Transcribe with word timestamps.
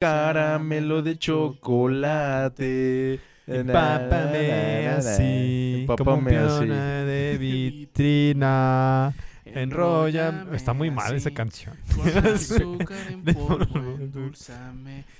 caramelo 0.00 1.02
de 1.02 1.18
chocolate. 1.18 3.20
Empápame 3.46 4.88
así, 4.88 5.84
como 5.86 6.14
Empápame 6.16 6.36
así. 6.38 6.64
piona 6.64 7.04
de 7.04 7.36
vitrina. 7.38 9.14
Enrolla. 9.44 10.46
Está 10.54 10.72
muy 10.72 10.90
mal 10.90 11.14
esa 11.14 11.30
canción. 11.30 11.76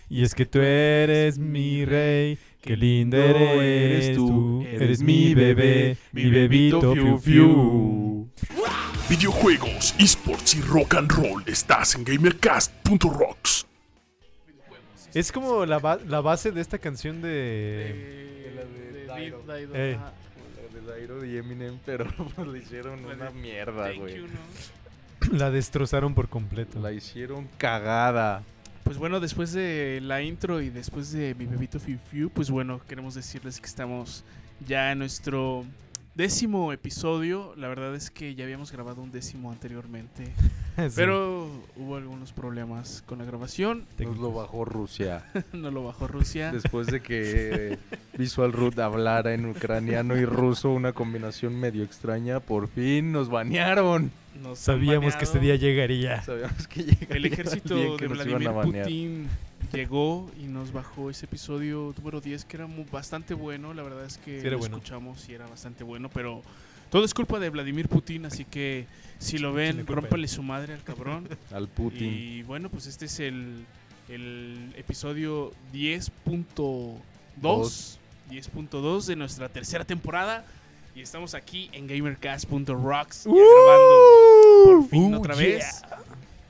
Y 0.09 0.25
es 0.25 0.35
que 0.35 0.47
tú 0.47 0.59
eres 0.61 1.39
mi 1.39 1.85
rey, 1.85 2.39
qué 2.61 2.77
lindo 2.77 3.17
eres 3.17 4.17
tú. 4.17 4.65
Eres 4.67 5.03
mi 5.03 5.35
bebé, 5.35 5.97
mi 6.13 6.31
bebito 6.31 6.95
fiu 6.95 7.19
fiu. 7.19 8.29
Videojuegos, 9.09 9.95
esports 9.99 10.55
y 10.55 10.61
rock 10.63 10.95
and 10.95 11.13
roll. 11.13 11.43
Estás 11.47 11.95
en 11.95 12.05
GamerCast.rocks. 12.05 13.67
Es 15.15 15.33
como 15.33 15.67
la, 15.67 15.79
ba- 15.79 15.99
la 16.07 16.21
base 16.21 16.53
de 16.53 16.61
esta 16.61 16.79
canción 16.79 17.21
de... 17.23 17.29
De- 17.29 18.53
la 18.55 18.65
de 18.65 18.93
de 18.93 19.07
Dairo. 19.07 19.43
Eh. 19.75 19.97
ajá. 19.99 20.13
La 20.73 20.81
de 20.81 20.87
Dairo 20.87 21.25
y 21.25 21.37
Eminem, 21.37 21.79
pero 21.85 22.07
pues 22.37 22.49
le 22.49 22.59
hicieron 22.61 23.03
La 23.07 23.15
una 23.15 23.31
mierda, 23.31 23.93
güey. 23.93 24.17
you, 24.19 24.27
¿no? 24.27 25.33
La 25.39 25.51
destrozaron 25.51 26.15
por 26.15 26.29
completo. 26.29 26.79
La 26.81 26.93
hicieron 26.93 27.49
cagada. 27.59 28.43
Pues 28.85 28.97
bueno, 28.99 29.21
después 29.21 29.53
de 29.53 30.01
la 30.03 30.23
intro 30.23 30.61
y 30.63 30.71
después 30.71 31.13
de 31.13 31.35
mi 31.35 31.45
bebito 31.47 31.79
Fiu 31.79 31.99
Fiu, 32.11 32.31
pues 32.31 32.51
bueno, 32.51 32.81
queremos 32.89 33.15
decirles 33.15 33.61
que 33.61 33.67
estamos 33.67 34.25
ya 34.67 34.91
en 34.93 34.99
nuestro 35.01 35.65
décimo 36.21 36.71
episodio. 36.75 37.55
La 37.57 37.69
verdad 37.69 37.95
es 37.95 38.11
que 38.11 38.35
ya 38.35 38.45
habíamos 38.45 38.71
grabado 38.73 39.01
un 39.01 39.11
décimo 39.11 39.51
anteriormente, 39.51 40.25
Sí. 40.77 40.93
pero 40.95 41.49
hubo 41.77 41.97
algunos 41.97 42.33
problemas 42.33 43.03
con 43.07 43.19
la 43.19 43.25
grabación. 43.25 43.87
Nos 43.99 44.19
lo 44.19 44.31
bajó 44.33 44.67
Rusia. 44.67 45.25
no 45.55 45.71
lo 45.71 45.85
bajó 45.85 46.07
Rusia. 46.09 46.53
Después 46.53 46.89
de 46.89 47.01
que 47.01 47.79
Visual 48.19 48.53
Root 48.53 48.79
hablara 48.79 49.33
en 49.33 49.47
ucraniano 49.47 50.17
y 50.17 50.27
ruso, 50.27 50.71
una 50.71 50.93
combinación 50.93 51.59
medio 51.59 51.85
extraña, 51.85 52.41
por 52.41 52.69
fin 52.69 53.13
nos 53.13 53.31
banearon. 53.31 54.11
Nos 54.43 54.59
Sabíamos 54.59 55.17
que 55.17 55.25
este 55.25 55.39
día 55.39 55.57
llegaría. 55.57 56.23
Sabíamos 56.23 56.67
que 56.69 56.83
llegaría 56.85 57.17
El 57.17 57.25
ejército 57.27 57.75
día 57.75 57.97
que 57.97 58.09
de 58.09 58.15
nos 58.15 58.25
Vladimir. 58.27 58.83
Putin 58.83 59.29
llegó 59.73 60.31
y 60.41 60.45
nos 60.45 60.73
bajó 60.73 61.11
ese 61.11 61.27
episodio 61.27 61.95
número 61.97 62.21
10 62.21 62.45
que 62.45 62.57
era 62.57 62.67
mu- 62.67 62.85
bastante 62.91 63.35
bueno. 63.35 63.73
La 63.75 63.83
verdad 63.83 64.05
es 64.05 64.19
que 64.19 64.41
Sí, 64.41 64.49
lo 64.51 64.59
bueno. 64.59 64.77
escuchamos 64.77 65.29
y 65.29 65.35
era 65.35 65.47
bastante 65.47 65.85
bueno, 65.85 66.09
pero 66.11 66.43
todo 66.91 67.05
es 67.05 67.15
culpa 67.15 67.39
de 67.39 67.51
Vladimir 67.51 67.89
Putin, 67.89 68.27
así 68.27 68.45
que 68.45 68.87
si 69.19 69.39
lo 69.39 69.53
ven, 69.53 69.87
rómpale 69.87 70.27
su 70.29 70.43
madre 70.43 70.75
al 70.75 70.83
cabrón. 70.83 71.29
al 71.53 71.69
Putin. 71.69 72.13
y 72.13 72.43
bueno, 72.43 72.69
pues 72.69 72.87
este 72.87 73.05
es 73.07 73.21
el, 73.21 73.65
el 74.09 74.73
episodio 74.77 75.53
10.2 75.73 76.97
10.2 78.31 79.05
de 79.07 79.17
nuestra 79.17 79.49
tercera 79.49 79.85
temporada. 79.85 80.45
Y 80.95 81.01
estamos 81.03 81.35
aquí 81.35 81.69
en 81.73 81.87
GamerCast.rocks 81.87 83.25
ya 83.25 83.31
grabando 83.31 83.95
por 84.65 84.89
fin 84.89 85.15
Uh, 85.15 85.19
otra 85.19 85.35
yeah. 85.35 85.45
vez. 85.45 85.83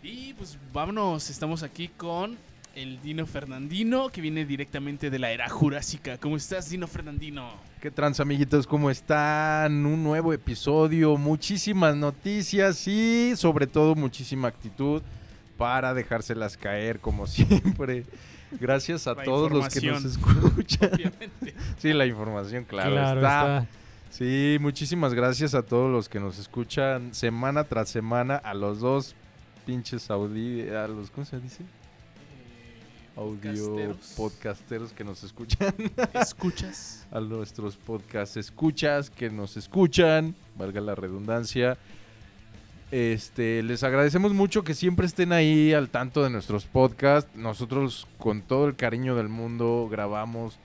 Y 0.02 0.32
pues 0.34 0.56
vámonos, 0.72 1.28
estamos 1.28 1.62
aquí 1.62 1.88
con 1.88 2.38
el 2.82 3.00
Dino 3.02 3.26
Fernandino 3.26 4.08
que 4.08 4.22
viene 4.22 4.46
directamente 4.46 5.10
de 5.10 5.18
la 5.18 5.30
era 5.30 5.48
jurásica. 5.50 6.16
¿Cómo 6.18 6.36
estás, 6.36 6.70
Dino 6.70 6.86
Fernandino? 6.86 7.52
¿Qué 7.80 7.90
trans, 7.90 8.20
amiguitos? 8.20 8.66
¿Cómo 8.66 8.90
están? 8.90 9.84
Un 9.84 10.02
nuevo 10.02 10.32
episodio, 10.32 11.16
muchísimas 11.18 11.94
noticias 11.94 12.88
y 12.88 13.34
sobre 13.36 13.66
todo 13.66 13.94
muchísima 13.94 14.48
actitud 14.48 15.02
para 15.58 15.92
dejárselas 15.92 16.56
caer 16.56 17.00
como 17.00 17.26
siempre. 17.26 18.04
Gracias 18.58 19.06
a 19.06 19.14
La 19.14 19.24
todos 19.24 19.52
los 19.52 19.68
que 19.68 19.86
nos 19.86 20.04
escuchan. 20.04 20.90
Obviamente. 20.94 21.54
Sí, 21.76 21.92
la 21.92 22.06
información, 22.06 22.64
claro, 22.64 22.92
Claro, 22.92 23.20
está. 23.20 23.58
está. 23.58 23.66
Sí, 24.10 24.56
muchísimas 24.60 25.14
gracias 25.14 25.54
a 25.54 25.62
todos 25.62 25.92
los 25.92 26.08
que 26.08 26.18
nos 26.18 26.38
escuchan 26.38 27.14
semana 27.14 27.64
tras 27.64 27.90
semana, 27.90 28.36
a 28.36 28.54
los 28.54 28.80
dos 28.80 29.14
pinches 29.66 30.10
audi... 30.10 30.68
a 30.70 30.88
los, 30.88 31.10
¿cómo 31.10 31.24
se 31.24 31.38
dice? 31.38 31.62
Audio 33.16 33.40
Podcasteros. 33.40 34.14
podcasteros 34.16 34.92
que 34.92 35.04
nos 35.04 35.24
escuchan. 35.24 35.74
¿Escuchas? 36.14 37.06
a 37.10 37.20
nuestros 37.20 37.76
podcast 37.76 38.36
escuchas 38.36 39.10
que 39.10 39.30
nos 39.30 39.56
escuchan, 39.56 40.34
valga 40.56 40.80
la 40.80 40.94
redundancia. 40.94 41.76
Este, 42.90 43.62
les 43.62 43.84
agradecemos 43.84 44.32
mucho 44.32 44.64
que 44.64 44.74
siempre 44.74 45.06
estén 45.06 45.32
ahí 45.32 45.72
al 45.72 45.90
tanto 45.90 46.22
de 46.22 46.30
nuestros 46.30 46.66
podcasts. 46.66 47.30
Nosotros 47.36 48.06
con 48.18 48.42
todo 48.42 48.66
el 48.66 48.76
cariño 48.76 49.14
del 49.16 49.28
mundo 49.28 49.88
grabamos 49.90 50.58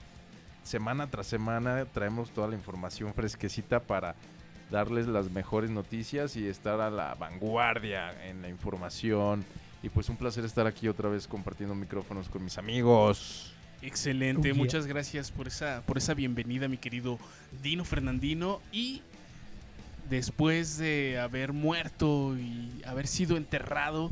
semana 0.62 1.08
tras 1.08 1.26
semana, 1.26 1.84
traemos 1.84 2.30
toda 2.30 2.48
la 2.48 2.56
información 2.56 3.14
fresquecita 3.14 3.80
para 3.80 4.16
darles 4.70 5.06
las 5.06 5.30
mejores 5.30 5.70
noticias 5.70 6.36
y 6.36 6.46
estar 6.46 6.80
a 6.80 6.90
la 6.90 7.14
vanguardia 7.14 8.26
en 8.28 8.42
la 8.42 8.48
información. 8.48 9.44
Y 9.82 9.88
pues 9.88 10.08
un 10.08 10.16
placer 10.16 10.44
estar 10.44 10.66
aquí 10.66 10.88
otra 10.88 11.08
vez 11.08 11.26
compartiendo 11.26 11.74
micrófonos 11.74 12.28
con 12.28 12.42
mis 12.42 12.58
amigos. 12.58 13.52
Excelente, 13.82 14.40
Oh, 14.50 14.52
yeah. 14.52 14.54
muchas 14.54 14.86
gracias 14.86 15.30
por 15.30 15.46
esa, 15.46 15.82
por 15.86 15.98
esa 15.98 16.14
bienvenida, 16.14 16.66
mi 16.66 16.78
querido 16.78 17.18
Dino 17.62 17.84
Fernandino. 17.84 18.60
Y 18.72 19.02
después 20.10 20.78
de 20.78 21.18
haber 21.20 21.52
muerto 21.52 22.36
y 22.38 22.82
haber 22.86 23.06
sido 23.06 23.36
enterrado, 23.36 24.10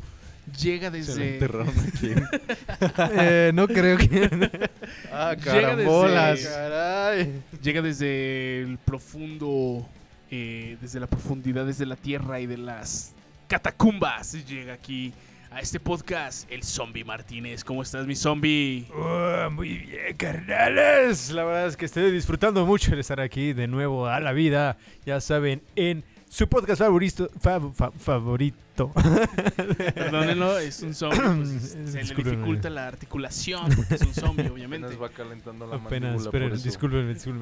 llega 0.61 0.91
Se 0.91 0.97
lo 0.97 1.15
desde... 1.15 1.39
Eh, 3.17 3.51
no 3.53 3.67
creo 3.67 3.97
que... 3.97 4.69
Ah, 5.11 5.33
Llega 5.33 5.43
carambolas. 5.61 6.39
desde- 6.39 6.49
Caray. 6.53 7.41
Llega 7.61 7.81
desde 7.81 8.61
el 8.61 8.77
profundo, 8.77 9.87
eh, 10.29 10.77
desde 10.79 10.99
la 10.99 11.07
profundidades 11.07 11.77
de 11.79 11.85
la 11.85 11.95
tierra 11.95 12.39
y 12.39 12.45
de 12.45 12.57
las 12.57 13.13
catacumbas. 13.47 14.45
Llega 14.45 14.73
aquí 14.73 15.11
a 15.55 15.61
este 15.61 15.79
podcast 15.79 16.51
el 16.51 16.63
Zombie 16.63 17.05
Martínez. 17.05 17.63
¿Cómo 17.63 17.81
estás, 17.81 18.05
mi 18.05 18.15
zombie? 18.15 18.85
Oh, 18.93 19.49
muy 19.51 19.69
bien, 19.77 20.13
carnales. 20.17 21.31
La 21.31 21.45
verdad 21.45 21.67
es 21.67 21.77
que 21.77 21.85
estoy 21.85 22.11
disfrutando 22.11 22.65
mucho 22.65 22.91
de 22.93 22.99
estar 22.99 23.21
aquí 23.21 23.53
de 23.53 23.65
nuevo 23.67 24.05
a 24.07 24.19
la 24.19 24.33
vida. 24.33 24.77
Ya 25.05 25.21
saben, 25.21 25.61
en 25.77 26.03
su 26.27 26.49
podcast 26.49 26.79
favorito. 26.79 27.29
fav- 27.41 27.73
fa- 27.73 27.91
favorito. 27.91 28.91
Perdónenlo, 29.95 30.59
es 30.59 30.81
un 30.81 30.93
zombie. 30.93 31.21
pues, 31.21 31.71
se 31.91 32.03
le 32.03 32.13
dificulta 32.13 32.69
la 32.69 32.87
articulación 32.89 33.73
porque 33.73 33.95
es 33.95 34.01
un 34.01 34.13
zombie, 34.13 34.49
obviamente. 34.49 34.87
Apenas 34.87 35.01
va 35.03 35.09
calentando 35.09 35.67
la 35.67 35.77
Apenas. 35.77 36.27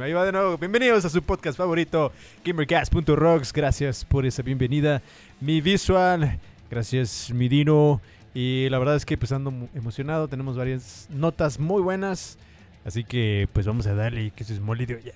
Ahí 0.01 0.13
va 0.13 0.23
de 0.25 0.31
nuevo. 0.31 0.59
Bienvenidos 0.59 1.03
a 1.03 1.09
su 1.09 1.23
podcast 1.23 1.57
favorito, 1.57 2.11
GamerCast.rocks. 2.45 3.51
Gracias 3.51 4.05
por 4.05 4.27
esa 4.27 4.43
bienvenida. 4.43 5.01
Mi 5.41 5.61
visual, 5.61 6.39
gracias, 6.73 7.31
mi 7.31 7.47
Dino. 7.47 8.01
Y 8.33 8.67
la 8.69 8.79
verdad 8.79 8.95
es 8.95 9.05
que 9.05 9.17
pues 9.17 9.31
ando 9.31 9.53
emocionado. 9.75 10.27
Tenemos 10.27 10.57
varias 10.57 11.07
notas 11.09 11.59
muy 11.59 11.81
buenas. 11.81 12.37
Así 12.83 13.03
que 13.03 13.47
pues 13.53 13.67
vamos 13.67 13.85
a 13.85 13.93
darle 13.93 14.31
que 14.31 14.43
eso 14.43 14.53
es 14.53 14.59
molido 14.59 14.97
ya. 14.99 15.13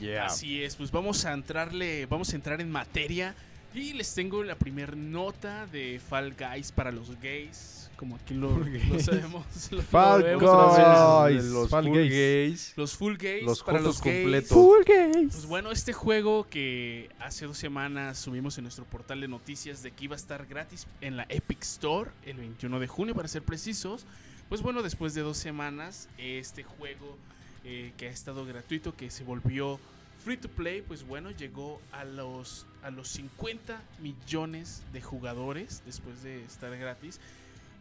Yeah. 0.00 0.26
Así 0.26 0.62
es, 0.62 0.76
pues 0.76 0.90
vamos 0.90 1.24
a 1.24 1.32
entrarle, 1.32 2.04
vamos 2.06 2.32
a 2.32 2.36
entrar 2.36 2.60
en 2.60 2.70
materia 2.70 3.34
y 3.74 3.92
les 3.92 4.14
tengo 4.14 4.42
la 4.42 4.56
primer 4.56 4.96
nota 4.96 5.66
de 5.66 6.00
Fall 6.00 6.34
Guys 6.34 6.72
para 6.72 6.90
los 6.90 7.10
gays, 7.20 7.90
como 7.96 8.16
aquí 8.16 8.34
lo, 8.34 8.58
lo 8.58 9.00
sabemos. 9.00 9.44
lo- 9.70 9.82
Fall. 9.82 10.22
Guys. 10.38 11.44
Los 11.44 11.68
Fall 11.70 11.84
full 11.84 11.94
gays. 11.96 12.10
gays. 12.10 12.72
Los 12.76 12.96
full 12.96 13.16
gays 13.16 13.42
Los 13.44 13.62
para 13.62 13.80
los 13.80 14.00
gays. 14.00 14.22
completos. 14.22 14.48
Full 14.50 14.84
gays. 14.86 15.32
Pues 15.34 15.46
bueno, 15.46 15.70
este 15.72 15.92
juego 15.92 16.46
que 16.48 17.10
hace 17.18 17.46
dos 17.46 17.58
semanas 17.58 18.18
subimos 18.18 18.56
en 18.58 18.64
nuestro 18.64 18.84
portal 18.84 19.20
de 19.20 19.28
noticias 19.28 19.82
de 19.82 19.90
que 19.92 20.04
iba 20.04 20.14
a 20.14 20.18
estar 20.18 20.46
gratis 20.46 20.86
en 21.00 21.16
la 21.16 21.26
Epic 21.28 21.62
Store 21.62 22.10
el 22.24 22.36
21 22.38 22.80
de 22.80 22.86
junio 22.86 23.14
para 23.14 23.28
ser 23.28 23.42
precisos. 23.42 24.06
Pues 24.48 24.62
bueno, 24.62 24.82
después 24.82 25.12
de 25.14 25.22
dos 25.22 25.36
semanas, 25.38 26.08
este 26.18 26.62
juego 26.62 27.16
eh, 27.64 27.92
que 27.96 28.06
ha 28.08 28.10
estado 28.10 28.46
gratuito, 28.46 28.94
que 28.94 29.10
se 29.10 29.24
volvió 29.24 29.80
free 30.24 30.36
to 30.36 30.48
play, 30.48 30.82
pues 30.82 31.04
bueno, 31.06 31.30
llegó 31.32 31.80
a 31.92 32.04
los, 32.04 32.66
a 32.86 32.90
los 32.90 33.08
50 33.08 33.80
millones 34.00 34.82
de 34.92 35.02
jugadores 35.02 35.82
después 35.84 36.22
de 36.22 36.44
estar 36.44 36.76
gratis. 36.78 37.18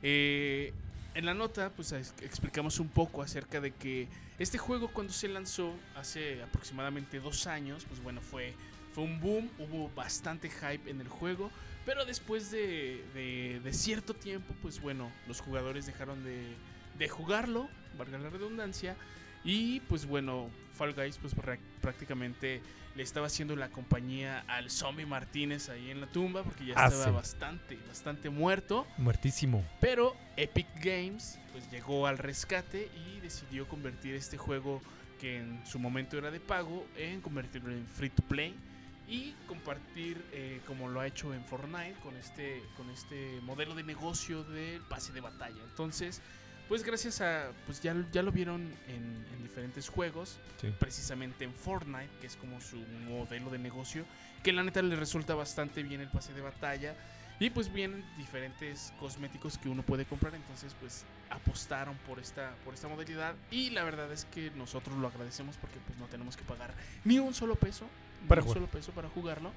Eh, 0.01 0.73
en 1.13 1.25
la 1.25 1.33
nota, 1.33 1.69
pues 1.69 1.91
es- 1.91 2.13
explicamos 2.21 2.79
un 2.79 2.89
poco 2.89 3.21
acerca 3.21 3.61
de 3.61 3.71
que 3.71 4.07
este 4.39 4.57
juego 4.57 4.89
cuando 4.89 5.13
se 5.13 5.27
lanzó 5.27 5.73
hace 5.95 6.41
aproximadamente 6.43 7.19
dos 7.19 7.47
años, 7.47 7.85
pues 7.87 8.01
bueno, 8.03 8.19
fue, 8.19 8.53
fue 8.93 9.03
un 9.03 9.21
boom, 9.21 9.49
hubo 9.59 9.89
bastante 9.95 10.49
hype 10.49 10.89
en 10.89 10.99
el 10.99 11.07
juego, 11.07 11.51
pero 11.85 12.03
después 12.05 12.51
de, 12.51 13.05
de- 13.13 13.61
de 13.63 13.73
cierto 13.73 14.13
tiempo, 14.15 14.53
pues 14.61 14.81
bueno, 14.81 15.11
los 15.27 15.39
jugadores 15.39 15.85
dejaron 15.85 16.23
de, 16.23 16.41
de 16.97 17.07
jugarlo, 17.09 17.69
valga 17.97 18.17
la 18.17 18.29
redundancia, 18.29 18.95
Y 19.45 19.80
pues 19.81 20.06
bueno, 20.06 20.50
Fall 20.74 20.94
Guys 20.94 21.18
pues 21.19 21.36
prá- 21.36 21.59
prácticamente 21.81 22.62
le 22.95 23.03
estaba 23.03 23.27
haciendo 23.27 23.56
la 23.56 23.69
compañía 23.69 24.44
al 24.47 24.69
Zombie 24.71 25.06
Martínez 25.06 25.69
ahí 25.69 25.92
en 25.92 26.01
la 26.01 26.07
tumba 26.07 26.44
porque 26.44 26.65
ya 26.65 26.74
Ah, 26.77 26.88
estaba 26.88 27.06
sí. 27.06 27.12
bastante, 27.12 27.77
bastante 27.88 28.30
muerto. 28.30 28.88
Muertísimo. 28.97 29.63
Pero 29.80 30.15
Epic 30.36 30.68
Games 30.83 31.38
pues 31.51 31.69
llegó 31.71 32.07
al 32.07 32.18
rescate 32.18 32.89
y 33.07 33.19
decidió 33.19 33.68
convertir 33.68 34.15
este 34.15 34.38
juego 34.38 34.81
que 35.21 35.38
en 35.39 35.65
su 35.65 35.77
momento 35.80 36.18
era 36.18 36.31
de 36.31 36.39
pago 36.39 36.86
en 36.98 37.21
convertirlo 37.21 37.71
en 37.71 37.86
free 37.86 38.09
to 38.09 38.24
play 38.24 38.53
y 39.07 39.33
compartir 39.48 40.21
eh, 40.33 40.59
como 40.65 40.89
lo 40.89 41.00
ha 41.00 41.07
hecho 41.07 41.33
en 41.33 41.45
Fortnite 41.45 41.94
con 42.01 42.15
este 42.18 42.63
con 42.75 42.89
este 42.89 43.39
modelo 43.44 43.75
de 43.75 43.83
negocio 43.83 44.44
del 44.44 44.81
pase 44.81 45.13
de 45.13 45.21
batalla. 45.21 45.62
Entonces, 45.69 46.21
pues 46.67 46.83
gracias 46.83 47.21
a 47.21 47.51
pues 47.65 47.81
ya, 47.81 47.95
ya 48.12 48.21
lo 48.21 48.31
vieron 48.31 48.62
en, 48.88 49.25
en 49.33 49.44
diferentes 49.44 49.89
juegos, 49.89 50.39
Sí. 50.62 50.73
precisamente 50.79 51.44
en 51.44 51.53
Fortnite, 51.53 52.09
que 52.21 52.27
es 52.27 52.35
como 52.38 52.59
su 52.62 52.77
modelo 53.07 53.50
de 53.50 53.59
negocio, 53.59 54.06
que 54.44 54.51
la 54.53 54.63
neta 54.63 54.81
le 54.81 54.95
resulta 54.95 55.35
bastante 55.35 55.83
bien 55.83 56.01
el 56.01 56.09
pase 56.09 56.33
de 56.33 56.41
batalla. 56.41 56.95
Y 57.38 57.50
pues 57.50 57.71
vienen 57.73 58.01
diferentes 58.15 58.94
cosméticos 58.97 59.57
que 59.57 59.67
uno 59.67 59.83
puede 59.83 60.06
comprar, 60.06 60.33
entonces 60.35 60.73
pues 60.79 61.03
apostaron 61.29 61.97
por 62.07 62.17
esta, 62.19 62.53
por 62.63 62.73
esta 62.73 62.88
modalidad 62.88 63.35
y 63.51 63.71
la 63.71 63.83
verdad 63.83 64.09
es 64.13 64.23
que 64.23 64.51
nosotros 64.51 64.97
lo 64.97 65.07
agradecemos 65.09 65.57
porque 65.57 65.77
pues 65.85 65.97
no 66.00 66.06
tenemos 66.06 66.38
que 66.38 66.44
pagar 66.45 66.73
ni 67.03 67.19
un 67.19 67.33
solo 67.33 67.56
peso, 67.56 67.89
ni 68.21 68.29
Para 68.29 68.39
un 68.39 68.45
jugar. 68.47 68.59
solo 68.59 68.67
peso 68.71 68.91
para 68.94 69.09
jugarlo. 69.09 69.51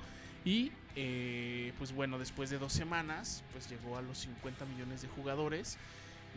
Y 0.45 0.73
eh, 0.97 1.73
pues 1.79 1.93
bueno, 1.93 2.19
después 2.19 2.51
de 2.51 2.59
dos 2.59 2.73
semanas 2.73 3.45
pues 3.53 3.69
llegó 3.71 3.97
a 3.97 4.03
los 4.03 4.19
50 4.19 4.65
millones 4.65 5.03
de 5.03 5.09
jugadores 5.09 5.79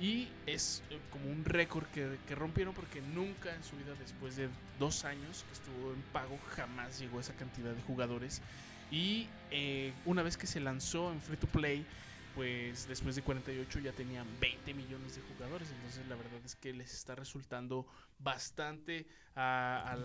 y 0.01 0.27
es 0.47 0.81
eh, 0.89 0.99
como 1.11 1.29
un 1.29 1.45
récord 1.45 1.85
que, 1.93 2.17
que 2.27 2.33
rompieron 2.33 2.73
porque 2.73 3.01
nunca 3.01 3.53
en 3.53 3.63
su 3.63 3.77
vida 3.77 3.93
después 3.99 4.35
de 4.35 4.49
dos 4.79 5.05
años 5.05 5.45
que 5.47 5.53
estuvo 5.53 5.93
en 5.93 6.01
pago 6.11 6.39
jamás 6.55 6.99
llegó 6.99 7.19
a 7.19 7.21
esa 7.21 7.35
cantidad 7.35 7.71
de 7.71 7.81
jugadores. 7.83 8.41
Y 8.89 9.27
eh, 9.51 9.93
una 10.05 10.23
vez 10.23 10.37
que 10.37 10.47
se 10.47 10.59
lanzó 10.59 11.11
en 11.11 11.21
Free 11.21 11.37
to 11.37 11.47
Play, 11.47 11.85
pues 12.33 12.87
después 12.87 13.15
de 13.15 13.21
48 13.21 13.79
ya 13.79 13.91
tenían 13.91 14.25
20 14.39 14.73
millones 14.73 15.15
de 15.15 15.21
jugadores. 15.21 15.69
Entonces 15.69 16.05
la 16.09 16.15
verdad 16.15 16.41
es 16.43 16.55
que 16.55 16.73
les 16.73 16.93
está 16.93 17.13
resultando 17.13 17.85
bastante 18.17 19.05
a, 19.35 19.95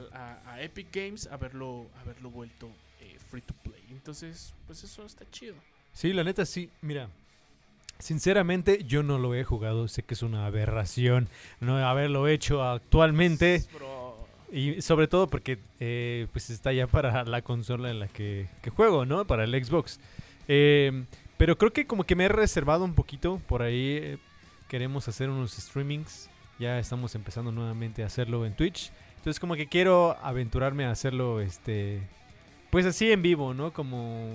Epic 0.61 0.95
Games 0.95 1.27
haberlo, 1.27 1.91
haberlo 1.97 2.31
vuelto 2.31 2.71
eh, 3.01 3.19
Free 3.31 3.41
to 3.41 3.55
Play. 3.65 3.83
Entonces, 3.91 4.55
pues 4.67 4.85
eso 4.85 5.07
está 5.07 5.29
chido. 5.31 5.57
Sí, 5.93 6.13
la 6.13 6.23
neta 6.23 6.45
sí. 6.45 6.71
Mira, 6.83 7.09
sinceramente 7.99 8.85
yo 8.85 9.03
no 9.03 9.19
lo 9.19 9.35
he 9.35 9.45
jugado. 9.45 9.89
Sé 9.89 10.03
que 10.03 10.15
es 10.15 10.23
una 10.23 10.47
aberración 10.47 11.29
no 11.61 11.77
haberlo 11.77 12.29
hecho 12.29 12.63
actualmente. 12.63 13.65
Y 14.53 14.81
sobre 14.81 15.09
todo 15.09 15.27
porque 15.27 15.59
eh, 15.81 16.29
pues 16.33 16.51
está 16.51 16.73
ya 16.73 16.87
para 16.87 17.25
la 17.25 17.43
consola 17.43 17.91
en 17.91 17.99
la 17.99 18.09
que, 18.09 18.49
que 18.63 18.71
juego, 18.71 19.05
¿no? 19.05 19.27
Para 19.27 19.45
el 19.45 19.65
Xbox. 19.65 19.99
Eh, 20.49 21.05
pero 21.37 21.59
creo 21.59 21.73
que 21.73 21.87
como 21.87 22.05
que 22.05 22.15
me 22.15 22.25
he 22.25 22.29
reservado 22.29 22.85
un 22.85 22.95
poquito. 22.95 23.41
Por 23.49 23.63
ahí 23.63 23.99
eh, 24.01 24.19
queremos 24.69 25.09
hacer 25.09 25.29
unos 25.31 25.53
streamings. 25.53 26.31
Ya 26.59 26.79
estamos 26.79 27.15
empezando 27.15 27.53
nuevamente 27.53 28.03
a 28.03 28.07
hacerlo 28.07 28.47
en 28.47 28.55
Twitch. 28.55 28.93
Entonces 29.17 29.41
como 29.41 29.57
que 29.57 29.67
quiero 29.67 30.17
aventurarme 30.23 30.85
a 30.85 30.91
hacerlo 30.91 31.41
este... 31.41 32.09
Pues 32.71 32.87
así 32.87 33.11
en 33.11 33.23
vivo, 33.23 33.55
¿no? 33.55 33.73
Como 33.73 34.29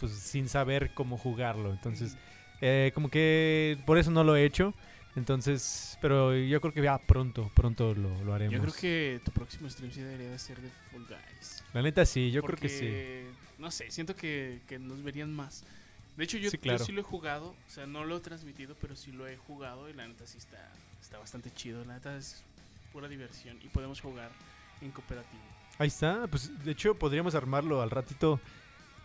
pues 0.00 0.12
sin 0.12 0.48
saber 0.48 0.92
cómo 0.94 1.18
jugarlo. 1.18 1.70
Entonces 1.70 2.16
eh, 2.60 2.90
como 2.94 3.08
que 3.10 3.78
por 3.86 3.98
eso 3.98 4.10
no 4.10 4.24
lo 4.24 4.36
he 4.36 4.44
hecho. 4.44 4.74
Entonces, 5.16 5.98
pero 6.00 6.36
yo 6.36 6.60
creo 6.60 6.72
que 6.72 6.82
ya 6.82 6.96
pronto, 6.98 7.50
pronto 7.54 7.92
lo, 7.94 8.22
lo 8.24 8.34
haremos. 8.34 8.54
Yo 8.54 8.60
creo 8.62 8.74
que 8.74 9.20
tu 9.24 9.32
próximo 9.32 9.68
stream 9.68 9.90
sí 9.90 10.00
debería 10.00 10.30
de 10.30 10.38
ser 10.38 10.60
de 10.60 10.68
Full 10.92 11.02
Guys. 11.08 11.64
La 11.72 11.82
neta 11.82 12.04
sí, 12.06 12.30
yo 12.30 12.42
creo 12.42 12.56
que 12.56 12.68
sí. 12.68 12.84
Porque, 12.84 13.26
No 13.58 13.70
sé, 13.72 13.90
siento 13.90 14.14
que, 14.14 14.60
que 14.68 14.78
nos 14.78 15.02
verían 15.02 15.34
más. 15.34 15.64
De 16.16 16.24
hecho, 16.24 16.36
yo 16.38 16.50
Sí, 16.50 16.56
yo 16.56 16.60
claro. 16.62 16.84
sí 16.84 16.92
lo 16.92 17.00
he 17.00 17.04
jugado. 17.04 17.48
O 17.50 17.70
sea, 17.70 17.86
no 17.86 18.04
lo 18.04 18.16
he 18.16 18.20
transmitido, 18.20 18.76
pero 18.80 18.94
sí 18.94 19.10
lo 19.10 19.26
he 19.26 19.36
jugado. 19.36 19.88
Y 19.90 19.92
la 19.94 20.06
neta 20.06 20.24
sí 20.26 20.38
está, 20.38 20.70
está 21.00 21.18
bastante 21.18 21.50
chido. 21.52 21.84
La 21.84 21.94
neta 21.94 22.16
es 22.16 22.44
pura 22.92 23.08
diversión. 23.08 23.58
Y 23.64 23.68
podemos 23.68 24.00
jugar 24.00 24.30
en 24.80 24.90
cooperativo. 24.92 25.42
Ahí 25.78 25.88
está, 25.88 26.26
pues 26.28 26.50
de 26.64 26.72
hecho 26.72 26.94
podríamos 26.94 27.34
armarlo 27.34 27.82
al 27.82 27.90
ratito. 27.90 28.40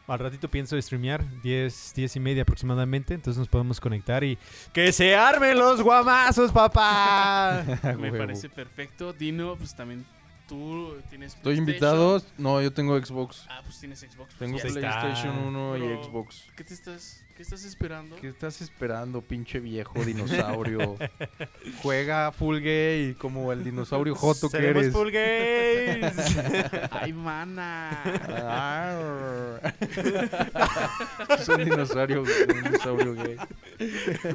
Al 0.06 0.20
ratito 0.20 0.50
pienso 0.50 0.80
streamear, 0.82 1.24
10, 1.42 1.94
10 1.96 2.16
y 2.18 2.20
media 2.20 2.42
aproximadamente. 2.44 3.14
Entonces 3.14 3.40
nos 3.40 3.48
podemos 3.48 3.80
conectar 3.80 4.24
y. 4.24 4.38
¡Que 4.74 4.92
se 4.92 5.16
armen 5.16 5.58
los 5.58 5.82
guamazos, 5.82 6.52
papá! 6.52 7.64
Me 7.84 7.96
Huevo. 8.12 8.18
parece 8.18 8.50
perfecto. 8.50 9.14
Dino, 9.14 9.56
pues 9.56 9.74
también 9.76 10.06
tú 10.48 10.98
tienes. 11.10 11.36
¿Estoy 11.36 11.58
invitado? 11.58 12.22
No, 12.38 12.62
yo 12.62 12.74
tengo 12.74 13.00
Xbox. 13.00 13.46
Ah, 13.50 13.62
pues 13.64 13.80
tienes 13.80 14.00
Xbox. 14.00 14.36
pues 14.36 14.40
Tengo 14.40 14.58
ya 14.58 14.68
está. 14.68 15.00
PlayStation 15.02 15.38
1 15.38 15.78
y 15.78 15.80
Pero- 15.80 16.04
Xbox. 16.04 16.44
¿Qué 16.58 16.64
te 16.66 16.74
estás, 16.74 17.23
qué 17.36 17.42
estás 17.44 17.64
esperando? 17.66 18.16
¿Qué 18.18 18.28
estás 18.28 18.62
esperando, 18.62 19.22
pinche 19.22 19.60
viejo 19.60 20.04
dinosaurio? 20.06 20.98
Juega 21.82 22.32
full 22.32 22.60
gay 22.60 23.16
como 23.16 23.52
el 23.52 23.64
dinosaurio 23.64 24.16
joto 24.16 24.50
que 24.50 24.58
Seremos 24.58 24.84
eres. 24.84 24.94
full 24.94 25.10
gays. 25.12 26.38
¡Ay, 26.92 27.14
mana! 27.14 27.90
Es 31.40 31.50
un 31.50 31.64
dinosaurio, 31.66 32.22
un 32.22 32.64
dinosaurio 32.64 33.14
gay. 33.16 33.38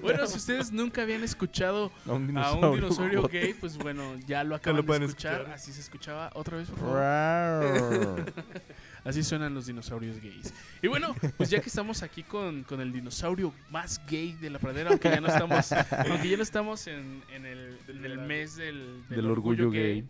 Bueno, 0.02 0.26
si 0.26 0.36
ustedes 0.36 0.72
nunca 0.72 1.02
habían 1.02 1.22
escuchado 1.22 1.92
A 2.06 2.12
un 2.12 2.24
a 2.24 2.26
dinosaurio, 2.26 2.68
un 2.70 2.74
dinosaurio 2.80 3.22
joto. 3.22 3.32
gay, 3.32 3.54
pues 3.54 3.78
bueno, 3.78 4.16
ya 4.26 4.44
lo 4.44 4.54
acaban 4.56 4.84
de 4.84 5.04
escuchar. 5.04 5.34
escuchar. 5.34 5.54
Así 5.54 5.72
se 5.72 5.80
escuchaba 5.80 6.30
otra 6.34 6.56
vez, 6.58 6.68
por 6.68 6.78
favor. 6.80 8.32
Así 9.08 9.22
suenan 9.24 9.54
los 9.54 9.64
dinosaurios 9.66 10.20
gays. 10.20 10.52
Y 10.82 10.86
bueno, 10.88 11.14
pues 11.38 11.48
ya 11.48 11.60
que 11.60 11.68
estamos 11.70 12.02
aquí 12.02 12.22
con, 12.22 12.62
con 12.64 12.80
el 12.82 12.92
dinosaurio 12.92 13.54
más 13.70 14.00
gay 14.06 14.32
de 14.34 14.50
la 14.50 14.58
pradera, 14.58 14.90
aunque 14.90 15.08
ya 15.08 15.20
no 15.20 15.28
estamos, 15.28 15.72
aunque 15.72 16.28
ya 16.28 16.36
no 16.36 16.42
estamos 16.42 16.86
en, 16.86 17.22
en 17.34 17.46
el, 17.46 17.78
en 17.88 18.04
el 18.04 18.18
mes 18.18 18.56
del, 18.56 19.02
Del 19.08 19.30
orgullo 19.30 19.70
gay. 19.70 20.04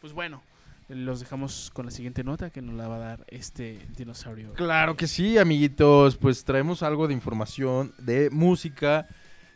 pues 0.00 0.12
bueno, 0.12 0.40
los 0.88 1.18
dejamos 1.18 1.72
con 1.74 1.86
la 1.86 1.90
siguiente 1.90 2.22
nota 2.22 2.50
que 2.50 2.62
nos 2.62 2.76
la 2.76 2.86
va 2.86 2.96
a 2.96 2.98
dar 3.00 3.24
este 3.28 3.80
dinosaurio. 3.96 4.52
Claro 4.52 4.96
que 4.96 5.08
sí, 5.08 5.36
amiguitos. 5.36 6.16
Pues 6.16 6.44
traemos 6.44 6.84
algo 6.84 7.08
de 7.08 7.14
información 7.14 7.92
de 7.98 8.30
música. 8.30 9.08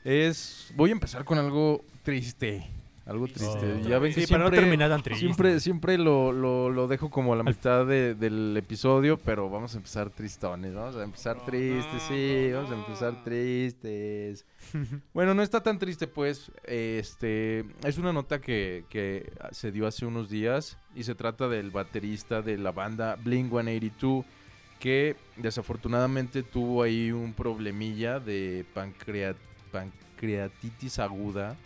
Es. 0.05 0.73
Voy 0.75 0.91
a 0.91 0.93
empezar 0.95 1.25
con 1.25 1.39
algo 1.39 1.85
triste. 2.03 2.67
Algo 3.09 3.27
triste. 3.27 3.81
Oh. 3.85 3.89
Ya 3.89 3.99
ven 3.99 4.13
que 4.13 4.21
sí, 4.21 4.27
para 4.27 4.45
no 4.45 4.51
siempre- 4.51 4.61
terminar 4.61 4.91
tan 4.91 5.03
triste. 5.03 5.25
Siempre, 5.25 5.61
siempre 5.61 5.97
lo, 5.97 6.31
lo, 6.31 6.69
lo 6.69 6.87
dejo 6.89 7.09
como 7.09 7.33
a 7.33 7.37
la 7.37 7.43
mitad 7.43 7.87
de- 7.87 8.15
del 8.15 8.55
episodio, 8.57 9.17
pero 9.17 9.49
vamos 9.49 9.73
a 9.75 9.79
empezar 9.79 10.11
tristones, 10.11 10.75
vamos 10.75 10.95
a 10.97 11.05
empezar 11.05 11.39
No, 11.39 11.43
tristes, 11.45 11.87
no, 11.95 12.01
sí, 12.01 12.49
no, 12.51 12.57
vamos 12.57 12.71
a 12.71 12.75
no. 12.75 12.81
empezar 12.85 13.25
tristes. 13.25 14.45
bueno, 15.15 15.33
no 15.35 15.43
está 15.43 15.63
tan 15.63 15.79
triste, 15.79 16.07
pues, 16.07 16.53
este, 16.65 17.65
es 17.83 17.97
una 17.97 18.13
nota 18.13 18.41
que, 18.43 18.85
que 18.91 19.33
se 19.53 19.73
dio 19.73 19.87
hace 19.87 20.05
unos 20.05 20.29
días 20.29 20.77
y 20.95 21.05
se 21.05 21.15
trata 21.15 21.49
del 21.49 21.71
baterista 21.71 22.43
de 22.43 22.59
la 22.59 22.73
banda 22.73 23.17
Blink-182 23.17 24.25
que 24.81 25.17
desafortunadamente 25.37 26.43
tuvo 26.43 26.83
ahí 26.83 27.11
un 27.11 27.33
problemilla 27.33 28.21
de 28.21 28.65
pancreat- 28.75 29.35
pancreatitis 29.73 30.99
aguda 30.99 31.57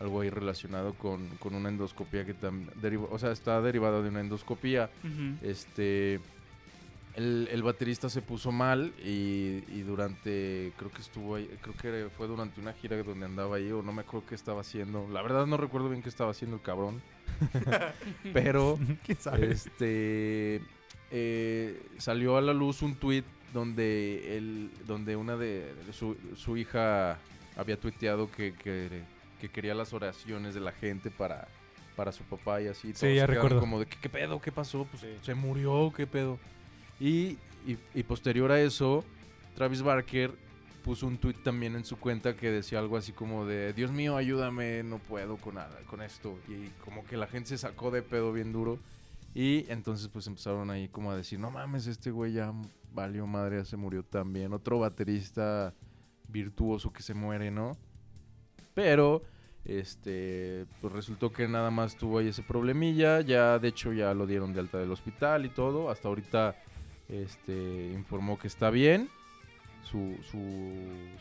algo 0.00 0.20
ahí 0.20 0.30
relacionado 0.30 0.94
con, 0.94 1.28
con 1.38 1.54
una 1.54 1.68
endoscopía 1.68 2.24
que 2.24 2.34
también 2.34 2.70
o 3.10 3.18
sea, 3.18 3.32
está 3.32 3.60
derivada 3.60 4.02
de 4.02 4.08
una 4.08 4.20
endoscopía. 4.20 4.90
Este 5.42 6.20
el, 7.16 7.48
el 7.50 7.62
baterista 7.62 8.08
se 8.08 8.22
puso 8.22 8.52
mal 8.52 8.92
y, 9.04 9.62
y 9.68 9.82
durante, 9.84 10.72
creo 10.76 10.90
que 10.90 11.02
estuvo 11.02 11.34
ahí, 11.34 11.50
creo 11.60 11.74
que 11.74 12.08
fue 12.16 12.26
durante 12.28 12.60
una 12.60 12.72
gira 12.72 13.02
donde 13.02 13.26
andaba 13.26 13.56
ahí 13.56 13.70
o 13.72 13.82
no 13.82 13.92
me 13.92 14.02
acuerdo 14.02 14.26
qué 14.28 14.34
estaba 14.34 14.60
haciendo. 14.60 15.08
La 15.12 15.22
verdad 15.22 15.46
no 15.46 15.56
recuerdo 15.56 15.88
bien 15.88 16.02
qué 16.02 16.08
estaba 16.08 16.30
haciendo 16.30 16.56
el 16.56 16.62
cabrón. 16.62 17.02
Pero 18.32 18.78
este 19.40 20.60
eh, 21.10 21.82
salió 21.98 22.36
a 22.36 22.40
la 22.40 22.54
luz 22.54 22.82
un 22.82 22.94
tweet 22.94 23.24
donde 23.52 24.36
él, 24.36 24.70
donde 24.86 25.16
una 25.16 25.36
de 25.36 25.74
su, 25.92 26.16
su 26.36 26.56
hija 26.56 27.18
había 27.56 27.76
tuiteado 27.76 28.30
que, 28.30 28.54
que, 28.54 29.02
que 29.40 29.48
quería 29.48 29.74
las 29.74 29.92
oraciones 29.92 30.54
de 30.54 30.60
la 30.60 30.72
gente 30.72 31.10
para, 31.10 31.48
para 31.96 32.12
su 32.12 32.22
papá 32.24 32.60
y 32.60 32.68
así. 32.68 32.88
Sí, 32.88 32.92
Todos 32.92 33.02
ya 33.02 33.08
se 33.08 33.14
quedaron 33.14 33.34
recuerdo. 33.34 33.60
Como 33.60 33.80
de 33.80 33.86
¿qué, 33.86 33.96
qué 34.00 34.08
pedo, 34.08 34.40
qué 34.40 34.52
pasó, 34.52 34.86
pues 34.90 35.04
se 35.22 35.34
murió, 35.34 35.92
qué 35.96 36.06
pedo. 36.06 36.38
Y, 37.00 37.38
y, 37.66 37.78
y 37.94 38.02
posterior 38.02 38.52
a 38.52 38.60
eso, 38.60 39.04
Travis 39.54 39.82
Barker 39.82 40.32
puso 40.84 41.06
un 41.06 41.18
tweet 41.18 41.34
también 41.44 41.74
en 41.76 41.84
su 41.84 41.98
cuenta 41.98 42.36
que 42.36 42.50
decía 42.50 42.78
algo 42.78 42.96
así 42.96 43.12
como 43.12 43.44
de 43.46 43.72
Dios 43.72 43.90
mío, 43.92 44.16
ayúdame, 44.16 44.82
no 44.82 44.98
puedo 44.98 45.36
con 45.36 45.56
nada, 45.56 45.78
con 45.86 46.02
esto. 46.02 46.38
Y 46.48 46.68
como 46.84 47.04
que 47.04 47.16
la 47.16 47.26
gente 47.26 47.50
se 47.50 47.58
sacó 47.58 47.90
de 47.90 48.02
pedo 48.02 48.32
bien 48.32 48.52
duro. 48.52 48.78
Y 49.34 49.70
entonces 49.70 50.08
pues 50.08 50.26
empezaron 50.26 50.70
ahí 50.70 50.88
como 50.88 51.10
a 51.10 51.16
decir, 51.16 51.38
no 51.38 51.50
mames, 51.50 51.86
este 51.86 52.10
güey 52.10 52.32
ya 52.32 52.52
valió 52.92 53.26
madre, 53.26 53.58
ya 53.58 53.64
se 53.64 53.76
murió 53.76 54.02
también. 54.02 54.52
Otro 54.52 54.78
baterista 54.78 55.74
virtuoso 56.28 56.92
que 56.92 57.02
se 57.02 57.14
muere, 57.14 57.50
¿no? 57.50 57.76
Pero 58.80 59.22
Este, 59.66 60.64
pues 60.80 60.90
resultó 60.94 61.32
que 61.32 61.46
nada 61.46 61.70
más 61.70 61.96
tuvo 61.96 62.18
ahí 62.18 62.28
ese 62.28 62.42
problemilla. 62.42 63.20
Ya, 63.20 63.58
de 63.58 63.68
hecho, 63.68 63.92
ya 63.92 64.14
lo 64.14 64.26
dieron 64.26 64.54
de 64.54 64.60
alta 64.60 64.78
del 64.78 64.90
hospital 64.90 65.44
y 65.44 65.50
todo. 65.50 65.90
Hasta 65.90 66.08
ahorita, 66.08 66.56
este, 67.10 67.92
informó 67.92 68.38
que 68.38 68.48
está 68.48 68.70
bien. 68.70 69.10
Su, 69.82 70.16
su, 70.30 70.72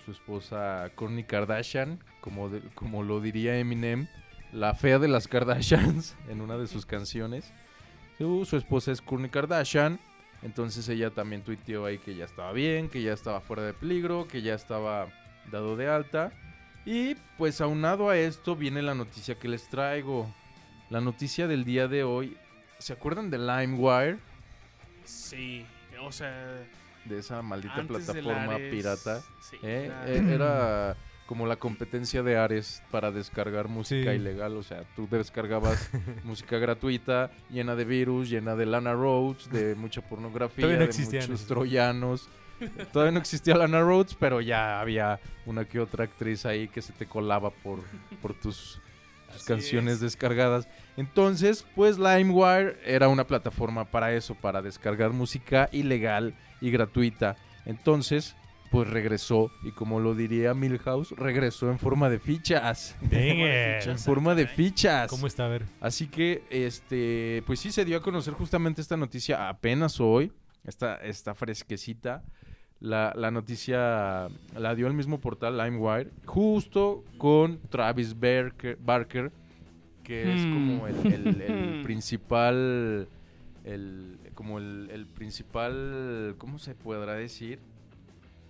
su 0.06 0.12
esposa 0.12 0.90
Kourtney 0.96 1.24
Kardashian, 1.26 2.00
como, 2.22 2.50
como 2.76 3.04
lo 3.04 3.20
diría 3.20 3.58
Eminem, 3.58 4.08
la 4.54 4.74
fea 4.74 5.00
de 5.00 5.08
las 5.08 5.28
Kardashians 5.28 6.16
en 6.30 6.40
una 6.42 6.58
de 6.58 6.68
sus 6.68 6.86
canciones. 6.86 7.52
Su, 8.18 8.46
su 8.46 8.56
esposa 8.56 8.92
es 8.94 9.02
Kourtney 9.02 9.30
Kardashian. 9.30 10.00
Entonces 10.44 10.88
ella 10.88 11.10
también 11.10 11.42
tuiteó 11.42 11.86
ahí 11.86 11.98
que 11.98 12.16
ya 12.16 12.24
estaba 12.24 12.54
bien, 12.54 12.88
que 12.88 13.02
ya 13.02 13.12
estaba 13.12 13.42
fuera 13.42 13.64
de 13.64 13.74
peligro, 13.74 14.28
que 14.30 14.42
ya 14.42 14.54
estaba 14.56 15.08
dado 15.52 15.76
de 15.76 15.90
alta. 15.90 16.32
Y 16.86 17.16
pues 17.38 17.62
aunado 17.62 18.10
a 18.10 18.18
esto 18.18 18.56
viene 18.56 18.82
la 18.82 18.96
noticia 18.96 19.36
que 19.36 19.48
les 19.48 19.68
traigo. 19.70 20.34
La 20.90 21.02
noticia 21.02 21.48
del 21.48 21.64
día 21.66 21.88
de 21.88 22.04
hoy. 22.04 22.38
¿Se 22.80 22.94
acuerdan 22.94 23.30
de 23.30 23.38
LimeWire? 23.38 24.18
Sí, 25.04 25.66
o 26.02 26.12
sea, 26.12 26.62
De 27.06 27.20
esa 27.20 27.42
maldita 27.42 27.84
plataforma 27.84 28.56
Ares, 28.56 28.72
pirata. 28.72 29.22
sí, 29.42 29.58
¿eh? 29.64 29.86
era- 29.88 30.08
Eh, 30.08 30.34
Era 30.34 30.98
como 31.26 31.46
la 31.46 31.58
competencia 31.58 32.24
de 32.24 32.38
Ares 32.38 32.82
para 32.90 33.12
descargar 33.12 33.68
música 33.68 34.12
Sí. 34.12 34.18
ilegal. 34.18 34.56
O 34.58 34.64
sea, 34.64 34.84
tú 34.96 35.08
descargabas 35.10 35.90
música 36.24 36.58
gratuita, 36.58 37.32
llena 37.50 37.76
de 37.76 37.86
virus, 37.86 38.30
llena 38.30 38.56
de 38.56 38.66
Lana 38.66 38.94
Rhodes, 38.94 39.50
de 39.52 39.76
mucha 39.76 40.02
pornografía, 40.02 40.66
no 40.66 40.72
de 40.80 40.86
existían 40.86 41.24
muchos 41.30 41.46
troyanos. 41.46 42.30
Todavía 42.92 43.12
no 43.12 43.20
existía 43.20 43.56
Lana 43.56 43.82
Rhodes, 43.82 44.16
pero 44.20 44.42
ya 44.42 44.80
había 44.80 45.20
una 45.46 45.66
que 45.66 45.80
otra 45.80 46.04
actriz 46.06 46.46
ahí 46.46 46.68
que 46.68 46.82
se 46.82 46.94
te 46.94 47.06
colaba 47.06 47.50
por, 47.50 47.80
por 48.22 48.34
tus, 48.34 48.80
canciones 49.46 49.96
es. 49.96 50.02
descargadas. 50.02 50.68
Entonces, 50.98 51.66
pues 51.76 51.98
LimeWire 51.98 52.78
era 52.86 53.08
una 53.08 53.26
plataforma 53.26 53.86
para 53.86 54.14
eso, 54.14 54.36
para 54.36 54.62
descargar 54.62 55.12
música 55.12 55.70
ilegal 55.72 56.34
y 56.62 56.72
gratuita. 56.72 57.38
Entonces, 57.66 58.36
pues 58.72 58.88
regresó, 58.88 59.52
y 59.64 59.72
como 59.72 60.00
lo 60.00 60.14
diría 60.14 60.54
Milhouse, 60.54 61.12
regresó 61.12 61.72
en 61.72 61.80
forma 61.80 62.10
de 62.10 62.20
fichas. 62.20 62.96
En 63.12 63.98
forma 63.98 64.36
de 64.36 64.48
fichas. 64.48 65.10
¿Cómo 65.10 65.28
está? 65.28 65.46
A 65.46 65.50
ver. 65.50 65.66
Así 65.82 66.08
que, 66.08 66.44
este, 66.50 67.44
pues 67.48 67.60
sí 67.60 67.72
se 67.72 67.86
dio 67.86 67.98
a 67.98 68.02
conocer 68.02 68.34
justamente 68.34 68.82
esta 68.82 68.98
noticia 68.98 69.50
apenas 69.50 70.00
hoy. 70.00 70.32
Está, 70.66 70.98
está 70.98 71.34
fresquecita. 71.34 72.24
La, 72.82 73.14
la 73.16 73.30
noticia 73.30 74.30
la 74.58 74.74
dio 74.76 74.88
el 74.88 74.94
mismo 74.94 75.20
portal 75.20 75.58
LimeWire, 75.58 76.12
justo 76.26 77.04
con 77.18 77.60
Travis 77.70 78.18
Barker, 78.18 78.78
Barker 78.82 79.32
que 80.04 80.34
es 80.34 80.42
Hmm. 80.46 80.54
como 80.54 80.88
el, 80.88 81.14
el- 81.14 81.42
el 81.42 81.82
principal, 81.84 83.08
el, 83.66 84.18
como 84.34 84.58
el, 84.60 84.90
el 84.92 85.06
principal, 85.06 86.36
¿cómo 86.38 86.58
se 86.58 86.74
podrá 86.74 87.14
decir? 87.16 87.60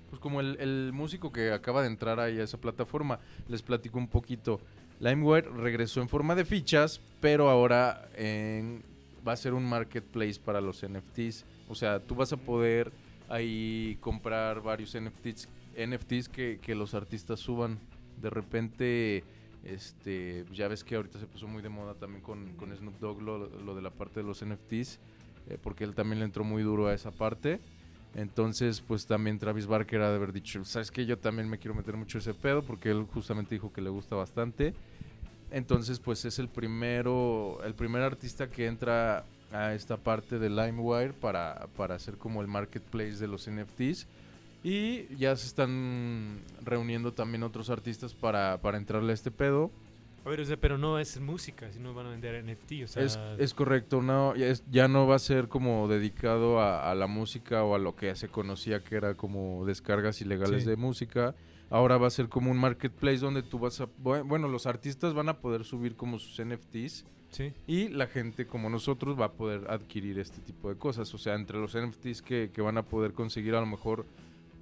Pues 0.10 0.22
como 0.22 0.40
el, 0.42 0.58
el 0.60 0.92
músico 0.94 1.32
que 1.32 1.52
acaba 1.52 1.82
de 1.82 1.88
entrar 1.88 2.20
ahí 2.20 2.40
a 2.40 2.44
esa 2.44 2.58
plataforma. 2.60 3.20
Les 3.48 3.62
platico 3.62 3.98
un 3.98 4.08
poquito. 4.08 4.60
LimeWire 5.00 5.50
regresó 5.50 6.02
en 6.02 6.10
forma 6.10 6.36
de 6.36 6.46
fichas, 6.46 7.02
pero 7.20 7.50
ahora 7.50 8.08
en- 8.16 8.84
va 9.28 9.34
a 9.34 9.38
ser 9.38 9.54
un 9.54 9.66
marketplace 9.68 10.40
para 10.40 10.62
los 10.62 10.84
NFTs. 10.84 11.46
O 11.68 11.76
sea, 11.76 12.00
tú 12.00 12.16
vas 12.16 12.32
a 12.32 12.38
poder 12.38 12.92
ahí 13.30 13.98
comprar 14.02 14.62
varios 14.62 14.98
NFTs, 15.00 15.48
NFTs 15.78 16.30
que, 16.30 16.60
que 16.62 16.76
los 16.76 16.94
artistas 16.94 17.40
suban. 17.40 17.80
De 18.22 18.30
repente, 18.30 19.24
este, 19.64 20.46
ya 20.52 20.68
ves 20.68 20.84
que 20.84 20.96
ahorita 20.96 21.20
se 21.20 21.28
puso 21.28 21.48
muy 21.48 21.62
de 21.62 21.70
moda 21.70 21.94
también 21.94 22.22
con, 22.22 22.54
con 22.56 22.76
Snoop 22.76 23.00
Dogg 23.00 23.22
lo, 23.22 23.48
lo 23.48 23.76
de 23.76 23.82
la 23.82 23.92
parte 23.92 24.20
de 24.20 24.26
los 24.26 24.44
NFTs, 24.44 25.00
eh, 25.50 25.58
porque 25.62 25.84
él 25.84 25.94
también 25.96 26.20
le 26.20 26.26
entró 26.26 26.44
muy 26.44 26.64
duro 26.64 26.88
a 26.88 26.94
esa 26.94 27.12
parte. 27.12 27.60
Entonces, 28.16 28.82
pues 28.82 29.06
también 29.06 29.38
Travis 29.38 29.68
Barker 29.68 30.02
ha 30.02 30.10
de 30.10 30.16
haber 30.16 30.34
dicho, 30.34 30.64
sabes 30.66 30.90
que 30.90 31.06
yo 31.06 31.20
también 31.20 31.48
me 31.48 31.60
quiero 31.60 31.76
meter 31.76 31.96
mucho 31.96 32.18
ese 32.18 32.34
pedo, 32.34 32.64
porque 32.64 32.90
él 32.90 33.06
justamente 33.14 33.56
dijo 33.56 33.72
que 33.72 33.82
le 33.82 33.90
gusta 33.90 34.16
bastante. 34.16 34.74
Entonces, 35.52 36.00
pues 36.00 36.26
es 36.26 36.40
el 36.40 36.50
primero, 36.50 37.60
el 37.64 37.76
primer 37.76 38.02
artista 38.02 38.50
que 38.50 38.66
entra 38.66 39.26
a 39.52 39.74
esta 39.74 39.98
parte 39.98 40.38
de 40.40 40.50
LimeWire 40.50 41.14
para, 41.14 41.68
para 41.76 41.96
hacer 41.96 42.18
como 42.18 42.42
el 42.42 42.48
marketplace 42.48 43.18
de 43.18 43.28
los 43.28 43.50
NFTs. 43.50 44.08
Y 44.64 45.08
ya 45.16 45.36
se 45.38 45.48
están 45.48 46.40
reuniendo 46.64 47.14
también 47.14 47.44
otros 47.44 47.70
artistas 47.70 48.14
para, 48.14 48.60
para 48.62 48.78
entrarle 48.78 49.12
a 49.12 49.16
este 49.16 49.32
pedo. 49.32 49.72
A 50.26 50.30
ver, 50.30 50.42
o 50.42 50.46
sea, 50.46 50.58
pero 50.58 50.78
no 50.78 51.00
es 51.00 51.18
música, 51.22 51.72
si 51.72 51.80
no 51.80 51.94
van 51.94 52.08
a 52.08 52.10
vender 52.10 52.44
NFT, 52.44 52.84
o 52.84 52.88
sea... 52.88 53.02
Es, 53.04 53.18
es 53.38 53.54
correcto, 53.54 54.02
no, 54.02 54.36
ya, 54.36 54.48
es- 54.48 54.64
ya 54.70 54.90
no 54.90 55.08
va 55.08 55.16
a 55.16 55.20
ser 55.20 55.48
como 55.48 55.88
dedicado 55.88 56.60
a, 56.60 56.92
a 56.92 56.94
la 56.96 57.08
música 57.08 57.64
o 57.64 57.74
a 57.74 57.80
lo 57.80 57.96
que 57.96 58.14
se 58.16 58.28
conocía 58.28 58.84
que 58.84 58.96
era 58.96 59.14
como 59.16 59.66
descargas 59.66 60.20
ilegales 60.22 60.64
Sí. 60.64 60.70
de 60.70 60.76
música. 60.76 61.36
Ahora 61.70 61.98
va 61.98 62.08
a 62.08 62.12
ser 62.12 62.28
como 62.28 62.52
un 62.52 62.58
marketplace 62.58 63.20
donde 63.20 63.44
tú 63.44 63.60
vas 63.60 63.80
a... 63.80 63.86
bue- 64.04 64.28
Bueno, 64.28 64.50
los 64.50 64.66
artistas 64.66 65.14
van 65.14 65.30
a 65.30 65.38
poder 65.40 65.64
subir 65.64 65.96
como 65.96 66.20
sus 66.20 66.44
NFTs 66.46 67.06
Sí. 67.32 67.54
y 67.68 67.90
la 67.90 68.08
gente 68.08 68.48
como 68.48 68.70
nosotros 68.70 69.20
va 69.20 69.26
a 69.26 69.32
poder 69.34 69.70
adquirir 69.70 70.18
este 70.20 70.42
tipo 70.42 70.70
de 70.70 70.76
cosas. 70.78 71.14
O 71.14 71.18
sea, 71.18 71.36
entre 71.36 71.58
los 71.60 71.78
NFTs 71.78 72.22
que, 72.22 72.50
que 72.54 72.62
van 72.62 72.78
a 72.78 72.84
poder 72.84 73.14
conseguir 73.14 73.56
a 73.56 73.60
lo 73.60 73.66
mejor 73.68 74.06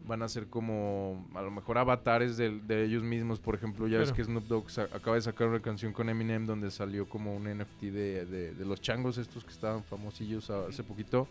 van 0.05 0.21
a 0.21 0.29
ser 0.29 0.47
como 0.47 1.27
a 1.35 1.41
lo 1.41 1.51
mejor 1.51 1.77
avatares 1.77 2.37
de, 2.37 2.59
de 2.61 2.85
ellos 2.85 3.03
mismos. 3.03 3.39
Por 3.39 3.55
ejemplo, 3.55 3.87
ya 3.87 3.97
ves 3.99 4.11
que 4.13 4.23
Snoop 4.23 4.45
Dogg 4.45 4.67
acaba 4.93 5.15
de 5.15 5.21
sacar 5.21 5.47
una 5.49 5.61
canción 5.61 5.91
con 5.91 6.07
Eminem 6.09 6.45
donde 6.45 6.71
salió 6.71 7.09
como 7.09 7.35
un 7.35 7.43
NFT 7.43 7.81
de, 7.83 8.25
de- 8.25 8.53
de 8.53 8.65
los 8.65 8.79
changos 8.79 9.17
estos 9.17 9.43
que 9.43 9.51
estaban 9.51 9.83
famosillos 9.83 10.49
hace 10.49 10.83
poquito. 10.83 11.27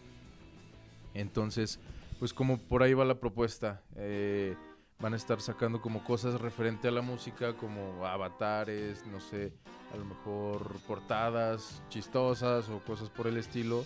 Entonces, 1.15 1.81
pues 2.19 2.33
como 2.35 2.59
por 2.59 2.83
ahí 2.83 2.95
va 2.95 3.05
la 3.05 3.19
propuesta. 3.19 3.83
eh, 3.97 4.55
van 4.99 5.13
a 5.13 5.17
estar 5.17 5.43
sacando 5.43 5.83
como 5.83 6.03
cosas 6.05 6.41
referente 6.41 6.89
a 6.89 6.91
la 6.91 7.03
música, 7.03 7.53
como 7.55 8.07
avatares, 8.07 9.05
no 9.07 9.21
sé, 9.21 9.53
a 9.97 9.99
lo 9.99 10.05
mejor 10.05 10.79
portadas 10.87 11.83
chistosas 11.89 12.69
o 12.69 12.81
cosas 12.81 13.09
por 13.11 13.27
el 13.27 13.37
estilo, 13.39 13.85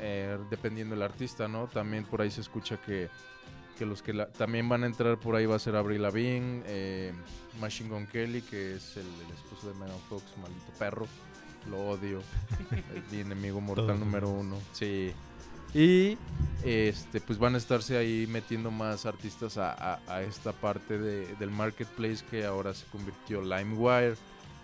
eh, 0.00 0.38
dependiendo 0.50 0.94
del 0.94 1.02
artista, 1.02 1.48
¿no? 1.48 1.66
También 1.68 2.04
por 2.04 2.20
ahí 2.22 2.30
se 2.30 2.40
escucha 2.42 2.76
que, 2.80 3.08
que 3.78 3.86
los 3.86 4.02
que 4.02 4.12
la- 4.12 4.28
también 4.28 4.68
van 4.68 4.84
a 4.84 4.86
entrar 4.86 5.18
por 5.18 5.34
ahí 5.36 5.46
va 5.46 5.56
a 5.56 5.58
ser 5.58 5.74
Avril 5.76 6.02
Lavigne, 6.02 6.62
eh, 6.66 7.12
Machine 7.60 7.88
Gun 7.90 8.06
Kelly, 8.06 8.42
que 8.42 8.76
es 8.76 8.96
el, 8.96 9.06
el 9.06 9.34
esposo 9.34 9.68
de 9.68 9.74
Megan 9.74 9.98
Fox, 10.08 10.22
maldito 10.40 10.70
perro, 10.78 11.06
lo 11.70 11.78
odio, 11.90 12.20
es 12.94 13.02
mi 13.12 13.20
enemigo 13.20 13.60
mortal 13.60 13.98
número 13.98 14.28
uno, 14.28 14.58
sí. 14.72 15.12
Y 15.74 16.18
este 16.64 17.22
pues 17.22 17.38
van 17.38 17.54
a 17.54 17.58
estarse 17.58 17.96
ahí 17.96 18.26
metiendo 18.28 18.70
más 18.70 19.06
artistas 19.06 19.56
a, 19.56 19.72
a- 19.72 20.00
a 20.06 20.22
esta 20.22 20.52
parte 20.52 20.98
de- 20.98 21.34
del 21.36 21.50
marketplace 21.50 22.22
que 22.30 22.44
ahora 22.44 22.74
se 22.74 22.84
convirtió 22.86 23.40
LimeWire. 23.40 24.16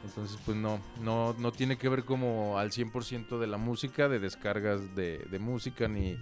Entonces 0.04 0.38
pues 0.44 0.56
no, 0.56 0.80
no, 1.02 1.34
no 1.38 1.52
tiene 1.52 1.76
que 1.76 1.88
ver 1.88 2.04
como 2.04 2.58
al 2.58 2.70
100% 2.70 3.38
de 3.38 3.46
la 3.46 3.58
música, 3.58 4.08
de 4.08 4.18
descargas 4.20 4.94
de, 4.94 5.18
de 5.30 5.38
música, 5.38 5.88
ni, 5.88 6.16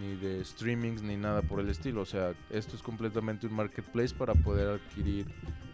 ni 0.00 0.14
de 0.16 0.44
streamings, 0.44 1.02
ni 1.02 1.16
nada 1.16 1.42
por 1.42 1.60
el 1.60 1.68
estilo. 1.68 2.00
O 2.00 2.06
sea, 2.06 2.32
esto 2.50 2.74
es 2.74 2.82
completamente 2.82 3.46
un 3.46 3.54
marketplace 3.54 4.14
para 4.14 4.34
poder 4.34 4.68
adquirir 4.80 5.26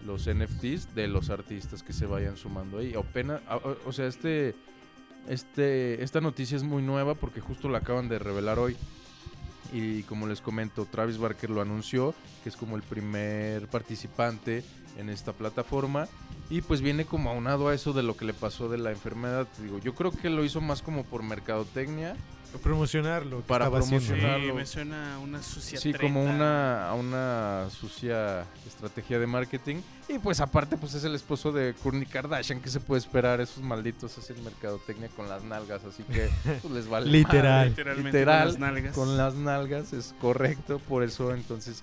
los 0.05 0.27
NFTs 0.29 0.95
de 0.95 1.07
los 1.09 1.31
artistas 1.31 1.83
que 1.83 1.93
se 1.93 2.07
vayan 2.07 2.37
sumando 2.37 2.79
ahí. 2.79 2.95
O- 2.97 3.77
o 3.87 3.93
sea, 3.93 4.07
este, 4.07 4.55
este, 5.29 6.03
esta 6.03 6.21
noticia 6.21 6.57
es 6.57 6.63
muy 6.65 6.83
nueva 6.83 7.15
porque 7.15 7.41
justo 7.41 7.69
la 7.69 7.79
acaban 7.79 8.09
de 8.09 8.19
revelar 8.19 8.59
hoy. 8.59 8.77
Y 9.73 10.03
como 10.05 10.27
les 10.27 10.41
comento, 10.41 10.87
Travis 10.87 11.19
Barker 11.19 11.51
lo 11.51 11.61
anunció, 11.61 12.15
que 12.43 12.49
es 12.49 12.57
como 12.57 12.75
el 12.77 12.83
primer 12.83 13.67
participante 13.69 14.65
en 14.99 15.09
esta 15.09 15.33
plataforma. 15.33 16.09
Y 16.51 16.63
pues 16.63 16.81
viene 16.81 17.05
como 17.05 17.31
aunado 17.31 17.69
a 17.69 17.75
eso 17.75 17.93
de 17.93 18.03
lo 18.03 18.17
que 18.17 18.25
le 18.25 18.35
pasó 18.35 18.69
de 18.69 18.79
la 18.79 18.91
enfermedad. 18.91 19.47
Digo, 19.63 19.79
yo 19.79 19.95
creo 19.95 20.11
que 20.11 20.31
lo 20.31 20.45
hizo 20.45 20.61
más 20.61 20.83
como 20.83 21.05
por 21.05 21.23
mercadotecnia. 21.23 22.17
Promocionarlo. 22.63 23.43
Para 23.43 23.67
haciendo. 23.67 24.01
Sí, 24.01 24.07
promocionarlo. 24.07 24.55
me 24.55 24.65
suena 24.65 25.15
a 25.17 25.19
una 25.19 25.43
sucia 25.43 25.79
Sí, 25.79 25.93
como 25.93 26.25
una, 26.25 26.89
a 26.89 26.95
una 26.95 27.69
sucia 27.71 28.47
estrategia 28.67 29.19
de 29.19 29.27
marketing. 29.27 29.77
Y 30.09 30.19
pues 30.19 30.41
aparte, 30.41 30.79
pues 30.79 30.95
es 30.95 31.05
el 31.05 31.15
esposo 31.15 31.53
de 31.53 31.75
Kourtney 31.75 32.07
Kardashian. 32.07 32.63
que 32.63 32.71
se 32.71 32.81
puede 32.81 33.01
esperar? 33.01 33.43
Esos 33.43 33.63
malditos 33.63 34.17
hacen 34.17 34.43
mercadotecnia 34.43 35.09
con 35.09 35.29
las 35.29 35.45
nalgas. 35.45 35.85
Así 35.85 36.03
que 36.05 36.31
pues, 36.63 36.73
les 36.73 36.89
vale. 36.89 37.11
Literal. 37.11 37.69
Literalmente 37.69 38.19
Literal, 38.19 38.39
con 38.39 38.49
las 38.49 38.59
nalgas. 38.59 38.95
Con 38.95 39.17
las 39.19 39.35
nalgas, 39.35 39.93
es 39.93 40.15
correcto. 40.19 40.79
Por 40.79 41.03
eso, 41.03 41.35
entonces, 41.35 41.83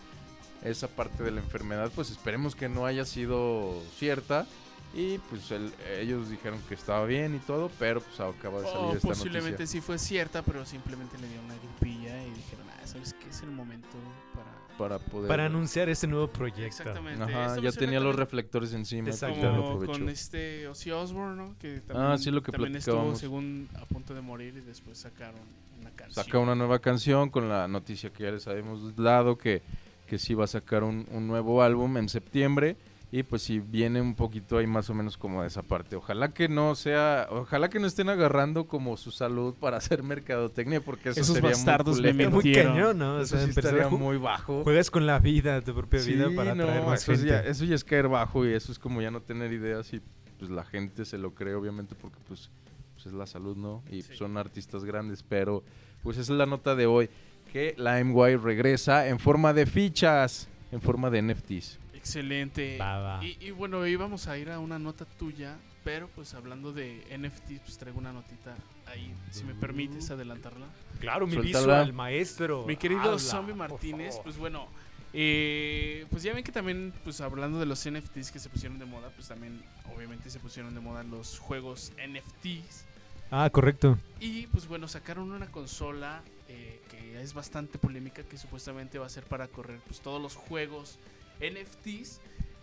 esa 0.65 0.87
parte 0.87 1.23
de 1.23 1.31
la 1.31 1.39
enfermedad, 1.41 1.91
pues 1.95 2.09
esperemos 2.09 2.55
que 2.55 2.67
no 2.69 2.85
haya 2.85 3.05
sido 3.05 3.81
cierta. 3.97 4.45
Y 4.93 5.17
pues 5.29 5.51
el- 5.51 5.73
ellos 5.99 6.29
dijeron 6.29 6.59
que 6.69 6.73
estaba 6.73 7.05
bien 7.05 7.35
y 7.35 7.39
todo, 7.39 7.69
pero 7.79 7.99
pues 7.99 8.17
acaba 8.19 8.61
de 8.61 8.67
salir 8.67 8.79
O 8.79 8.93
esta 8.93 9.07
posiblemente 9.09 9.51
noticia. 9.63 9.67
sí 9.67 9.81
fue 9.81 9.97
cierta, 9.97 10.41
pero 10.41 10.65
simplemente 10.65 11.17
le 11.17 11.27
dio 11.27 11.41
una 11.41 11.55
gripilla 11.55 12.23
y 12.23 12.29
dijeron, 12.29 12.65
ah, 12.71 12.87
¿sabes 12.87 13.13
qué? 13.13 13.27
Es 13.29 13.41
el 13.41 13.51
momento 13.51 13.89
para... 14.33 14.77
para 14.77 14.99
poder... 15.05 15.27
Para 15.27 15.45
anunciar 15.47 15.89
este 15.89 16.07
nuevo 16.07 16.27
proyecto. 16.29 16.63
Exactamente. 16.65 17.21
Ajá, 17.21 17.47
Esto 17.47 17.61
ya 17.61 17.71
tenía 17.73 17.99
los 17.99 18.15
reflectores 18.15 18.71
encima. 18.73 19.09
Exacto. 19.09 19.41
Como 19.41 19.85
con 19.85 20.07
este 20.07 20.65
Ozzy 20.69 20.91
Osbourne, 20.91 21.35
¿no? 21.35 21.55
Que 21.59 21.81
también, 21.81 22.07
Ah, 22.11 22.17
sí, 22.17 22.31
lo 22.31 22.41
que 22.41 22.53
también 22.53 22.77
estuvo 22.77 23.15
según 23.17 23.67
a 23.75 23.83
punto 23.85 24.13
de 24.13 24.21
morir 24.21 24.55
y 24.55 24.61
después 24.61 24.97
sacaron 24.97 25.41
una 25.81 25.89
canción. 25.91 26.23
Saca 26.23 26.39
una 26.39 26.55
nueva 26.55 26.79
canción 26.79 27.29
con 27.29 27.49
la 27.49 27.67
noticia 27.67 28.13
que 28.13 28.23
ya 28.23 28.31
les 28.31 28.47
habíamos 28.47 28.95
dado 28.95 29.37
que, 29.37 29.61
que 30.07 30.17
sí 30.19 30.33
va 30.33 30.45
a 30.45 30.47
sacar 30.47 30.83
un, 30.83 31.05
un 31.11 31.27
nuevo 31.27 31.61
álbum 31.63 31.97
en 31.97 32.09
septiembre. 32.09 32.77
Y 33.11 33.23
pues 33.23 33.43
sí 33.43 33.59
viene 33.59 34.01
un 34.01 34.13
poquito 34.15 34.57
ahí 34.57 34.67
más 34.67 34.89
o 34.89 34.93
menos 34.93 35.15
como 35.17 35.41
de 35.41 35.47
esa 35.47 35.61
parte. 35.61 35.95
Ojalá 35.95 36.33
que 36.33 36.49
no 36.49 36.75
sea, 36.75 37.27
ojalá 37.29 37.69
que 37.69 37.79
no 37.79 37.87
estén 37.87 38.09
agarrando 38.09 38.67
como 38.67 38.97
su 38.97 39.11
salud 39.11 39.53
para 39.53 39.77
hacer 39.77 40.03
mercadotecnia 40.03 40.81
porque 40.81 41.09
eso 41.09 41.21
Esos 41.21 41.35
sería 41.35 41.51
bastardos 41.51 42.01
muy 42.01 42.13
me 42.13 42.27
muy 42.27 42.51
cañón, 42.51 42.97
¿no? 42.97 43.15
O 43.17 43.21
Eso 43.21 43.37
sea, 43.37 43.45
sí 43.45 43.51
estaría 43.57 43.87
muy 43.87 44.17
bajo. 44.17 44.63
Juegas 44.63 44.91
con 44.91 45.05
la 45.05 45.19
vida, 45.19 45.61
tu 45.61 45.73
propia 45.73 45.99
Sí, 46.01 46.13
vida 46.13 46.29
para 46.35 46.55
no, 46.55 46.63
atraer 46.63 46.83
más 46.85 47.03
eso, 47.03 47.11
gente. 47.13 47.27
ya, 47.29 47.39
eso 47.41 47.63
ya 47.63 47.75
es 47.75 47.83
caer 47.85 48.09
bajo 48.09 48.45
y 48.45 48.51
eso 48.53 48.71
es 48.71 48.79
como 48.79 49.01
ya 49.01 49.11
no 49.11 49.21
tener 49.21 49.53
ideas 49.53 49.93
y 49.93 50.01
pues 50.39 50.51
la 50.51 50.65
gente 50.65 51.05
se 51.05 51.17
lo 51.17 51.33
cree 51.33 51.53
obviamente 51.53 51.95
porque 51.95 52.17
pues, 52.27 52.49
pues 52.95 53.05
es 53.05 53.13
la 53.13 53.27
salud, 53.27 53.55
¿no? 53.55 53.81
Y 53.89 54.01
Sí. 54.01 54.15
son 54.17 54.35
artistas 54.35 54.83
grandes, 54.83 55.23
pero 55.23 55.63
pues 56.03 56.17
esa 56.17 56.33
es 56.33 56.37
la 56.37 56.47
nota 56.47 56.75
de 56.75 56.85
hoy, 56.85 57.09
que 57.55 57.73
la 57.77 58.03
MY 58.03 58.35
regresa 58.35 59.07
en 59.07 59.17
forma 59.17 59.53
de 59.53 59.65
fichas, 59.65 60.49
en 60.73 60.81
forma 60.81 61.09
de 61.09 61.21
NFTs. 61.21 61.79
Excelente. 61.93 62.77
Va, 62.77 62.97
va. 62.99 63.23
Y, 63.23 63.37
y 63.39 63.51
bueno, 63.51 63.87
íbamos 63.87 64.27
a 64.27 64.37
ir 64.37 64.49
a 64.49 64.59
una 64.59 64.77
nota 64.77 65.05
tuya, 65.05 65.55
pero 65.85 66.09
pues 66.09 66.33
hablando 66.33 66.73
de 66.73 67.01
NFT, 67.17 67.61
pues 67.63 67.77
traigo 67.77 67.97
una 67.97 68.11
notita 68.11 68.57
ahí, 68.87 69.09
si 69.31 69.45
me 69.45 69.53
permites 69.55 70.11
adelantarla. 70.11 70.65
Claro, 70.99 71.27
mi 71.27 71.35
Suéltala. 71.35 71.59
visual 71.59 71.93
maestro. 71.93 72.65
Mi 72.67 72.75
querido 72.75 73.03
Habla, 73.03 73.19
Zombie 73.19 73.55
Martínez, 73.55 74.19
pues 74.21 74.35
bueno, 74.35 74.67
eh, 75.13 76.05
pues 76.09 76.23
ya 76.23 76.33
ven 76.33 76.43
que 76.43 76.51
también, 76.51 76.91
pues 77.05 77.21
hablando 77.21 77.57
de 77.57 77.67
los 77.67 77.89
NFTs 77.89 78.33
que 78.33 78.39
se 78.39 78.49
pusieron 78.49 78.79
de 78.79 78.85
moda, 78.85 79.11
pues 79.15 79.29
también 79.29 79.63
obviamente 79.95 80.29
se 80.29 80.39
pusieron 80.39 80.75
de 80.75 80.81
moda 80.81 81.03
los 81.03 81.39
juegos 81.39 81.93
NFTs. 82.05 82.83
Ah, 83.31 83.49
correcto. 83.49 83.97
Y 84.19 84.47
pues 84.47 84.67
bueno, 84.67 84.89
sacaron 84.89 85.31
una 85.31 85.47
consola 85.47 86.21
eh, 86.47 86.81
que 86.89 87.21
es 87.21 87.33
bastante 87.33 87.77
polémica, 87.77 88.23
que 88.23 88.37
supuestamente 88.37 88.99
va 88.99 89.05
a 89.05 89.09
ser 89.09 89.23
para 89.25 89.47
correr 89.47 89.79
pues 89.87 89.99
todos 90.01 90.21
los 90.21 90.35
juegos 90.35 90.99
NFTs. 91.39 92.19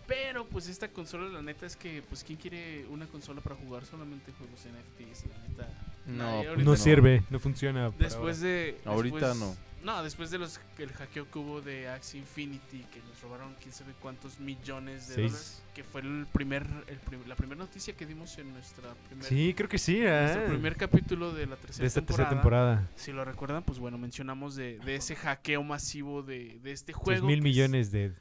Pero 0.07 0.47
pues 0.47 0.69
esta 0.69 0.89
consola, 0.89 1.29
la 1.29 1.43
neta 1.43 1.65
es 1.65 1.77
que, 1.77 2.03
pues 2.03 2.25
¿quién 2.25 2.37
quiere 2.39 2.85
una 2.89 3.07
consola 3.07 3.41
para 3.41 3.57
jugar 3.57 3.87
solamente 3.87 4.33
juegos 4.33 4.61
NFTs? 4.67 5.27
La 5.27 5.49
neta. 5.49 5.69
No, 6.07 6.43
pues, 6.55 6.65
No 6.67 6.77
sirve, 6.77 7.23
no 7.31 7.39
funciona. 7.39 7.91
Después 7.91 8.39
ahora. 8.39 8.49
de. 8.49 8.79
Ahorita 8.85 9.29
después- 9.29 9.37
no. 9.37 9.57
No, 9.83 10.03
después 10.05 10.31
de 10.31 10.39
los 10.39 10.61
que 10.77 10.85
el 10.85 10.93
hackeo 10.93 11.29
que 11.29 11.39
hubo 11.41 11.61
de 11.61 11.89
Axie 11.89 12.21
Infinity, 12.21 12.85
que 12.93 13.01
nos 13.01 13.21
robaron 13.21 13.55
quién 13.61 13.73
sabe 13.73 13.95
cuántos 14.01 14.39
millones 14.39 15.09
de 15.09 15.15
Seis. 15.17 15.33
dólares, 15.33 15.63
que 15.75 15.83
fue 15.85 16.01
el 16.03 16.27
primer, 16.33 16.65
el 16.87 16.99
prim- 16.99 17.27
la 17.27 17.35
primera 17.35 17.59
noticia 17.59 17.95
que 17.97 18.07
dimos 18.07 18.39
en 18.39 18.53
nuestra 18.53 18.95
primer, 19.09 19.25
Sí, 19.25 19.53
creo 19.57 19.69
que 19.69 19.79
sí. 19.79 19.99
nuestro 20.01 20.43
¿eh? 20.45 20.49
primer 20.49 20.77
capítulo 20.77 21.33
de 21.33 21.47
la 21.47 21.57
tercera 21.57 21.83
de 21.83 21.87
esta 21.89 22.01
temporada. 22.01 22.29
tercera 22.29 22.41
temporada. 22.43 22.91
Si 22.95 23.11
lo 23.13 23.25
recuerdan, 23.25 23.65
pues 23.65 23.81
bueno, 23.81 23.99
mencionamos 23.99 24.55
de, 24.55 24.79
de 24.79 24.95
ese 24.95 25.17
hackeo 25.17 25.63
masivo 25.65 26.23
de, 26.23 26.61
de 26.63 26.71
este 26.73 26.93
6 26.93 26.97
juego. 26.97 27.27
mil 27.27 27.43
que 27.43 27.49
es 27.49 27.55
millones 27.55 27.91
de... 27.91 28.13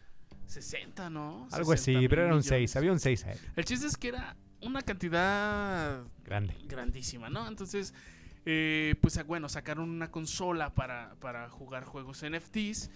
60, 0.47 1.09
¿no? 1.11 1.47
Algo 1.51 1.71
60 1.71 1.73
así, 1.75 1.95
mil 1.97 2.09
pero 2.09 2.21
eran 2.23 2.31
millones. 2.37 2.47
6. 2.71 2.75
Había 2.75 2.91
un 2.91 2.99
6 2.99 3.25
ahí. 3.25 3.37
El 3.55 3.65
chiste 3.65 3.85
es 3.87 3.95
que 3.97 4.07
era 4.09 4.35
una 4.61 4.81
cantidad 4.81 6.03
Grande. 6.25 6.55
grandísima, 6.65 7.29
¿no? 7.29 7.47
Entonces, 7.47 7.93
eh, 8.45 8.95
pues 9.01 9.17
ah, 9.17 9.23
bueno, 9.23 9.49
sacaron 9.49 9.89
una 9.89 10.11
consola 10.11 10.73
para, 10.73 11.15
para 11.19 11.49
jugar 11.49 11.83
juegos 11.83 12.23
NFTs. 12.23 12.89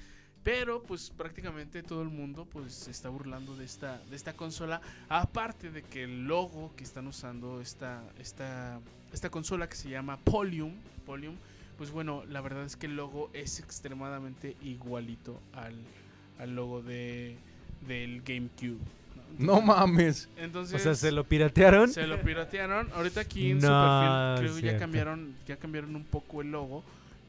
Pero 0.44 0.84
pues 0.84 1.10
prácticamente 1.10 1.82
todo 1.82 2.04
el 2.04 2.10
mundo 2.10 2.46
pues 2.46 2.72
se 2.72 2.92
está 2.92 3.10
burlando 3.10 3.56
de 3.56 3.66
esta, 3.66 3.98
de 4.12 4.16
esta 4.16 4.34
consola. 4.34 4.80
Aparte 5.10 5.72
de 5.72 5.82
que 5.82 6.04
el 6.04 6.28
logo 6.28 6.72
que 6.76 6.84
están 6.84 7.08
usando 7.08 7.62
esta, 7.62 8.04
esta, 8.20 8.80
esta 9.12 9.32
consola 9.32 9.68
que 9.68 9.76
se 9.76 9.90
llama 9.90 10.18
Polium, 10.18 10.74
Polium, 11.04 11.36
pues 11.80 11.90
bueno, 11.90 12.24
la 12.26 12.42
verdad 12.42 12.64
es 12.64 12.76
que 12.76 12.86
el 12.86 12.96
logo 12.96 13.32
es 13.34 13.60
extremadamente 13.60 14.56
igualito 14.62 15.42
al, 15.54 15.74
al 16.38 16.56
logo 16.56 16.84
de, 16.84 17.38
del 17.88 18.22
GameCube. 18.22 18.78
No 19.38 19.60
mames. 19.62 20.30
Entonces, 20.38 20.76
O 20.76 20.80
sea, 20.84 20.96
¿se 20.96 21.12
lo 21.12 21.24
piratearon? 21.26 21.90
se 21.90 22.08
lo 22.08 22.22
piratearon. 22.22 22.90
Ahorita 22.94 23.22
aquí 23.22 23.52
en 23.52 23.62
su 23.62 23.68
perfil 23.68 24.38
creo 24.40 24.56
que 24.56 24.62
ya 24.62 24.78
cambiaron, 24.78 25.36
ya 25.48 25.58
cambiaron 25.58 25.96
un 25.96 26.06
poco 26.06 26.42
el 26.42 26.52
logo, 26.52 26.84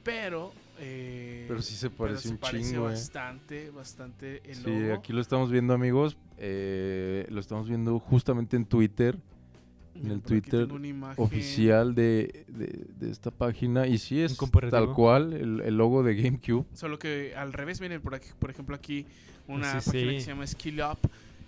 pero 0.04 0.52
eh, 0.78 1.46
Pero 1.48 1.62
sí 1.62 1.74
se 1.74 1.88
pero 1.90 2.04
parece 2.10 2.28
se 2.28 2.34
un 2.34 2.38
parece 2.38 2.70
chingo, 2.70 2.88
eh. 2.88 2.92
bastante, 2.92 3.70
bastante 3.70 4.42
el 4.44 4.56
Sí, 4.56 4.62
logo. 4.80 4.94
aquí 4.94 5.12
lo 5.12 5.20
estamos 5.20 5.50
viendo, 5.50 5.72
amigos. 5.74 6.16
Eh, 6.38 7.26
lo 7.30 7.40
estamos 7.40 7.66
viendo 7.68 7.98
justamente 7.98 8.56
en 8.56 8.66
Twitter, 8.66 9.16
en 9.94 10.10
el 10.10 10.20
Twitter 10.20 10.68
oficial 11.16 11.94
de, 11.94 12.44
de- 12.48 12.84
de 13.00 13.10
esta 13.10 13.30
página. 13.30 13.86
Y 13.86 13.98
sí 13.98 14.20
es 14.20 14.36
tal 14.70 14.92
cual 14.92 15.32
el, 15.32 15.60
el 15.62 15.76
logo 15.76 16.02
de 16.02 16.14
GameCube. 16.14 16.66
Solo 16.74 16.98
que 16.98 17.34
al 17.34 17.52
revés, 17.52 17.80
miren, 17.80 18.00
por, 18.02 18.14
aquí, 18.14 18.28
por 18.38 18.50
ejemplo, 18.50 18.76
aquí 18.76 19.06
una 19.48 19.80
Sí, 19.80 19.90
página 19.90 20.10
sí. 20.10 20.16
que 20.18 20.20
se 20.20 20.30
llama 20.30 20.46
Skill 20.46 20.80
Up. 20.82 20.98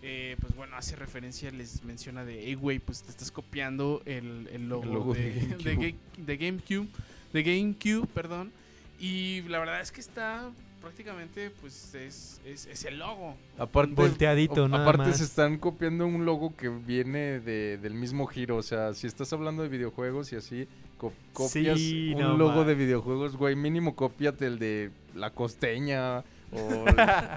Eh, 0.02 0.37
pues 0.40 0.54
bueno, 0.54 0.76
hace 0.76 0.94
referencia, 0.96 1.50
les 1.50 1.82
menciona 1.84 2.24
de, 2.24 2.40
hey, 2.44 2.54
güey, 2.54 2.78
pues 2.78 3.02
te 3.02 3.11
estás 3.11 3.30
copiando 3.30 4.02
el, 4.06 4.48
el 4.52 4.68
logo, 4.68 4.84
logo 4.84 5.14
de, 5.14 5.32
GameCube. 5.32 5.74
Ga- 5.76 5.94
de 6.24 6.37
GameCube, 6.37 6.88
de 7.32 7.42
GameCube, 7.42 8.06
perdón. 8.14 8.52
Y 9.00 9.42
la 9.42 9.58
verdad 9.58 9.80
es 9.80 9.92
que 9.92 10.00
está 10.00 10.50
prácticamente, 10.80 11.50
pues 11.61 11.94
es, 11.94 12.40
es, 12.44 12.66
es 12.66 12.84
el 12.84 12.98
logo. 13.00 13.37
Aparte, 13.58 13.94
Volteadito, 13.94 14.64
o- 14.64 14.68
nada 14.68 14.84
aparte 14.84 15.08
más. 15.08 15.18
se 15.18 15.24
están 15.24 15.58
copiando 15.58 16.06
un 16.06 16.24
logo 16.24 16.54
que 16.56 16.68
viene 16.68 17.40
de- 17.40 17.78
del 17.78 17.94
mismo 17.94 18.26
giro. 18.26 18.56
O 18.56 18.62
sea, 18.62 18.94
si 18.94 19.06
estás 19.08 19.32
hablando 19.32 19.62
de 19.64 19.68
videojuegos 19.68 20.32
y 20.32 20.37
así, 20.37 20.68
co- 20.96 21.12
copias 21.32 21.78
Sí, 21.78 22.12
un 22.14 22.20
no 22.22 22.37
logo 22.37 22.64
de 22.64 22.74
videojuegos, 22.76 23.37
güey, 23.37 23.56
mínimo 23.56 23.96
cópiate 23.96 24.46
el 24.46 24.58
de 24.61 24.90
la 25.14 25.30
costeña 25.30 26.22
o 26.52 26.84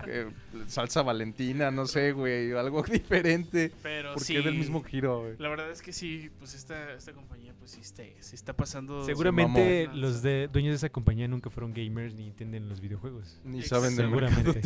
eh, 0.07 0.27
salsa 0.67 1.01
valentina, 1.01 1.71
no 1.71 1.85
sé, 1.85 2.11
güey, 2.13 2.51
algo 2.53 2.83
diferente. 2.91 3.71
Pero 3.83 4.13
Porque 4.13 4.25
sí, 4.25 4.37
es 4.37 4.45
del 4.45 4.55
mismo 4.55 4.83
giro, 4.83 5.21
güey. 5.21 5.33
La 5.37 5.49
verdad 5.49 5.69
es 5.71 5.81
que 5.81 5.93
sí, 5.93 6.29
pues 6.39 6.53
esta, 6.53 6.93
esta 6.93 7.13
compañía 7.13 7.53
pues 7.59 7.71
sí 7.71 7.81
está, 7.81 8.03
se 8.19 8.35
está 8.35 8.53
pasando. 8.53 9.05
Seguramente 9.05 9.89
los 9.93 10.21
de 10.21 10.47
dueños 10.47 10.71
de 10.71 10.75
esa 10.77 10.89
compañía 10.89 11.27
nunca 11.27 11.49
fueron 11.49 11.73
gamers 11.73 12.13
ni 12.15 12.27
entienden 12.27 12.67
los 12.69 12.81
videojuegos. 12.81 13.39
Ni 13.43 13.61
saben 13.63 13.95
de 13.95 14.03
Seguramente. 14.03 14.61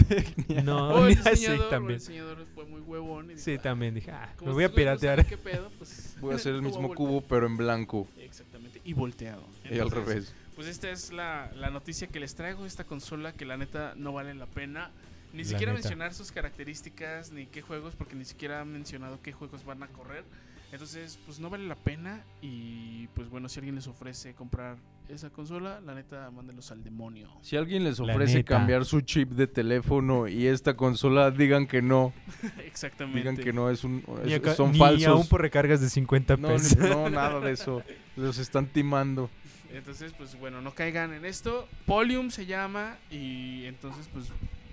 No, 0.63 0.89
O 0.95 1.07
el 1.07 1.15
ni 1.15 1.21
así 1.21 1.29
diseñador, 1.31 1.59
o 1.59 1.63
el 1.63 1.69
también. 1.69 1.99
diseñador 1.99 2.45
fue 2.53 2.65
muy 2.65 2.81
huevón. 2.81 3.25
y 3.25 3.27
dijo, 3.29 3.41
Sí, 3.41 3.55
"Ah, 3.57 3.61
también 3.61 3.95
dije, 3.95 4.11
ah, 4.11 4.33
me 4.45 4.51
voy 4.51 4.63
a 4.63 4.71
piratear. 4.73 5.25
qué 5.25 5.37
pedo, 5.37 5.69
pues, 5.77 6.15
Voy 6.21 6.33
a 6.33 6.35
hacer 6.35 6.53
el 6.55 6.61
mismo 6.61 6.87
voltear". 6.87 6.95
cubo, 6.97 7.21
pero 7.21 7.47
en 7.47 7.57
blanco. 7.57 8.07
Exactamente, 8.17 8.79
y 8.85 8.93
volteado. 8.93 9.43
Y 9.65 9.73
al 9.79 9.87
Entonces, 9.87 10.05
revés. 10.07 10.33
Pues 10.55 10.67
esta 10.67 10.89
es 10.89 11.11
la, 11.11 11.51
la 11.55 11.69
noticia 11.69 12.07
que 12.07 12.19
les 12.19 12.35
traigo, 12.35 12.65
esta 12.65 12.85
consola 12.85 13.33
que 13.33 13.45
la 13.45 13.57
neta 13.57 13.93
no 13.97 14.13
vale 14.13 14.33
la 14.33 14.45
pena. 14.45 14.91
Ni 15.33 15.43
La 15.43 15.49
siquiera 15.49 15.73
neta. 15.73 15.83
mencionar 15.83 16.13
sus 16.13 16.31
características, 16.31 17.31
ni 17.33 17.45
qué 17.45 17.61
juegos, 17.61 17.95
porque 17.95 18.15
ni 18.15 18.23
siquiera 18.23 18.61
han 18.61 18.71
mencionado 18.71 19.19
qué 19.21 19.33
juegos 19.33 19.65
van 19.65 19.83
a 19.83 19.87
correr. 19.87 20.23
Entonces, 20.71 21.19
pues 21.25 21.39
no 21.39 21.49
vale 21.49 21.67
la 21.67 21.75
pena. 21.75 22.23
Y 22.41 23.07
pues 23.15 23.29
bueno, 23.29 23.49
si 23.49 23.59
alguien 23.59 23.75
les 23.75 23.87
ofrece 23.87 24.33
comprar 24.33 24.77
esa 25.09 25.29
consola, 25.29 25.81
la 25.81 25.93
neta, 25.93 26.31
mándenlos 26.31 26.71
al 26.71 26.83
demonio. 26.83 27.29
Si 27.41 27.57
alguien 27.57 27.83
les 27.83 27.99
ofrece 27.99 28.43
cambiar 28.45 28.85
su 28.85 29.01
chip 29.01 29.31
de 29.31 29.47
teléfono 29.47 30.27
y 30.29 30.47
esta 30.47 30.75
consola, 30.75 31.31
digan 31.31 31.67
que 31.67 31.81
no. 31.81 32.13
Exactamente. 32.65 33.19
Digan 33.19 33.35
que 33.37 33.51
no, 33.53 33.69
es 33.69 33.83
un, 33.83 34.03
Ni, 34.23 34.31
es- 34.33 34.39
acá- 34.39 34.55
son 34.55 34.71
ni 34.71 34.79
falsos. 34.79 35.07
aún 35.07 35.27
por 35.27 35.41
recargas 35.41 35.81
de 35.81 35.89
50 35.89 36.37
no, 36.37 36.47
pesos. 36.47 36.77
ni- 36.77 36.89
no, 36.89 37.09
nada 37.09 37.39
de 37.41 37.51
eso. 37.51 37.83
Los 38.15 38.37
están 38.37 38.67
timando. 38.67 39.29
Entonces, 39.77 40.13
pues 40.17 40.37
bueno, 40.39 40.61
no 40.61 40.73
caigan 40.73 41.13
en 41.13 41.25
esto. 41.25 41.67
Polium 41.85 42.31
se 42.31 42.45
llama 42.45 42.97
y 43.11 43.65
entonces, 43.65 44.09
pues, 44.13 44.27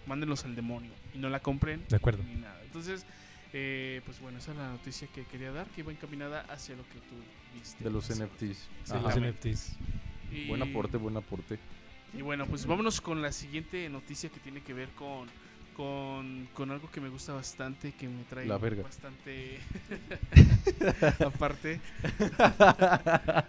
mándenlos 0.06 0.44
al 0.44 0.54
demonio 0.54 0.90
y 1.14 1.18
no 1.18 1.28
la 1.28 1.40
compren 1.40 1.84
De 1.88 1.96
acuerdo. 1.96 2.22
ni 2.24 2.34
nada. 2.40 2.60
Entonces, 2.64 3.04
eh, 3.52 4.00
pues 4.04 4.20
bueno, 4.20 4.38
esa 4.38 4.52
es 4.52 4.56
la 4.58 4.70
noticia 4.70 5.08
que 5.08 5.24
quería 5.24 5.52
dar, 5.52 5.66
que 5.68 5.80
iba 5.82 5.92
encaminada 5.92 6.40
hacia 6.48 6.74
lo 6.76 6.84
que 6.84 6.94
tú 6.94 7.16
viste. 7.54 7.82
De 7.84 7.90
los. 7.90 8.08
NFTs. 8.08 8.56
Sí, 8.84 8.92
Ajá. 8.92 9.00
Los. 9.00 9.16
NFTs. 9.20 9.76
Y, 10.32 10.48
Buen 10.48 10.62
aporte, 10.62 10.96
buen 10.96 11.16
aporte. 11.16 11.58
Y 12.16 12.22
bueno, 12.22 12.46
pues 12.46 12.66
vámonos 12.66 13.00
con 13.00 13.20
la 13.22 13.32
siguiente 13.32 13.88
noticia 13.88 14.30
que 14.30 14.40
tiene 14.40 14.62
que 14.62 14.72
ver 14.74 14.88
con, 14.90 15.28
con, 15.76 16.48
con 16.54 16.70
algo 16.70 16.90
que 16.90 17.00
me 17.00 17.08
gusta 17.08 17.32
bastante, 17.32 17.92
que 17.92 18.08
me 18.08 18.24
trae 18.24 18.46
La 18.46 18.58
verga. 18.58 18.82
bastante... 18.82 19.58
aparte, 21.24 21.80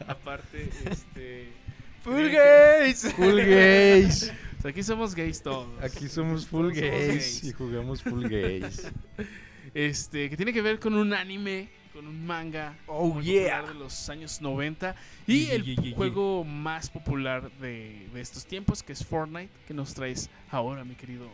aparte, 0.07 0.69
este... 0.89 1.49
¡Full 2.03 2.27
gays! 2.29 3.13
Full 3.15 3.37
gays. 3.37 4.31
O 4.59 4.61
sea, 4.61 4.71
aquí 4.71 4.83
somos 4.83 5.15
gays 5.15 5.41
todos. 5.41 5.67
Aquí 5.81 6.07
somos 6.09 6.45
full 6.47 6.73
Todos 6.73 6.77
somos 6.77 7.07
gays, 7.07 7.43
y 7.43 7.51
jugamos 7.53 8.01
full 8.03 8.27
gays. 8.27 8.91
Este, 9.73 10.29
que 10.29 10.37
tiene 10.37 10.53
que 10.53 10.61
ver 10.61 10.79
con 10.79 10.93
un 10.93 11.13
anime 11.13 11.67
con 11.93 12.05
un 12.05 12.23
manga 12.27 12.75
Oh, 12.85 13.19
yeah. 13.21 13.63
de 13.63 13.73
los 13.73 14.07
años 14.09 14.39
90 14.39 14.95
y 15.25 15.45
Yeah, 15.45 15.55
el 15.55 15.63
yeah, 15.63 15.75
yeah, 15.75 15.83
yeah. 15.85 15.95
juego 15.95 16.43
más 16.43 16.91
popular 16.91 17.51
de, 17.59 18.07
de 18.13 18.21
estos 18.21 18.45
tiempos 18.45 18.83
que 18.83 18.93
es 18.93 19.03
Fortnite 19.03 19.49
que 19.67 19.73
nos 19.73 19.95
traes 19.95 20.29
ahora 20.51 20.83
mi 20.83 20.93
querido 20.93 21.27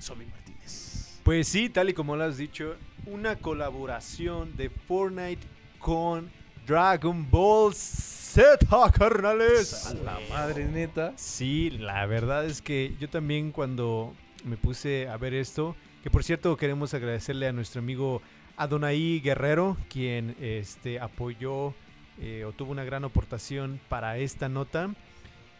Sobi 0.00 0.26
Martínez. 0.26 1.20
Pues 1.22 1.48
sí, 1.48 1.68
tal 1.68 1.90
y 1.90 1.94
como 1.94 2.16
lo 2.16 2.24
has 2.24 2.38
dicho, 2.38 2.76
una 3.06 3.36
colaboración 3.36 4.56
de 4.56 4.70
Fortnite 4.70 5.46
con 5.78 6.30
Dragon 6.66 7.30
Ball 7.30 7.74
Z, 7.74 8.66
carnales. 8.92 9.86
A 9.86 9.94
la 9.94 10.18
madre 10.30 10.64
neta. 10.64 11.12
Sí, 11.16 11.70
la 11.70 12.06
verdad 12.06 12.46
es 12.46 12.62
que 12.62 12.94
yo 12.98 13.08
también 13.08 13.52
cuando 13.52 14.14
me 14.44 14.56
puse 14.56 15.08
a 15.08 15.16
ver 15.16 15.34
esto, 15.34 15.76
que 16.02 16.10
por 16.10 16.24
cierto 16.24 16.56
queremos 16.56 16.94
agradecerle 16.94 17.48
a 17.48 17.52
nuestro 17.52 17.80
amigo 17.80 18.22
Adonai 18.56 19.20
Guerrero, 19.20 19.76
quien 19.88 20.36
este, 20.40 21.00
apoyó 21.00 21.74
eh, 22.20 22.44
o 22.46 22.52
tuvo 22.52 22.72
una 22.72 22.84
gran 22.84 23.04
aportación 23.04 23.80
para 23.88 24.18
esta 24.18 24.48
nota. 24.48 24.94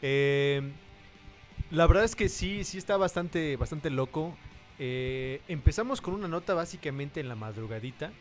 Eh, 0.03 0.73
la 1.71 1.87
verdad 1.87 2.05
es 2.05 2.17
que 2.17 2.29
sí, 2.29 2.65
sí 2.65 2.79
está 2.79 2.97
bastante, 2.97 3.57
bastante 3.57 3.91
loco. 3.91 4.37
Eh, 4.79 5.41
empezamos 5.49 6.01
con 6.01 6.15
una 6.15 6.29
nota 6.29 6.55
básicamente 6.55 7.21
en 7.21 7.29
la 7.29 7.35
madrugadita 7.35 8.13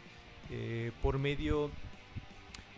eh, 0.50 0.92
por 1.02 1.18
medio 1.18 1.72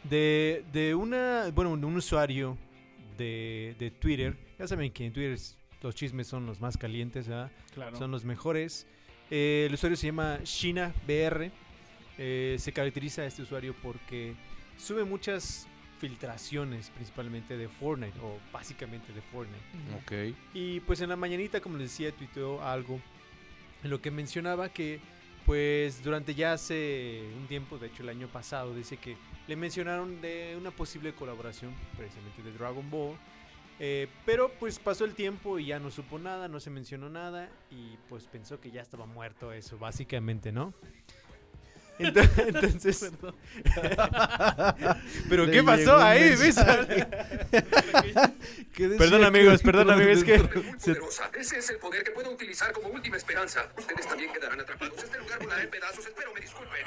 de, 0.03 0.63
de 0.71 0.95
una, 0.95 1.49
bueno, 1.53 1.75
de 1.77 1.85
un 1.85 1.95
usuario 1.95 2.57
de, 3.17 3.75
de 3.79 3.91
Twitter. 3.91 4.37
Ya 4.59 4.67
saben 4.67 4.91
que 4.91 5.05
en 5.05 5.13
Twitter 5.13 5.37
los 5.81 5.95
chismes 5.95 6.27
son 6.27 6.45
los 6.45 6.61
más 6.61 6.77
calientes, 6.77 7.27
¿verdad? 7.27 7.51
Claro. 7.73 7.97
son 7.97 8.11
los 8.11 8.23
mejores. 8.23 8.85
Eh, 9.29 9.65
el 9.67 9.73
usuario 9.73 9.95
se 9.97 10.07
llama 10.07 10.39
Shina 10.43 10.93
BR. 11.07 11.51
Eh, 12.17 12.55
se 12.59 12.71
caracteriza 12.71 13.25
este 13.25 13.41
usuario 13.41 13.73
porque 13.81 14.35
sube 14.77 15.03
muchas 15.03 15.67
filtraciones, 16.01 16.89
principalmente 16.89 17.55
de 17.55 17.67
Fortnite, 17.69 18.17
o 18.21 18.39
básicamente 18.51 19.13
de 19.13 19.21
Fortnite. 19.21 19.63
Ok. 20.01 20.35
Y 20.55 20.79
pues 20.79 20.99
en 21.01 21.09
la 21.09 21.15
mañanita, 21.15 21.61
como 21.61 21.77
les 21.77 21.91
decía, 21.91 22.11
tuiteó 22.11 22.59
algo 22.63 22.99
en 23.83 23.89
lo 23.91 24.01
que 24.01 24.09
mencionaba 24.09 24.69
que 24.69 24.99
pues 25.45 26.03
durante 26.03 26.33
ya 26.33 26.53
hace 26.53 27.21
un 27.37 27.45
tiempo, 27.47 27.77
de 27.77 27.87
hecho 27.87 28.01
el 28.01 28.09
año 28.09 28.27
pasado, 28.27 28.73
dice 28.73 28.97
que 28.97 29.15
le 29.47 29.55
mencionaron 29.55 30.21
de 30.21 30.55
una 30.59 30.71
posible 30.71 31.13
colaboración 31.13 31.71
precisamente 31.97 32.41
de 32.41 32.51
Dragon 32.51 32.89
Ball. 32.89 33.15
eh, 33.79 34.07
pero 34.25 34.51
pues 34.59 34.79
pasó 34.79 35.05
el 35.05 35.13
tiempo 35.13 35.59
y 35.59 35.67
ya 35.67 35.79
no 35.79 35.89
supo 35.91 36.17
nada, 36.19 36.47
no 36.47 36.59
se 36.59 36.69
mencionó 36.69 37.09
nada 37.09 37.49
y 37.71 37.97
pues 38.09 38.25
pensó 38.25 38.59
que 38.59 38.71
ya 38.71 38.81
estaba 38.81 39.05
muerto 39.05 39.51
eso, 39.53 39.77
básicamente, 39.77 40.51
¿no? 40.51 40.73
Ento- 42.01 42.29
Entonces, 42.47 43.11
pero 45.29 45.45
Le 45.45 45.51
¿qué 45.51 45.63
pasó 45.63 45.97
ahí? 45.97 46.35
mensaje. 46.37 47.07
¿Qué 48.73 48.87
decía 48.87 48.97
Perdón 48.97 49.23
amigos, 49.25 49.61
perdón 49.61 49.89
amigos, 49.91 50.17
es 50.19 50.23
que 50.23 50.39
poderosa. 50.39 51.29
Ese 51.39 51.59
es 51.59 51.69
el 51.69 51.77
poder 51.77 52.03
que 52.03 52.11
puedo 52.11 52.31
utilizar 52.31 52.71
como 52.73 52.89
última 52.89 53.17
esperanza. 53.17 53.65
Ustedes 53.77 54.07
también 54.07 54.31
quedarán 54.33 54.59
atrapados. 54.59 54.97
Este 55.03 55.17
lugar 55.19 55.39
volará 55.39 55.63
en 55.63 55.69
pedazos. 55.69 56.05
Espero 56.05 56.33
me 56.33 56.41
disculpen. 56.41 56.77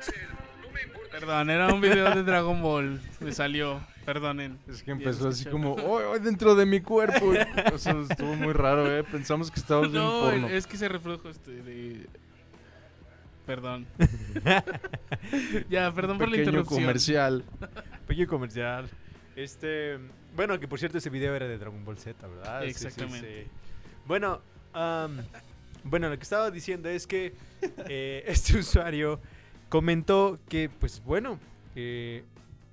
Cell, 0.00 0.14
no 0.62 0.70
me 0.72 0.82
importa. 0.82 1.10
Perdón, 1.10 1.50
era 1.50 1.72
un 1.72 1.80
video 1.80 2.14
de 2.14 2.22
Dragon 2.22 2.60
Ball. 2.62 3.00
Me 3.20 3.32
salió. 3.32 3.80
Perdonen. 4.04 4.58
Es 4.68 4.82
que 4.82 4.90
empezó 4.90 5.28
así 5.28 5.44
como, 5.44 5.74
¡oh, 5.74 6.10
oh, 6.10 6.18
dentro 6.18 6.56
de 6.56 6.66
mi 6.66 6.80
cuerpo! 6.80 7.32
O 7.72 7.78
sea, 7.78 7.94
estuvo 8.10 8.34
muy 8.34 8.52
raro, 8.52 8.90
¿eh? 8.90 9.04
Pensamos 9.04 9.48
que 9.52 9.60
estábamos 9.60 9.92
No, 9.92 10.22
porno. 10.22 10.48
es 10.48 10.66
que 10.66 10.76
se 10.76 10.88
reflejo 10.88 11.28
este 11.28 11.52
de. 11.52 12.06
Perdón. 13.52 13.86
ya, 15.68 15.92
perdón 15.92 16.16
por 16.16 16.28
la 16.28 16.32
Pequeño 16.32 16.48
interrupción. 16.50 16.80
comercial. 16.80 17.44
Pequeño 18.06 18.26
comercial. 18.26 18.88
Este, 19.36 19.98
bueno, 20.34 20.58
que 20.58 20.66
por 20.66 20.78
cierto 20.78 20.96
ese 20.96 21.10
video 21.10 21.34
era 21.34 21.46
de 21.46 21.58
Dragon 21.58 21.84
Ball 21.84 21.98
Z, 21.98 22.26
¿verdad? 22.26 22.62
Sí, 22.62 22.72
sí, 22.72 22.86
Exactamente. 22.86 23.42
sí. 23.44 23.50
Bueno, 24.06 24.40
bueno, 25.84 26.08
lo 26.08 26.16
que 26.16 26.22
estaba 26.22 26.50
diciendo 26.50 26.88
es 26.88 27.06
que 27.06 27.34
eh, 27.88 28.24
este 28.26 28.56
usuario 28.58 29.20
comentó 29.68 30.38
que, 30.48 30.70
pues 30.70 31.02
bueno, 31.04 31.38
eh, 31.76 32.24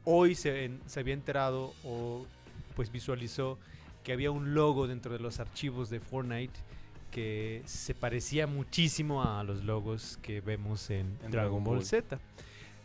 hoy 0.06 0.34
se, 0.34 0.64
en- 0.64 0.80
se 0.86 1.02
había 1.02 1.14
enterado 1.14 1.74
o 1.84 2.26
pues 2.78 2.90
visualizó 2.90 3.60
que 4.06 4.14
había 4.14 4.32
un 4.32 4.54
logo 4.54 4.88
dentro 4.88 5.12
de 5.12 5.20
los 5.20 5.42
archivos 5.42 5.90
de 5.90 6.00
Fortnite 6.00 6.58
que 7.12 7.62
se 7.66 7.94
parecía 7.94 8.48
muchísimo 8.48 9.24
a 9.24 9.44
los 9.44 9.64
logos 9.64 10.20
que 10.22 10.42
vemos 10.42 10.90
en, 10.90 11.18
En 11.24 11.32
Dragon 11.32 11.64
Ball 11.64 11.78
Ball. 11.78 11.86
Z. 11.86 12.20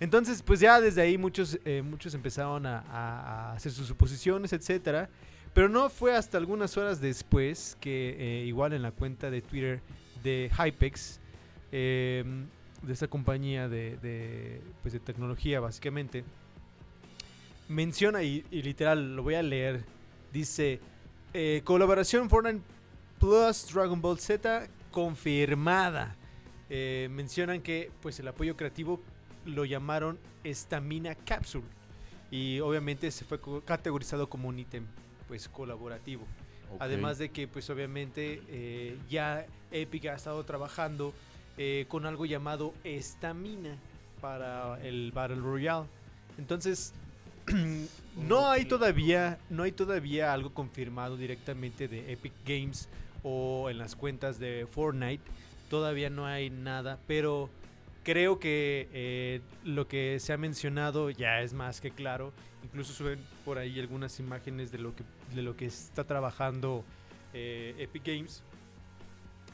Entonces, 0.00 0.42
pues 0.42 0.60
ya 0.60 0.80
desde 0.80 1.02
ahí 1.02 1.16
muchos, 1.18 1.58
eh, 1.64 1.82
muchos 1.82 2.14
empezaron 2.14 2.66
a, 2.66 3.52
hacer 3.52 3.72
sus 3.72 3.86
suposiciones, 3.86 4.52
etcétera. 4.52 5.08
Pero 5.52 5.68
no 5.68 5.88
fue 5.88 6.16
hasta 6.16 6.36
algunas 6.36 6.76
horas 6.76 7.00
después 7.00 7.76
que 7.80 8.16
eh, 8.18 8.44
igual 8.44 8.72
en 8.72 8.82
la 8.82 8.90
cuenta 8.90 9.30
de 9.30 9.40
Twitter 9.40 9.80
de 10.24 10.50
Hypex, 10.50 11.20
eh, 11.70 12.24
de 12.82 12.92
esa 12.92 13.06
compañía 13.06 13.68
de, 13.68 13.96
de, 13.98 14.60
pues 14.82 14.92
de 14.92 15.00
tecnología 15.00 15.60
básicamente, 15.60 16.24
menciona 17.68 18.22
y, 18.22 18.44
y 18.50 18.62
literal 18.62 19.14
lo 19.14 19.22
voy 19.22 19.34
a 19.34 19.42
leer, 19.42 19.84
dice 20.32 20.80
eh, 21.36 21.62
colaboración 21.64 22.30
Fortnite 22.30 22.60
Plus 23.18 23.72
Dragon 23.72 24.00
Ball 24.00 24.18
Z 24.18 24.68
confirmada. 24.90 26.16
Eh, 26.70 27.08
mencionan 27.10 27.60
que 27.60 27.90
pues 28.00 28.18
el 28.20 28.28
apoyo 28.28 28.56
creativo 28.56 29.00
lo 29.44 29.64
llamaron 29.64 30.18
Stamina 30.46 31.14
Capsule 31.14 31.64
y 32.30 32.60
obviamente 32.60 33.10
se 33.10 33.24
fue 33.24 33.38
categorizado 33.64 34.28
como 34.28 34.48
un 34.48 34.58
ítem 34.58 34.86
pues 35.28 35.48
colaborativo. 35.48 36.26
Además 36.80 37.18
de 37.18 37.28
que 37.30 37.46
pues 37.46 37.70
obviamente 37.70 38.42
eh, 38.48 38.98
ya 39.08 39.46
Epic 39.70 40.06
ha 40.06 40.14
estado 40.14 40.44
trabajando 40.44 41.12
eh, 41.56 41.86
con 41.88 42.06
algo 42.06 42.26
llamado 42.26 42.74
Estamina 42.82 43.76
para 44.20 44.80
el 44.82 45.12
Battle 45.12 45.36
Royale. 45.36 45.86
Entonces 46.38 46.92
no 48.16 48.48
hay 48.48 48.64
todavía 48.64 49.38
no 49.50 49.62
hay 49.62 49.72
todavía 49.72 50.32
algo 50.32 50.52
confirmado 50.52 51.16
directamente 51.16 51.86
de 51.88 52.12
Epic 52.12 52.32
Games 52.44 52.88
o 53.24 53.68
en 53.70 53.78
las 53.78 53.96
cuentas 53.96 54.38
de 54.38 54.66
Fortnite. 54.70 55.24
Todavía 55.68 56.10
no 56.10 56.26
hay 56.26 56.50
nada, 56.50 57.00
pero 57.08 57.50
creo 58.04 58.38
que 58.38 58.88
eh, 58.92 59.40
lo 59.64 59.88
que 59.88 60.20
se 60.20 60.32
ha 60.32 60.36
mencionado 60.36 61.10
ya 61.10 61.40
es 61.40 61.52
más 61.52 61.80
que 61.80 61.90
claro. 61.90 62.32
Incluso 62.62 62.92
suben 62.92 63.18
por 63.44 63.58
ahí 63.58 63.80
algunas 63.80 64.20
imágenes 64.20 64.70
de 64.70 64.78
lo 64.78 64.94
que, 64.94 65.02
de 65.34 65.42
lo 65.42 65.56
que 65.56 65.66
está 65.66 66.04
trabajando 66.04 66.84
eh, 67.32 67.74
Epic 67.78 68.04
Games. 68.06 68.42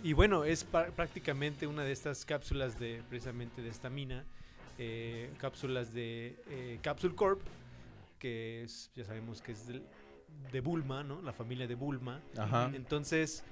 Y 0.03 0.13
bueno, 0.15 0.45
es 0.45 0.65
prácticamente 0.65 1.67
una 1.67 1.83
de 1.85 1.93
estas 1.93 2.25
cápsulas 2.25 2.79
de 2.79 3.03
precisamente 3.09 3.63
de 3.63 3.69
estamina, 3.69 4.25
eh, 4.79 5.31
cápsulas 5.39 5.93
de 5.93 6.79
Capsule 6.83 7.15
Corp, 7.15 7.41
que 8.19 8.63
es, 8.63 8.91
ya 8.95 9.05
sabemos 9.05 9.43
que 9.43 9.53
es 9.53 9.67
del- 9.67 9.83
de 10.53 10.61
Bulma, 10.61 11.03
¿no? 11.03 11.21
La 11.21 11.33
familia 11.35 11.67
de 11.67 11.75
Bulma. 11.75 12.21
Ajá. 12.39 12.71
Entonces, 12.75 13.45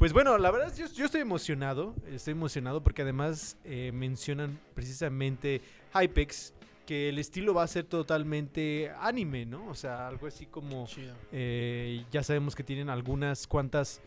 pues 0.00 0.14
bueno, 0.14 0.38
la 0.38 0.50
verdad 0.50 0.74
yo, 0.74 0.86
yo 0.86 1.04
estoy 1.04 1.20
emocionado, 1.20 1.94
estoy 2.10 2.32
emocionado 2.32 2.82
porque 2.82 3.02
además 3.02 3.58
eh, 3.64 3.92
mencionan 3.92 4.58
precisamente 4.72 5.60
Hypex 5.92 6.54
que 6.86 7.10
el 7.10 7.18
estilo 7.18 7.52
va 7.52 7.64
a 7.64 7.66
ser 7.66 7.84
totalmente 7.84 8.90
anime, 8.98 9.44
¿no? 9.44 9.68
O 9.68 9.74
sea, 9.74 10.08
algo 10.08 10.26
así 10.26 10.46
como 10.46 10.86
eh, 11.32 12.02
ya 12.10 12.22
sabemos 12.22 12.54
que 12.54 12.64
tienen 12.64 12.88
algunas 12.88 13.46
cuantas 13.46 14.00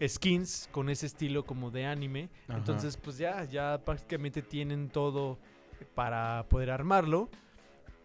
skins 0.00 0.68
con 0.70 0.90
ese 0.90 1.06
estilo 1.06 1.44
como 1.44 1.72
de 1.72 1.86
anime. 1.86 2.28
Ajá. 2.46 2.58
Entonces, 2.58 2.96
pues 2.96 3.18
ya, 3.18 3.42
ya 3.42 3.80
prácticamente 3.84 4.42
tienen 4.42 4.90
todo 4.90 5.40
para 5.96 6.46
poder 6.48 6.70
armarlo. 6.70 7.28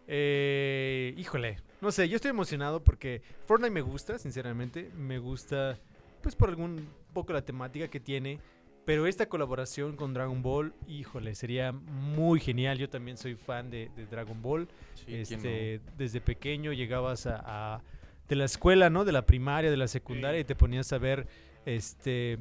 Eh, 0.07 1.13
híjole, 1.17 1.57
no 1.81 1.91
sé, 1.91 2.09
yo 2.09 2.15
estoy 2.15 2.29
emocionado 2.31 2.83
porque 2.83 3.21
Fortnite 3.45 3.71
me 3.71 3.81
gusta, 3.81 4.17
sinceramente. 4.17 4.89
Me 4.95 5.19
gusta, 5.19 5.77
pues 6.27 6.35
por 6.35 6.49
algún 6.49 6.85
poco 7.13 7.31
la 7.31 7.41
temática 7.41 7.87
que 7.87 8.01
tiene. 8.01 8.41
Pero 8.83 9.07
esta 9.07 9.29
colaboración 9.29 9.95
con 9.95 10.13
Dragon 10.13 10.41
Ball, 10.41 10.73
híjole, 10.85 11.35
sería 11.35 11.71
muy 11.71 12.41
genial. 12.41 12.77
Yo 12.77 12.89
también 12.89 13.15
soy 13.17 13.35
fan 13.35 13.69
de, 13.69 13.89
de 13.95 14.05
Dragon 14.07 14.41
Ball. 14.41 14.67
Sí, 14.95 15.05
¿quién 15.05 15.21
este, 15.21 15.79
Desde 15.97 16.19
pequeño 16.19 16.73
llegabas 16.73 17.27
a, 17.27 17.75
a- 17.75 17.81
de 18.27 18.35
la 18.35 18.43
escuela, 18.43 18.89
¿no? 18.89 19.05
De 19.05 19.13
la 19.13 19.25
primaria, 19.25 19.71
de 19.71 19.77
la 19.77 19.87
secundaria, 19.87 20.37
Sí. 20.39 20.41
y 20.41 20.43
te 20.43 20.55
ponías 20.55 20.91
a 20.91 20.97
ver 20.97 21.27
este 21.65 22.37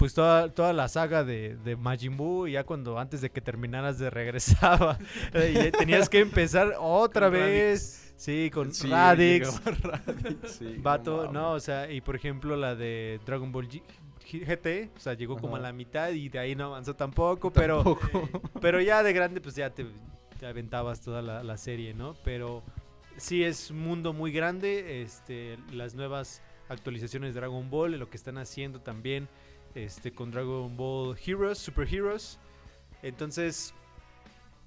pues 0.00 0.14
toda, 0.14 0.48
toda 0.48 0.72
la 0.72 0.88
saga 0.88 1.24
de, 1.24 1.56
de 1.56 1.76
Majin 1.76 2.16
Buu, 2.16 2.48
ya 2.48 2.64
cuando 2.64 2.98
antes 2.98 3.20
de 3.20 3.28
que 3.28 3.42
terminaras 3.42 3.98
de 3.98 4.08
regresaba, 4.08 4.98
y 5.34 5.52
ya 5.52 5.70
tenías 5.72 6.08
que 6.08 6.20
empezar 6.20 6.74
otra 6.80 7.26
Con 7.26 7.34
vez. 7.34 8.14
Sí, 8.16 8.50
con? 8.50 8.72
Sí, 8.72 8.88
Radix. 8.88 9.62
Radix, 9.62 10.52
sí, 10.52 10.76
Vato, 10.82 11.30
no, 11.30 11.52
o 11.52 11.60
sea, 11.60 11.90
y 11.92 12.00
por 12.00 12.16
ejemplo 12.16 12.56
la 12.56 12.74
de 12.74 13.20
Dragon 13.26 13.52
Ball 13.52 13.68
G- 13.68 13.82
GT, 14.24 14.96
o 14.96 15.00
sea, 15.00 15.12
llegó 15.12 15.36
como 15.36 15.56
a 15.56 15.60
la 15.60 15.70
mitad 15.74 16.08
y 16.12 16.30
de 16.30 16.38
ahí 16.38 16.54
no 16.56 16.64
avanzó 16.64 16.96
tampoco, 16.96 17.52
pero, 17.52 17.98
pero 18.62 18.80
ya 18.80 19.02
de 19.02 19.12
grande 19.12 19.42
pues 19.42 19.54
ya 19.54 19.68
te, 19.68 19.84
te 20.38 20.46
aventabas 20.46 21.02
toda 21.02 21.20
la, 21.20 21.42
la 21.44 21.58
serie, 21.58 21.92
¿no? 21.92 22.14
Pero 22.24 22.62
sí 23.18 23.44
es 23.44 23.70
un 23.70 23.80
mundo 23.80 24.14
muy 24.14 24.32
grande, 24.32 25.02
este, 25.02 25.58
las 25.72 25.94
nuevas 25.94 26.40
actualizaciones 26.70 27.34
de 27.34 27.40
Dragon 27.40 27.68
Ball, 27.68 27.98
lo 27.98 28.08
que 28.08 28.16
están 28.16 28.38
haciendo 28.38 28.80
también 28.80 29.28
este, 29.74 30.12
con 30.12 30.30
Dragon 30.30 30.76
Ball 30.76 31.16
Heroes, 31.24 31.58
Super 31.58 31.92
Heroes. 31.92 32.38
Entonces, 33.02 33.74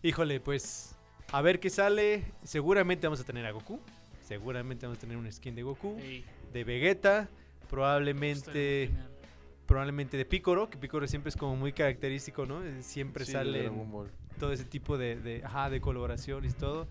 híjole, 0.02 0.40
pues 0.40 0.96
a 1.32 1.42
ver 1.42 1.60
qué 1.60 1.70
sale. 1.70 2.26
Seguramente 2.44 3.08
vamos 3.08 3.20
a 3.20 3.24
tener 3.24 3.46
a 3.46 3.52
Goku. 3.52 3.80
Seguramente 4.22 4.86
vamos 4.86 4.98
a 4.98 5.02
tener 5.02 5.18
un 5.18 5.32
skin 5.32 5.56
de 5.56 5.64
Goku, 5.64 5.98
de 6.54 6.64
Vegeta, 6.64 7.30
probablemente 7.70 8.90
probablemente 9.66 10.18
de 10.18 10.26
Picoro, 10.26 10.70
que 10.70 10.78
Picoro 10.78 11.08
siempre 11.08 11.30
es 11.30 11.38
como 11.38 11.56
muy 11.56 11.74
característico, 11.74 12.46
¿no? 12.46 12.64
Eh, 12.64 12.84
Siempre 12.84 13.26
Sí, 13.26 13.32
sale 13.32 13.72
todo 14.40 14.52
ese 14.52 14.66
tipo 14.66 14.98
de, 14.98 15.16
de, 15.16 15.44
ajá, 15.44 15.70
de 15.70 15.80
colaboraciones 15.80 16.54
y 16.54 16.56
todo. 16.56 16.88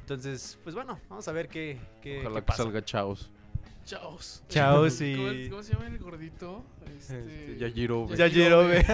Entonces, 0.00 0.58
pues 0.62 0.74
bueno, 0.74 1.00
vamos 1.08 1.26
a 1.28 1.32
ver 1.32 1.48
qué, 1.48 1.78
qué, 2.00 2.20
Ojalá 2.20 2.40
qué 2.40 2.46
que 2.46 2.52
salga 2.52 2.84
Chaos. 2.84 3.30
Chaos. 3.86 4.42
Chaos 4.48 5.00
y- 5.00 5.14
¿Cómo, 5.16 5.30
cómo 5.50 5.62
se 5.62 5.72
llama 5.72 5.86
el 5.86 5.98
gordito? 5.98 6.64
Este... 6.98 7.18
Este, 7.20 7.56
Yajirobe. 7.58 8.16
Yajirobe. 8.16 8.78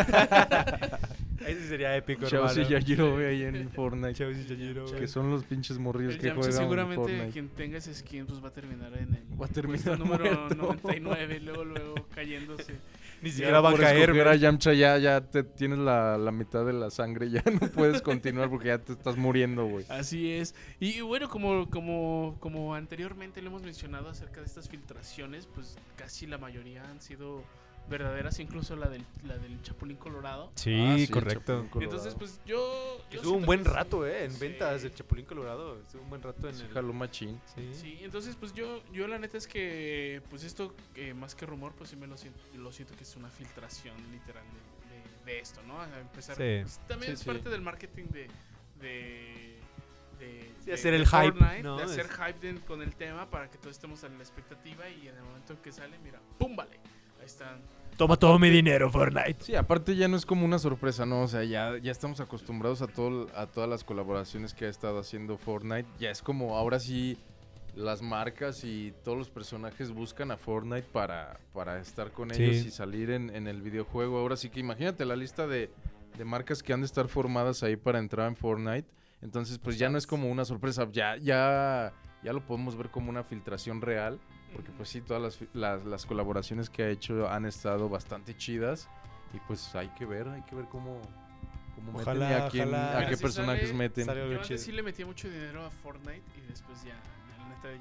Ese 1.46 1.66
sería 1.68 1.96
épico, 1.96 2.26
Chaos 2.26 2.57
y 2.57 2.61
hermano. 2.61 2.78
Yajirobe 2.78 3.26
ahí 3.28 3.42
en 3.42 3.68
Fortnite. 3.70 4.14
Chaos 4.14 4.37
y 4.37 4.44
Yajirobe. 4.46 4.98
Que 5.00 5.09
son 5.09 5.31
los 5.31 5.42
pinches 5.44 5.78
morrillos 5.78 6.14
El 6.14 6.20
que 6.20 6.31
juegan 6.31 6.52
seguramente 6.52 6.96
Fortnite. 7.02 7.31
quien 7.33 7.48
tenga 7.48 7.78
ese 7.78 7.92
skin 7.94 8.26
pues 8.26 8.42
va 8.42 8.48
a 8.48 8.52
terminar 8.52 8.92
en 8.96 9.14
el 9.14 9.40
Va 9.40 9.46
a 9.46 9.48
terminar 9.48 9.98
número 9.98 10.24
muerto. 10.24 10.55
99 10.55 11.40
luego 11.40 11.64
luego 11.64 11.94
cayéndose. 12.14 12.74
Ni 13.22 13.30
siquiera 13.30 13.61
va 13.61 13.70
a 13.70 13.74
caer, 13.74 14.11
escoger 14.11 14.26
a 14.26 14.30
güey. 14.30 14.40
Yamcha 14.40 14.72
ya, 14.72 14.98
ya 14.98 15.20
te 15.20 15.44
tienes 15.44 15.78
la, 15.78 16.18
la 16.18 16.32
mitad 16.32 16.66
de 16.66 16.72
la 16.72 16.90
sangre, 16.90 17.30
ya 17.30 17.42
no 17.44 17.61
puedes 17.70 18.02
continuar 18.02 18.50
porque 18.50 18.68
ya 18.68 18.78
te 18.78 18.92
estás 18.92 19.16
muriendo, 19.16 19.64
güey. 19.64 19.87
Así 19.88 20.32
es. 20.32 20.54
Y 20.80 21.00
bueno, 21.00 21.28
como, 21.28 21.70
como, 21.70 22.37
como 22.40 22.74
anteriormente 22.74 23.40
lo 23.40 23.48
hemos 23.48 23.62
mencionado 23.62 24.08
acerca 24.08 24.40
de 24.40 24.46
estas 24.46 24.68
filtraciones, 24.68 25.46
pues 25.46 25.76
casi 25.96 26.26
la 26.26 26.38
mayoría 26.38 26.82
han 26.90 27.00
sido 27.00 27.44
verdaderas, 27.88 28.38
incluso 28.38 28.75
la 28.77 28.88
del, 28.88 29.05
la 29.25 29.37
del 29.37 29.61
Chapulín 29.62 29.97
Colorado. 29.97 30.51
Sí, 30.55 30.75
Ah, 30.88 30.97
sí, 30.97 31.09
correcto. 31.09 31.66
Colorado. 31.71 31.81
Entonces, 31.83 32.14
pues 32.18 32.40
yo... 32.47 33.01
Estuvo 33.11 33.37
un 33.37 33.45
buen 33.45 33.62
que 33.62 33.68
rato, 33.71 34.07
eh, 34.07 34.25
en 34.25 34.31
sí. 34.33 34.40
ventas 34.40 34.83
del 34.83 34.95
Chapulín 34.95 35.27
Colorado. 35.27 35.79
Estuvo 35.81 36.03
un 36.03 36.09
buen 36.11 36.23
rato 36.23 36.49
en 36.49 36.55
Sí, 36.55 36.62
el... 36.62 36.71
jaló 36.73 36.92
machín. 36.92 37.40
Sí. 37.55 37.71
Sí, 37.75 37.99
entonces 38.03 38.37
pues 38.37 38.55
yo, 38.55 38.83
yo 38.92 39.07
la 39.07 39.18
neta 39.18 39.37
es 39.37 39.47
que 39.47 40.23
pues 40.31 40.45
esto 40.45 40.75
eh, 40.95 41.12
más 41.12 41.35
que 41.35 41.45
rumor 41.45 41.73
pues 41.75 41.90
sí 41.90 41.97
me 41.97 42.07
lo 42.07 42.16
siento, 42.16 42.40
lo 42.57 42.73
siento 42.73 42.95
que 42.97 43.03
es 43.03 43.14
una 43.16 43.29
filtración 43.29 43.95
literal 44.11 44.45
de, 44.45 45.29
de- 45.29 45.33
de 45.35 45.40
esto, 45.40 45.62
¿no? 45.64 45.81
A 45.81 46.01
empezar, 46.01 46.35
Sí. 46.37 46.61
pues, 46.62 46.81
también 46.88 47.11
Sí, 47.11 47.14
es 47.14 47.21
sí. 47.21 47.27
parte 47.27 47.49
del 47.51 47.61
marketing 47.61 48.07
de, 48.07 48.29
de, 48.81 49.59
de, 50.18 50.73
hacer 50.73 50.92
de 50.92 50.99
el 50.99 51.07
hype, 51.07 51.62
de 51.62 51.83
hacer 51.83 52.09
hype 52.09 52.53
de- 52.53 52.61
con 52.61 52.83
el 52.83 52.95
tema 52.97 53.29
para 53.31 53.51
que 53.51 53.59
todos 53.59 53.73
estemos 53.77 54.03
en 54.05 54.16
la 54.16 54.25
expectativa 54.25 54.88
y 54.88 55.09
en 55.09 55.16
el 55.16 55.23
momento 55.23 55.53
en 55.53 55.59
que 55.61 55.73
sale, 55.73 55.99
mira, 56.03 56.21
¡pum! 56.38 56.57
Vale, 56.57 56.79
ahí 57.22 57.26
están. 57.26 57.61
Toma 57.96 58.16
todo 58.16 58.38
mi 58.38 58.48
dinero, 58.50 58.90
Fortnite. 58.90 59.37
Sí, 59.40 59.54
aparte 59.54 59.94
ya 59.94 60.08
no 60.08 60.16
es 60.16 60.24
como 60.26 60.44
una 60.44 60.58
sorpresa, 60.58 61.04
¿no? 61.06 61.22
O 61.22 61.28
sea, 61.28 61.44
ya, 61.44 61.76
ya 61.78 61.92
estamos 61.92 62.20
acostumbrados 62.20 62.80
a, 62.82 62.87
todo, 62.87 63.28
a 63.37 63.46
todas 63.46 63.68
las 63.68 63.85
colaboraciones 63.85 64.54
que 64.54 64.64
ha 64.64 64.68
estado 64.68 64.98
haciendo 64.98 65.37
Fortnite. 65.37 65.87
Ya 65.98 66.11
es 66.11 66.22
como 66.22 66.56
ahora 66.56 66.80
sí 66.80 67.18
las 67.76 68.02
marcas 68.02 68.64
y 68.64 68.92
todos 69.04 69.16
los 69.18 69.30
personajes 69.30 69.92
buscan 69.92 70.30
a 70.30 70.37
Fortnite 70.37 70.88
para, 70.92 71.38
para 71.52 71.78
estar 71.80 72.11
con 72.12 72.30
Sí. 72.30 72.42
ellos 72.42 72.66
y 72.66 72.70
salir 72.70 73.11
en, 73.11 73.35
en 73.35 73.46
el 73.46 73.61
videojuego. 73.62 74.18
Ahora 74.18 74.37
sí 74.37 74.48
que 74.50 74.61
imagínate 74.61 75.04
la 75.04 75.14
lista 75.16 75.46
de, 75.46 75.70
de 76.16 76.24
marcas 76.24 76.62
que 76.62 76.72
han 76.72 76.80
de 76.80 76.87
estar 76.87 77.08
formadas 77.08 77.62
ahí 77.62 77.76
para 77.76 77.98
entrar 77.98 78.26
en 78.28 78.37
Fortnite. 78.37 78.88
Entonces, 79.20 79.58
pues 79.58 79.78
ya 79.78 79.88
no 79.90 79.98
es 79.98 80.06
como 80.06 80.28
una 80.30 80.44
sorpresa, 80.44 80.88
ya, 80.90 81.16
ya, 81.18 81.92
ya 82.24 82.32
lo 82.32 82.44
podemos 82.44 82.74
ver 82.76 82.88
como 82.90 83.11
una 83.11 83.22
filtración 83.22 83.80
real. 83.80 84.18
Porque 84.53 84.71
pues 84.73 84.88
sí, 84.88 85.01
todas 85.01 85.23
las, 85.23 85.38
las, 85.55 85.85
las 85.85 86.07
colaboraciones 86.07 86.69
que 86.71 86.83
ha 86.83 86.88
hecho 86.88 87.29
han 87.29 87.45
estado 87.47 87.88
bastante 87.88 88.37
chidas. 88.37 88.88
Y 89.35 89.38
pues 89.47 89.75
hay 89.75 89.88
que 89.91 90.05
ver, 90.05 90.29
hay 90.29 90.43
que 90.43 90.55
ver 90.55 90.67
cómo, 90.67 91.01
cómo 91.75 91.99
Ojalá, 91.99 92.29
meten 92.29 92.43
y 92.43 92.47
a, 92.47 92.49
quién- 92.51 92.69
ojalá. 92.69 92.99
a 92.99 93.07
qué 93.09 93.17
si 93.17 93.23
personajes 93.23 93.62
sale- 93.69 93.79
meten. 93.79 94.05
sale 94.05 94.31
Yo 94.31 94.41
antes 94.41 94.62
sí 94.62 94.73
le 94.73 94.83
metía 94.83 95.07
mucho 95.07 95.29
dinero 95.31 95.65
a 95.65 95.71
Fortnite 95.71 96.23
y 96.37 96.49
después 96.51 96.83
ya, 96.85 96.95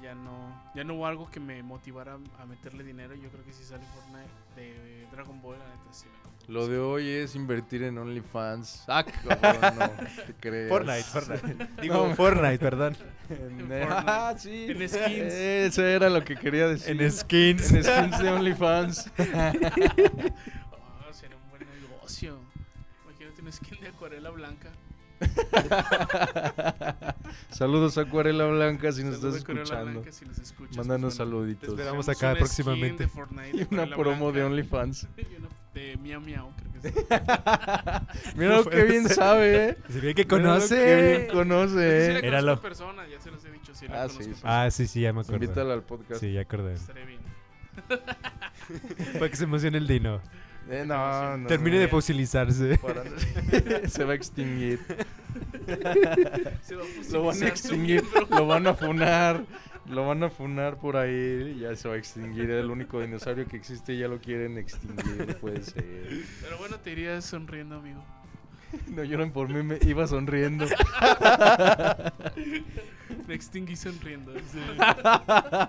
ya 0.02 0.14
no, 0.14 0.62
ya 0.74 0.84
no 0.84 0.94
hubo 0.94 1.06
algo 1.06 1.30
que 1.30 1.40
me 1.40 1.62
motivara 1.62 2.18
a 2.38 2.46
meterle 2.46 2.84
dinero. 2.84 3.14
Yo 3.14 3.28
creo 3.30 3.44
que 3.44 3.52
si 3.52 3.64
sale 3.64 3.84
Fortnite 3.94 4.30
de 4.56 5.06
Dragon 5.12 5.40
Ball, 5.42 5.58
la 5.58 5.64
neta 5.66 5.92
sí 5.92 6.06
me 6.06 6.22
compro. 6.22 6.32
Lo 6.48 6.66
de 6.66 6.78
hoy 6.78 7.08
es 7.08 7.34
invertir 7.36 7.82
en 7.84 7.98
OnlyFans. 7.98 8.84
Ah, 8.88 9.04
cabrón, 9.40 9.78
no, 9.78 9.90
te 10.26 10.34
creas. 10.34 10.68
Fortnite, 10.68 11.02
Fortnite. 11.04 11.68
Digo, 11.82 12.08
No. 12.08 12.14
Fortnite, 12.16 12.58
perdón. 12.58 12.96
Fortnite. 13.28 13.86
ah, 13.88 14.34
sí. 14.36 14.66
En 14.68 14.88
skins. 14.88 15.32
Eso 15.32 15.84
era 15.84 16.08
lo 16.10 16.24
que 16.24 16.36
quería 16.36 16.68
decir. 16.68 17.00
En 17.00 17.10
skins. 17.10 17.72
En 17.72 17.84
skins 17.84 18.18
de 18.18 18.28
OnlyFans. 18.30 19.10
Oh, 19.18 21.12
sería 21.12 21.36
un 21.36 21.50
buen 21.50 21.62
negocio. 21.80 22.38
Imagínate 23.04 23.42
una 23.42 23.52
skin 23.52 23.80
de 23.80 23.88
acuarela 23.88 24.30
blanca. 24.30 24.70
Saludos 27.50 27.98
a 27.98 28.02
Acuarela 28.02 28.46
Blanca 28.46 28.92
si 28.92 29.04
nos 29.04 29.16
Saludos 29.16 29.36
estás 29.36 29.56
escuchando. 29.58 29.92
Blanca, 30.00 30.12
si 30.12 30.24
nos 30.24 30.38
escuchas, 30.38 30.76
Mándanos 30.76 31.16
pues, 31.16 31.18
bueno, 31.18 31.32
saluditos. 31.40 31.68
Te 31.68 31.74
esperamos 31.82 32.08
acá 32.08 32.30
una 32.30 32.38
próximamente. 32.38 33.02
de 33.04 33.08
Fortnite, 33.08 33.56
Y 33.56 33.64
de 33.64 33.68
una 33.70 33.86
promo 33.96 34.32
de 34.32 34.40
blanca. 34.40 34.46
OnlyFans. 34.46 35.08
Y 35.16 35.36
una 35.36 35.48
de 35.74 35.96
Miau 35.96 36.20
Miau, 36.20 36.50
creo 36.54 36.72
que 36.82 36.90
sí. 36.90 36.94
Mira 38.36 38.56
lo 38.58 38.64
que 38.64 38.82
bien 38.84 39.08
sabe, 39.08 39.68
eh. 39.70 39.78
Se 39.88 40.00
ve 40.00 40.14
que 40.14 40.26
conoce. 40.26 40.76
que 40.76 40.96
bien 41.16 41.26
Sí, 41.28 41.32
conoce, 41.32 42.20
sí 42.20 42.26
eh. 42.26 42.36
en 42.36 42.58
persona, 42.58 43.06
ya 43.08 43.18
se 43.20 43.30
los 43.30 43.42
he 43.44 43.50
dicho. 43.52 43.74
Sí, 43.74 43.86
Ah, 43.88 44.06
conozco 44.08 44.22
sí, 44.22 44.34
sí. 44.34 44.40
Ah, 44.44 44.68
sí, 44.70 44.86
sí, 44.86 45.00
ya 45.00 45.12
me 45.14 45.20
acuerdo. 45.20 45.42
Invítala 45.42 45.72
al 45.74 45.82
podcast. 45.82 46.20
Sí, 46.20 46.32
ya 46.32 46.42
acordé. 46.42 46.74
Estaré 46.74 47.06
bien. 47.06 47.20
Para 49.14 49.28
que 49.30 49.36
se 49.36 49.44
emocione 49.44 49.78
el 49.78 49.86
Dino. 49.86 50.20
Eh, 50.70 50.84
no, 50.86 51.36
no. 51.38 51.48
Termine 51.48 51.78
de 51.78 51.88
fosilizarse. 51.88 52.78
Se 53.88 54.04
va 54.04 54.12
a 54.12 54.14
extinguir. 54.14 54.80
Se 56.62 56.76
va 56.76 56.82
a 56.82 57.12
Lo 57.12 57.24
van 57.24 57.42
a 57.42 57.48
extinguir. 57.48 58.02
Lo 58.30 58.46
van 58.46 58.66
a 58.66 58.74
funar. 58.74 59.44
Lo 59.88 60.06
van 60.06 60.22
a 60.22 60.30
funar 60.30 60.76
por 60.78 60.96
ahí. 60.96 61.58
Ya 61.60 61.74
se 61.74 61.88
va 61.88 61.94
a 61.94 61.98
extinguir. 61.98 62.50
El 62.50 62.70
único 62.70 63.00
dinosaurio 63.00 63.46
que 63.46 63.56
existe 63.56 63.96
ya 63.96 64.08
lo 64.08 64.20
quieren 64.20 64.58
extinguir. 64.58 65.36
Puede 65.40 65.62
ser. 65.62 65.84
Pero 66.40 66.58
bueno, 66.58 66.76
te 66.78 66.92
irías 66.92 67.24
sonriendo, 67.24 67.76
amigo. 67.76 68.02
No 68.88 69.04
lloren 69.04 69.32
por 69.32 69.48
mí. 69.48 69.62
Me 69.62 69.78
iba 69.86 70.06
sonriendo. 70.06 70.66
Me 73.26 73.34
extinguí 73.34 73.76
sonriendo. 73.76 74.32
sí. 74.50 74.58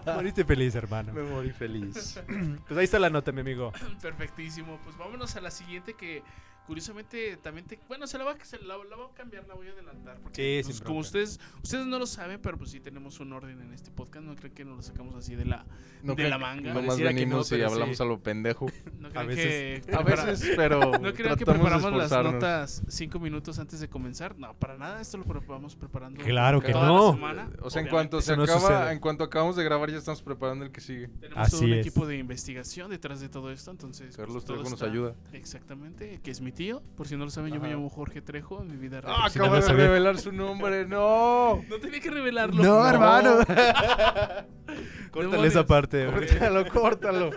Moriste 0.06 0.44
feliz, 0.46 0.76
hermano. 0.76 1.14
Me 1.14 1.24
morí 1.24 1.52
feliz. 1.52 2.20
Pues 2.68 2.78
ahí 2.78 2.86
está 2.86 3.00
la 3.00 3.10
nota, 3.10 3.32
mi 3.32 3.42
amigo. 3.42 3.72
Perfectísimo. 4.02 4.80
Pues 4.84 4.98
vámonos 4.98 5.36
a 5.36 5.42
la 5.42 5.52
siguiente 5.52 5.94
que 5.94 6.24
curiosamente 6.68 7.38
también 7.38 7.66
te... 7.68 7.80
Bueno, 7.88 8.08
se 8.08 8.18
la 8.18 8.24
va, 8.24 8.32
a- 8.32 8.46
se 8.46 8.58
la, 8.60 8.78
la 8.78 8.96
voy 8.96 9.08
a 9.12 9.16
cambiar, 9.16 9.48
la 9.48 9.54
voy 9.56 9.68
a 9.68 9.72
adelantar. 9.72 10.18
Porque 10.22 10.62
Sí, 10.64 10.68
pues, 10.70 10.82
como 10.82 11.00
ustedes 11.00 11.40
ustedes 11.62 11.86
no 11.86 12.00
lo 12.00 12.06
saben, 12.06 12.40
pero 12.42 12.58
pues 12.58 12.72
sí 12.72 12.80
tenemos 12.80 13.20
un 13.20 13.34
orden 13.34 13.60
en 13.62 13.74
este 13.74 13.92
podcast. 13.92 14.26
No 14.26 14.36
creen 14.36 14.54
que 14.54 14.66
nos 14.66 14.78
lo 14.78 14.82
sacamos 14.84 15.16
así 15.16 15.36
de 15.36 15.46
la... 15.46 15.66
No 16.04 16.16
De 16.16 16.28
la 16.30 16.38
manga. 16.38 16.70
Nomás 16.74 16.86
Pareciera 16.86 17.10
que 17.12 17.16
venimos 17.20 17.52
no, 17.52 17.58
y 17.58 17.62
hablamos 17.62 17.98
sí. 17.98 18.04
a 18.04 18.06
lo 18.06 18.20
pendejo. 18.20 18.66
No 19.00 19.10
A 19.20 19.24
veces- 19.24 19.86
que... 19.86 19.96
A 19.96 20.02
veces, 20.02 20.54
pero. 20.56 20.80
¿No 21.00 21.14
creen 21.14 21.36
que 21.36 21.46
preparamos 21.46 21.94
las 21.94 22.12
notas 22.12 22.84
cinco 22.88 23.20
minutos 23.20 23.60
antes 23.60 23.80
de 23.82 23.90
comenzar? 23.90 24.38
No, 24.40 24.54
para 24.54 24.78
nada. 24.78 25.02
Esto 25.02 25.18
lo 25.18 25.26
preparamos 25.26 25.76
preparando. 25.76 26.22
Claro 26.24 26.62
que 26.62 26.72
toda 26.72 26.88
no. 26.88 27.08
La 27.08 27.14
semana. 27.14 27.50
O 27.62 27.70
sea, 27.70 27.82
en 27.82 27.90
cuanto, 27.90 28.22
se 28.22 28.36
no 28.38 28.44
acaba, 28.44 28.60
sucede. 28.62 28.92
en 28.94 29.00
cuanto 29.00 29.24
acabamos 29.26 29.56
de 29.58 29.64
grabar, 29.66 29.92
ya 29.92 29.98
estamos 29.98 30.22
preparando 30.22 30.64
el 30.66 30.72
que 30.72 30.80
sigue. 30.82 31.10
Tenemos 31.20 31.50
todo 31.52 31.62
un 31.62 31.74
es. 31.74 31.80
equipo 31.86 32.06
de 32.06 32.18
investigación 32.18 32.90
detrás 32.90 33.20
de 33.20 33.28
todo 33.30 33.52
esto, 33.52 33.72
entonces... 33.72 34.08
pues, 34.08 34.18
Carlos 34.18 34.46
todo 34.46 34.58
Trejo 34.58 34.70
nos 34.70 34.82
ayuda. 34.84 35.16
Exactamente, 35.34 36.20
que 36.24 36.32
es 36.32 36.40
mi 36.42 36.52
tío. 36.54 36.82
Por 36.96 37.08
si 37.08 37.18
no 37.18 37.26
lo 37.26 37.32
saben, 37.32 37.54
yo 37.54 37.60
me 37.60 37.68
Ajá. 37.68 37.76
llamo 37.76 37.90
Jorge 37.90 38.22
Trejo 38.22 38.62
en 38.62 38.68
mi 38.68 38.78
vida 38.78 39.02
real. 39.02 39.16
¡Ah! 39.18 39.30
si 39.30 39.40
no 39.40 39.46
acaba 39.46 39.58
lo 39.60 39.62
de 39.64 39.68
sabía. 39.70 39.86
revelar 39.88 40.18
su 40.18 40.32
nombre. 40.32 40.86
¡No! 40.86 41.62
No 41.70 41.80
tenía 41.80 42.00
que 42.00 42.10
revelarlo. 42.12 42.64
No, 42.64 42.88
hermano. 42.88 43.38
Córtale 45.12 45.48
esa 45.48 45.66
parte. 45.66 46.08
güey. 46.08 46.28
Córtalo, 46.28 46.68
córtalo. 46.68 47.30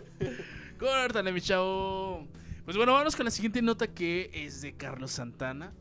Córtale, 0.79 1.33
mi 1.33 1.41
chavo. 1.41 2.27
Pues 2.65 2.77
bueno, 2.77 2.93
vamos 2.93 3.15
con 3.17 3.25
la 3.25 3.31
siguiente 3.31 3.63
nota 3.63 3.87
que 3.87 4.31
es 4.33 4.61
de 4.63 4.75
Carlos 4.77 5.13
Santana. 5.13 5.73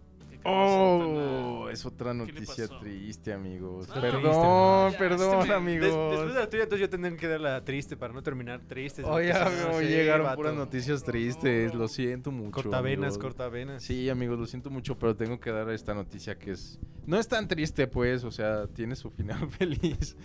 Oh, 0.48 1.68
es 1.72 1.86
otra 1.86 2.12
¿Qué 2.12 2.18
le 2.18 2.26
noticia 2.34 2.68
triste, 2.80 3.34
amigos. 3.34 3.88
Ah, 3.90 4.00
perdón, 4.00 4.88
triste, 4.90 5.00
perdón, 5.00 5.34
este 5.40 5.48
Des- 5.48 5.58
amigos. 5.58 6.12
después 6.12 6.34
de 6.34 6.40
la 6.40 6.50
tuya, 6.50 6.64
entonces 6.64 6.82
yo 6.88 6.90
tendría 6.90 7.18
que 7.18 7.28
dar 7.28 7.42
la 7.42 7.64
triste 7.66 7.98
para 7.98 8.14
no 8.14 8.22
terminar 8.22 8.62
triste. 8.68 9.04
Oye, 9.04 9.34
sí, 9.34 9.86
llegaron 9.88 10.26
vato. 10.26 10.36
puras 10.38 10.54
noticias 10.54 11.04
tristes. 11.04 11.74
Lo 11.74 11.88
siento 11.88 12.32
mucho. 12.32 12.52
Cortavenas, 12.52 13.14
amigos. 13.14 13.18
cortavenas. 13.18 13.84
Sí, 13.84 14.10
amigos, 14.10 14.38
lo 14.40 14.46
siento 14.46 14.70
mucho, 14.70 14.98
pero 14.98 15.16
tengo 15.16 15.40
que 15.40 15.52
dar 15.52 15.70
esta 15.72 15.94
noticia 15.94 16.38
que 16.38 16.52
es... 16.52 16.80
No 17.06 17.20
es 17.20 17.28
tan 17.28 17.48
triste, 17.48 17.88
pues, 17.88 18.24
o 18.24 18.32
sea, 18.32 18.68
tiene 18.68 18.96
su 18.96 19.10
final 19.10 19.50
feliz. 19.58 20.16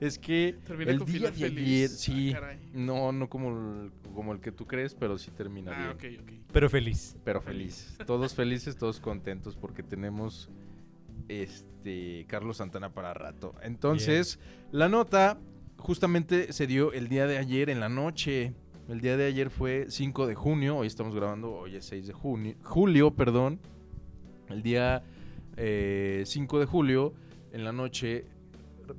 Es 0.00 0.18
que 0.18 0.56
Termina 0.66 0.90
el 0.92 0.98
con 0.98 1.06
día 1.06 1.16
final 1.30 1.32
de 1.32 1.38
feliz. 1.38 1.66
ayer, 1.68 1.90
Ah, 1.92 1.94
sí, 1.96 2.32
caray. 2.32 2.58
no, 2.72 3.12
no 3.12 3.28
como 3.28 3.50
el, 3.50 3.92
como 4.14 4.32
el 4.32 4.40
que 4.40 4.50
tú 4.50 4.66
crees, 4.66 4.94
pero 4.94 5.18
sí 5.18 5.30
termina 5.30 5.72
Ah, 5.74 5.94
bien. 6.00 6.16
ok, 6.18 6.22
ok. 6.22 6.32
Pero 6.52 6.70
feliz. 6.70 7.16
Pero 7.22 7.40
feliz. 7.42 7.96
Todos 8.06 8.34
felices, 8.34 8.76
todos 8.76 8.98
contentos 8.98 9.56
porque 9.56 9.82
tenemos 9.82 10.48
este 11.28 12.24
Carlos 12.28 12.56
Santana 12.58 12.92
para 12.92 13.14
rato. 13.14 13.54
Entonces, 13.62 14.38
la 14.72 14.88
nota 14.88 15.38
justamente 15.76 16.52
se 16.52 16.66
dio 16.66 16.92
el 16.92 17.08
día 17.08 17.26
de 17.26 17.38
ayer 17.38 17.70
en 17.70 17.80
la 17.80 17.88
noche. 17.88 18.54
El 18.88 19.00
día 19.00 19.16
de 19.16 19.26
ayer 19.26 19.50
fue 19.50 19.86
5 19.88 20.26
de 20.26 20.34
junio, 20.34 20.78
hoy 20.78 20.88
estamos 20.88 21.14
grabando, 21.14 21.52
hoy 21.52 21.76
es 21.76 21.84
6 21.84 22.08
de 22.08 22.12
junio, 22.12 22.56
julio, 22.64 23.12
perdón. 23.14 23.60
El 24.48 24.62
día 24.62 25.04
eh, 25.56 26.24
5 26.26 26.58
de 26.58 26.66
julio, 26.66 27.14
en 27.52 27.62
la 27.64 27.72
noche, 27.72 28.24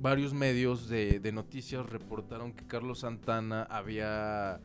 varios 0.00 0.34
medios 0.34 0.88
de, 0.88 1.20
de 1.20 1.32
noticias 1.32 1.88
reportaron 1.88 2.52
que 2.52 2.66
Carlos 2.66 3.00
Santana 3.00 3.62
había, 3.64 4.60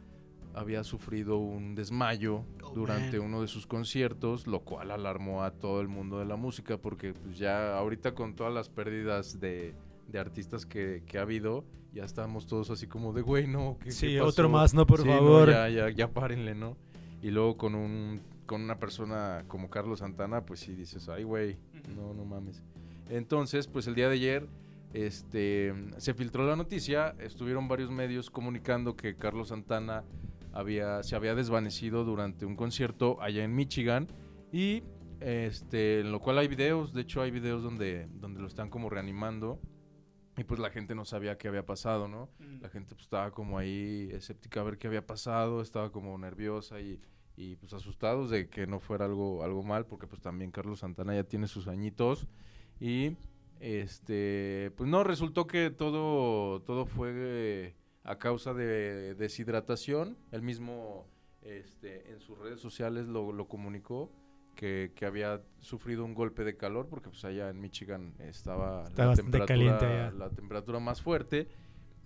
había 0.54 0.84
sufrido 0.84 1.38
un 1.38 1.76
desmayo 1.76 2.44
Oh, 2.64 2.72
durante 2.74 3.18
man. 3.20 3.28
uno 3.28 3.42
de 3.42 3.48
sus 3.48 3.66
conciertos, 3.66 4.46
lo 4.46 4.60
cual 4.60 4.92
alarmó 4.92 5.44
a 5.44 5.52
todo 5.52 5.80
el 5.82 5.88
mundo 5.88 6.20
de 6.20 6.26
la 6.26 6.36
música, 6.36 6.78
porque 6.78 7.14
pues 7.14 7.38
ya 7.38 7.78
ahorita 7.78 8.14
con 8.14 8.36
todas 8.36 8.54
las 8.54 8.68
pérdidas 8.70 9.40
de, 9.40 9.74
de 10.10 10.20
artistas 10.20 10.66
que, 10.66 11.02
que 11.08 11.18
ha 11.18 11.22
habido, 11.22 11.64
ya 11.94 12.04
estamos 12.04 12.46
todos 12.46 12.70
así 12.70 12.86
como 12.88 13.14
de, 13.14 13.22
güey, 13.22 13.48
no, 13.48 13.78
¿qué, 13.82 13.92
Sí, 13.92 14.08
qué 14.08 14.22
otro 14.22 14.46
pasó?". 14.48 14.50
más, 14.50 14.74
no, 14.74 14.86
por 14.86 15.02
Sí, 15.02 15.08
favor. 15.08 15.50
ya, 15.50 15.70
ya, 15.70 15.90
ya 15.90 16.10
párenle, 16.12 16.56
¿no? 16.56 16.76
Y 17.22 17.32
luego 17.32 17.58
con 17.58 17.74
un 17.76 18.22
con 18.46 18.62
una 18.62 18.80
persona 18.80 19.44
como 19.50 19.70
Carlos 19.70 20.00
Santana, 20.00 20.46
pues 20.46 20.62
sí 20.62 20.74
dices, 20.74 21.10
ay, 21.10 21.24
güey, 21.24 21.58
no, 21.98 22.14
no 22.14 22.24
mames. 22.24 22.64
Entonces, 23.10 23.68
pues 23.68 23.88
el 23.88 23.96
día 23.96 24.08
de 24.08 24.14
ayer 24.16 24.48
este, 25.06 25.74
se 25.98 26.14
filtró 26.14 26.48
la 26.48 26.56
noticia, 26.56 27.16
estuvieron 27.20 27.68
varios 27.68 27.92
medios 27.92 28.32
comunicando 28.32 28.96
que 28.96 29.16
Carlos 29.16 29.50
Santana 29.50 30.04
había, 30.54 31.04
se 31.04 31.16
había 31.16 31.36
desvanecido 31.36 32.04
durante 32.04 32.46
un 32.46 32.56
concierto 32.56 33.22
allá 33.22 33.44
en 33.44 33.56
Michigan 33.56 34.08
y 34.52 34.84
este, 35.20 36.00
en 36.00 36.12
lo 36.12 36.20
cual 36.20 36.40
hay 36.40 36.48
videos, 36.48 36.94
de 36.94 37.02
hecho 37.02 37.22
hay 37.22 37.30
videos 37.30 37.62
donde, 37.62 38.08
donde 38.12 38.42
lo 38.42 38.48
están 38.48 38.70
como 38.70 38.90
reanimando 38.90 39.60
y 40.36 40.44
pues 40.44 40.60
la 40.60 40.72
gente 40.72 40.96
no 40.96 41.06
sabía 41.06 41.38
qué 41.38 41.48
había 41.48 41.66
pasado, 41.66 42.08
¿no? 42.08 42.30
Mm. 42.40 42.62
La 42.62 42.70
gente 42.70 42.96
pues, 42.96 43.06
estaba 43.06 43.32
como 43.32 43.60
ahí 43.60 44.10
escéptica 44.12 44.62
a 44.62 44.64
ver 44.64 44.80
qué 44.80 44.88
había 44.88 45.06
pasado, 45.06 45.62
estaba 45.62 45.92
como 45.92 46.18
nerviosa 46.18 46.80
y, 46.80 47.00
y, 47.36 47.56
pues 47.58 47.74
asustados 47.74 48.32
de 48.32 48.50
que 48.50 48.66
no 48.66 48.80
fuera 48.80 49.06
algo, 49.06 49.44
algo 49.44 49.62
mal, 49.64 49.86
porque 49.86 50.08
pues 50.08 50.22
también 50.22 50.50
Carlos 50.52 50.80
Santana 50.80 51.14
ya 51.14 51.24
tiene 51.24 51.48
sus 51.48 51.68
añitos 51.68 52.28
y 52.80 53.16
este 53.60 54.72
pues 54.78 54.90
no, 54.90 55.04
resultó 55.04 55.48
que 55.48 55.70
todo, 55.70 56.62
todo 56.62 56.86
fue 56.86 57.76
a 58.04 58.18
causa 58.18 58.54
de 58.54 59.16
deshidratación, 59.16 60.18
él 60.32 60.42
mismo 60.42 61.08
este, 61.42 62.12
en 62.12 62.20
sus 62.20 62.38
redes 62.38 62.60
sociales 62.60 63.08
lo, 63.08 63.32
lo 63.32 63.48
comunicó. 63.48 64.12
Que, 64.56 64.92
que 64.96 65.06
había 65.06 65.44
sufrido 65.60 66.04
un 66.04 66.16
golpe 66.16 66.44
de 66.44 66.58
calor 66.58 66.88
porque 66.90 67.10
pues 67.12 67.24
allá 67.26 67.48
en 67.52 67.62
Michigan 67.62 68.16
estaba 68.18 68.86
Está 68.86 69.06
la 69.06 69.14
temperatura, 69.14 69.46
caliente 69.46 69.86
allá. 69.86 70.12
la 70.14 70.30
temperatura 70.32 70.80
más 70.80 71.00
fuerte 71.00 71.48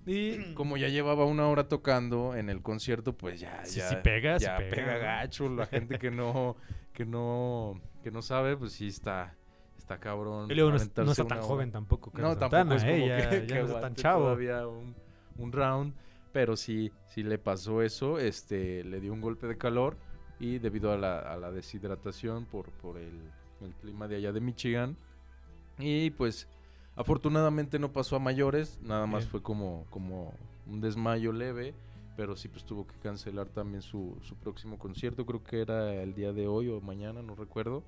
y 0.06 0.38
como 0.54 0.78
ya 0.78 0.90
llevaba 0.90 1.26
una 1.26 1.48
hora 1.48 1.68
tocando 1.68 2.36
en 2.36 2.50
el 2.50 2.62
concierto, 2.62 3.16
pues 3.16 3.40
ya, 3.40 3.64
Sí, 3.66 3.80
ya, 3.80 3.90
sí 3.90 3.96
pega, 4.04 4.38
ya 4.38 4.58
pega, 4.58 4.98
gacho. 4.98 5.50
La 5.50 5.66
gente 5.66 6.00
que 6.00 6.12
no, 6.12 6.56
que 6.94 7.06
no, 7.06 7.80
que 8.04 8.12
no 8.12 8.22
sabe, 8.22 8.58
pues 8.58 8.74
sí 8.74 8.88
está, 8.88 9.36
está 9.82 10.00
cabrón. 10.00 10.50
Y 10.50 10.56
luego 10.56 10.72
no, 10.72 10.78
no 10.78 11.12
está 11.12 11.26
tan 11.26 11.41
joven 11.41 11.72
tampoco. 11.72 12.12
Carlos 12.12 12.34
No, 12.36 12.38
tampoco 12.39 12.58
Santana, 12.58 12.76
es 12.76 12.84
¿eh? 12.84 12.91
como 12.91 13.08
ya, 13.08 13.30
que, 13.30 13.41
ya 13.48 13.56
que 13.56 13.60
no 13.62 13.67
está 13.67 13.82
tan 13.82 13.96
chavo. 13.96 14.24
todavía 14.24 14.67
un, 14.67 14.96
un 15.38 15.52
round, 15.52 15.94
pero 16.32 16.56
sí, 16.56 16.91
sí 17.08 17.24
le 17.24 17.38
pasó 17.38 17.82
eso, 17.82 18.17
este, 18.20 18.84
le 18.84 19.00
dio 19.00 19.12
un 19.13 19.22
golpe 19.22 19.48
de 19.48 19.58
calor 19.58 19.98
y 20.39 20.60
debido 20.60 20.91
a 20.91 20.98
la, 20.98 21.20
a 21.20 21.38
la 21.38 21.52
deshidratación 21.52 22.46
por, 22.46 22.70
por 22.72 22.98
el, 22.98 23.20
el 23.62 23.74
clima 23.76 24.08
de 24.08 24.15
allá 24.17 24.32
de 24.32 24.41
Michigan 24.41 24.98
y 25.78 26.10
pues 26.12 26.48
afortunadamente 26.96 27.80
no 27.80 27.91
pasó 27.91 28.15
a 28.15 28.20
mayores, 28.20 28.80
nada 28.82 29.06
más 29.06 29.24
Bien. 29.24 29.32
fue 29.32 29.41
como, 29.41 29.86
como 29.89 30.34
un 30.67 30.82
desmayo 30.82 31.32
leve, 31.32 31.74
pero 32.15 32.36
sí 32.36 32.48
pues 32.48 32.63
tuvo 32.65 32.86
que 32.88 32.96
cancelar 33.00 33.48
también 33.50 33.82
su, 33.82 34.17
su 34.22 34.36
próximo 34.36 34.78
concierto, 34.78 35.26
creo 35.26 35.44
que 35.44 35.62
era 35.62 35.94
el 35.94 36.13
día 36.13 36.34
de 36.34 36.48
hoy 36.48 36.70
o 36.70 36.82
mañana, 36.82 37.22
no 37.22 37.36
recuerdo, 37.36 37.84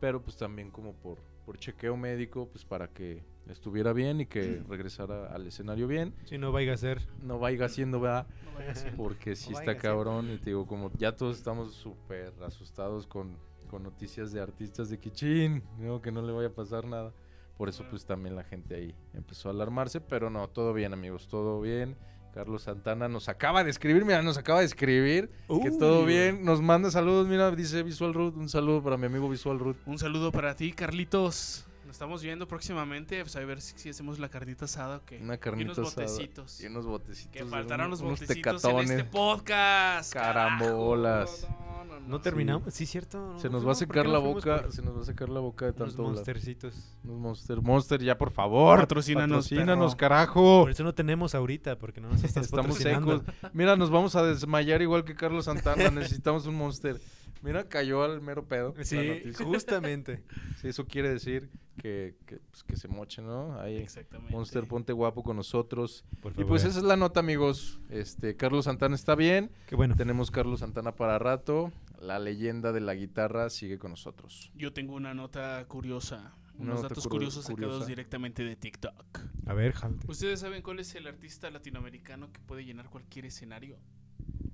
pero 0.00 0.22
pues 0.22 0.36
también 0.36 0.70
como 0.70 0.92
por, 0.94 1.18
por 1.48 1.58
chequeo 1.58 1.96
médico, 1.96 2.46
pues 2.52 2.66
para 2.66 2.88
que 2.88 3.24
estuviera 3.48 3.94
bien 3.94 4.20
y 4.20 4.26
que 4.26 4.62
regresara 4.68 5.28
al 5.28 5.46
escenario 5.46 5.86
bien, 5.86 6.12
Si 6.26 6.36
no 6.36 6.52
vaya 6.52 6.74
a 6.74 6.76
ser. 6.76 7.00
no 7.22 7.38
vaya 7.38 7.64
haciendo, 7.64 8.00
¿verdad? 8.00 8.26
No 8.44 8.58
vaya 8.58 8.72
a 8.72 8.74
ser. 8.74 8.94
Porque 8.94 9.34
sí 9.34 9.52
No 9.52 9.58
está 9.58 9.78
cabrón 9.78 10.30
y 10.30 10.36
te 10.36 10.50
digo, 10.50 10.66
como 10.66 10.90
ya 10.98 11.16
todos 11.16 11.38
estamos 11.38 11.72
súper 11.72 12.34
asustados 12.44 13.06
con, 13.06 13.38
con 13.70 13.82
noticias 13.82 14.30
de 14.32 14.42
artistas 14.42 14.90
de 14.90 14.98
Kichin, 14.98 15.62
¿no? 15.78 16.02
que 16.02 16.12
no 16.12 16.20
le 16.20 16.32
vaya 16.32 16.48
a 16.48 16.52
pasar 16.52 16.84
nada. 16.84 17.14
Por 17.56 17.70
eso 17.70 17.82
pues 17.88 18.04
también 18.04 18.36
la 18.36 18.44
gente 18.44 18.74
ahí 18.74 18.94
empezó 19.14 19.48
a 19.48 19.52
alarmarse, 19.52 20.02
pero 20.02 20.28
no, 20.28 20.48
todo 20.48 20.74
bien 20.74 20.92
amigos, 20.92 21.28
todo 21.28 21.62
bien. 21.62 21.96
Carlos 22.38 22.62
Santana 22.62 23.08
nos 23.08 23.28
acaba 23.28 23.64
de 23.64 23.70
escribir, 23.70 24.04
mira, 24.04 24.22
nos 24.22 24.38
acaba 24.38 24.60
de 24.60 24.66
escribir 24.66 25.28
que 25.60 25.72
todo 25.72 26.04
bien, 26.04 26.44
nos 26.44 26.62
manda 26.62 26.88
saludos, 26.88 27.26
mira, 27.26 27.50
dice 27.50 27.82
Visual 27.82 28.14
Root, 28.14 28.36
un 28.36 28.48
saludo 28.48 28.80
para 28.80 28.96
mi 28.96 29.06
amigo 29.06 29.28
Visual 29.28 29.58
Root. 29.58 29.76
Un 29.86 29.98
saludo 29.98 30.30
para 30.30 30.54
ti, 30.54 30.70
Carlitos. 30.70 31.67
Nos 31.88 31.94
estamos 31.94 32.22
viendo 32.22 32.46
próximamente. 32.46 33.22
Pues 33.22 33.34
a 33.36 33.40
ver 33.40 33.62
si, 33.62 33.78
si 33.78 33.88
hacemos 33.88 34.18
la 34.18 34.28
carnita 34.28 34.66
asada 34.66 34.98
o 34.98 35.04
qué. 35.06 35.16
Una 35.22 35.36
y 35.36 35.48
unos 35.64 35.78
asada 35.78 36.06
botecitos. 36.06 36.60
Y 36.60 36.66
unos 36.66 36.84
botecitos. 36.84 37.32
Que 37.32 37.46
faltaron 37.46 37.86
unos- 37.86 38.00
los 38.00 38.06
unos 38.06 38.20
botecitos 38.20 38.36
en 38.52 38.60
tecatones. 38.60 38.90
este 38.90 39.04
podcast. 39.04 40.12
Carambolas. 40.12 41.46
No, 41.48 41.84
no, 41.84 42.00
no. 42.00 42.08
No 42.08 42.20
terminamos. 42.20 42.74
Sí, 42.74 42.84
cierto. 42.84 43.38
Se 43.38 43.48
no 43.48 43.54
nos 43.54 43.66
va 43.66 43.72
a 43.72 43.74
fuimos, 43.74 43.78
¿por 43.88 43.96
secar 43.96 44.06
la 44.06 44.18
boca, 44.18 44.62
por 44.64 44.72
se 44.72 44.82
nos 44.82 44.98
va 44.98 45.00
a 45.00 45.04
secar 45.06 45.28
la 45.30 45.40
boca 45.40 45.64
de 45.64 45.70
Unos 45.70 45.78
tanto 45.88 46.02
hablar. 46.02 46.14
monstercitos. 46.16 46.74
Unos 47.04 47.18
Monster, 47.18 47.62
Monster, 47.62 48.02
ya 48.02 48.18
por 48.18 48.32
favor. 48.32 48.80
Patrocínanos, 48.80 49.46
Patrocínanos, 49.46 49.96
carajo. 49.96 50.60
Por 50.64 50.70
eso 50.70 50.84
no 50.84 50.94
tenemos 50.94 51.34
ahorita, 51.34 51.78
porque 51.78 52.02
no 52.02 52.10
nos 52.10 52.22
estás 52.22 52.44
Estamos 52.44 52.76
secos. 52.76 53.22
Mira, 53.54 53.76
nos 53.76 53.88
vamos 53.90 54.14
a 54.14 54.22
desmayar 54.24 54.82
igual 54.82 55.04
que 55.04 55.14
Carlos 55.14 55.46
Santana. 55.46 55.88
Necesitamos 55.90 56.46
un 56.46 56.54
Monster. 56.56 57.00
Mira, 57.42 57.68
cayó 57.68 58.02
al 58.02 58.20
mero 58.20 58.46
pedo. 58.46 58.74
Sí, 58.82 59.22
justamente. 59.34 60.22
Sí, 60.60 60.68
eso 60.68 60.86
quiere 60.86 61.08
decir 61.10 61.50
que, 61.80 62.16
que, 62.26 62.38
pues, 62.50 62.64
que 62.64 62.76
se 62.76 62.88
moche, 62.88 63.22
¿no? 63.22 63.58
Ahí, 63.60 63.76
Exactamente. 63.76 64.32
Monster, 64.34 64.66
ponte 64.66 64.92
guapo 64.92 65.22
con 65.22 65.36
nosotros. 65.36 66.04
Por 66.20 66.32
Y 66.32 66.34
favor. 66.36 66.48
pues 66.48 66.64
esa 66.64 66.78
es 66.78 66.84
la 66.84 66.96
nota, 66.96 67.20
amigos. 67.20 67.80
Este, 67.90 68.36
Carlos 68.36 68.64
Santana 68.64 68.94
está 68.96 69.14
bien. 69.14 69.50
Qué 69.66 69.76
bueno. 69.76 69.94
Tenemos 69.96 70.30
Carlos 70.30 70.60
Santana 70.60 70.92
para 70.96 71.18
rato. 71.18 71.72
La 72.00 72.18
leyenda 72.18 72.72
de 72.72 72.80
la 72.80 72.94
guitarra 72.94 73.50
sigue 73.50 73.78
con 73.78 73.90
nosotros. 73.92 74.50
Yo 74.54 74.72
tengo 74.72 74.94
una 74.94 75.14
nota 75.14 75.64
curiosa. 75.68 76.34
Unos 76.56 76.76
nota 76.76 76.88
datos 76.88 77.04
curio- 77.06 77.10
curiosos 77.28 77.44
sacados 77.44 77.86
directamente 77.86 78.42
de 78.42 78.56
TikTok. 78.56 79.20
A 79.46 79.54
ver, 79.54 79.72
Jalte. 79.74 80.06
¿Ustedes 80.10 80.40
saben 80.40 80.60
cuál 80.62 80.80
es 80.80 80.92
el 80.96 81.06
artista 81.06 81.50
latinoamericano 81.52 82.32
que 82.32 82.40
puede 82.40 82.64
llenar 82.64 82.90
cualquier 82.90 83.26
escenario? 83.26 83.78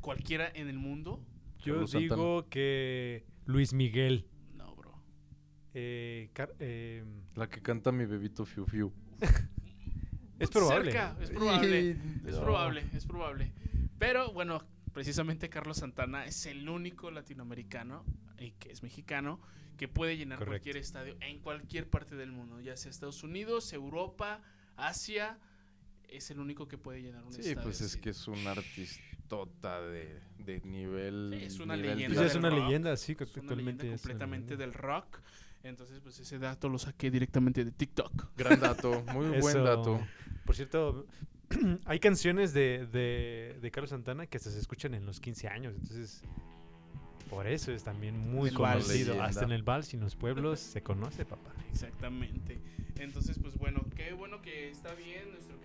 Cualquiera 0.02 0.50
en 0.54 0.68
el 0.68 0.78
mundo. 0.78 1.20
Yo 1.64 1.74
Carlos 1.74 1.92
digo 1.92 2.48
que 2.48 3.24
Luis 3.46 3.72
Miguel. 3.72 4.26
No, 4.54 4.74
bro. 4.76 4.92
eh, 5.74 6.30
eh, 6.58 7.04
La 7.34 7.48
que 7.48 7.60
canta 7.62 7.92
mi 7.92 8.04
bebito 8.06 8.44
Fiu 8.44 8.66
Fiu. 8.66 8.92
es 10.38 10.50
probable. 10.50 10.92
Cerca, 10.92 11.16
es 11.20 11.30
probable. 11.30 11.90
Es 12.26 12.36
probable, 12.36 12.84
es 12.92 13.06
probable. 13.06 13.52
Pero 13.98 14.32
bueno, 14.32 14.62
precisamente 14.92 15.48
Carlos 15.48 15.78
Santana 15.78 16.26
es 16.26 16.46
el 16.46 16.68
único 16.68 17.10
latinoamericano 17.10 18.04
y 18.38 18.52
que 18.52 18.72
es 18.72 18.82
mexicano 18.82 19.40
que 19.76 19.88
puede 19.88 20.16
llenar 20.16 20.38
Correcto. 20.38 20.52
cualquier 20.52 20.76
estadio 20.76 21.16
en 21.20 21.40
cualquier 21.40 21.88
parte 21.88 22.14
del 22.16 22.30
mundo, 22.32 22.60
ya 22.60 22.76
sea 22.76 22.90
Estados 22.90 23.22
Unidos, 23.24 23.72
Europa, 23.72 24.40
Asia, 24.76 25.38
es 26.08 26.30
el 26.30 26.38
único 26.38 26.68
que 26.68 26.78
puede 26.78 27.02
llenar 27.02 27.24
un 27.24 27.32
Sí, 27.32 27.40
estadio. 27.40 27.62
pues 27.62 27.80
es 27.80 27.92
así. 27.92 28.00
que 28.00 28.10
es 28.10 28.28
un 28.28 28.46
artistota 29.24 29.80
de, 29.82 30.20
de 30.38 30.60
nivel. 30.62 31.34
Sí, 31.38 31.44
es 31.46 31.60
una 31.60 31.76
nivel 31.76 31.96
leyenda 31.96 32.16
Pues 32.20 32.30
es 32.30 32.36
una 32.36 32.50
rock. 32.50 32.58
leyenda, 32.58 32.96
sí, 32.96 33.12
es 33.12 33.18
una 33.18 33.26
leyenda 33.26 33.82
es 33.82 33.88
una 33.88 33.96
completamente 33.96 34.54
leyenda. 34.54 34.64
del 34.64 34.72
rock. 34.74 35.20
Entonces, 35.62 36.00
pues 36.00 36.18
ese 36.20 36.38
dato 36.38 36.68
lo 36.68 36.78
saqué 36.78 37.10
directamente 37.10 37.64
de 37.64 37.70
TikTok. 37.70 38.36
Gran 38.36 38.60
dato, 38.60 39.02
muy 39.14 39.40
buen 39.40 39.64
dato. 39.64 40.00
Por 40.44 40.54
cierto, 40.54 41.06
hay 41.86 41.98
canciones 42.00 42.52
de, 42.52 42.86
de, 42.92 43.58
de 43.60 43.70
Carlos 43.70 43.90
Santana 43.90 44.26
que 44.26 44.36
hasta 44.36 44.50
se 44.50 44.58
escuchan 44.58 44.92
en 44.94 45.06
los 45.06 45.20
15 45.20 45.48
años. 45.48 45.74
Entonces, 45.74 46.22
por 47.30 47.46
eso 47.46 47.72
es 47.72 47.82
también 47.82 48.18
muy 48.18 48.50
El 48.50 48.54
conocido. 48.54 49.22
Hasta 49.22 49.44
en 49.44 49.52
el 49.52 49.62
vals 49.62 49.94
y 49.94 49.96
en 49.96 50.02
los 50.02 50.16
pueblos 50.16 50.60
se 50.60 50.82
conoce, 50.82 51.24
papá. 51.24 51.50
Exactamente. 51.72 52.60
Entonces, 52.98 53.38
pues 53.40 53.56
bueno, 53.56 53.86
qué 53.96 54.12
bueno 54.12 54.42
que 54.42 54.70
está 54.70 54.94
bien 54.94 55.30
nuestro 55.32 55.58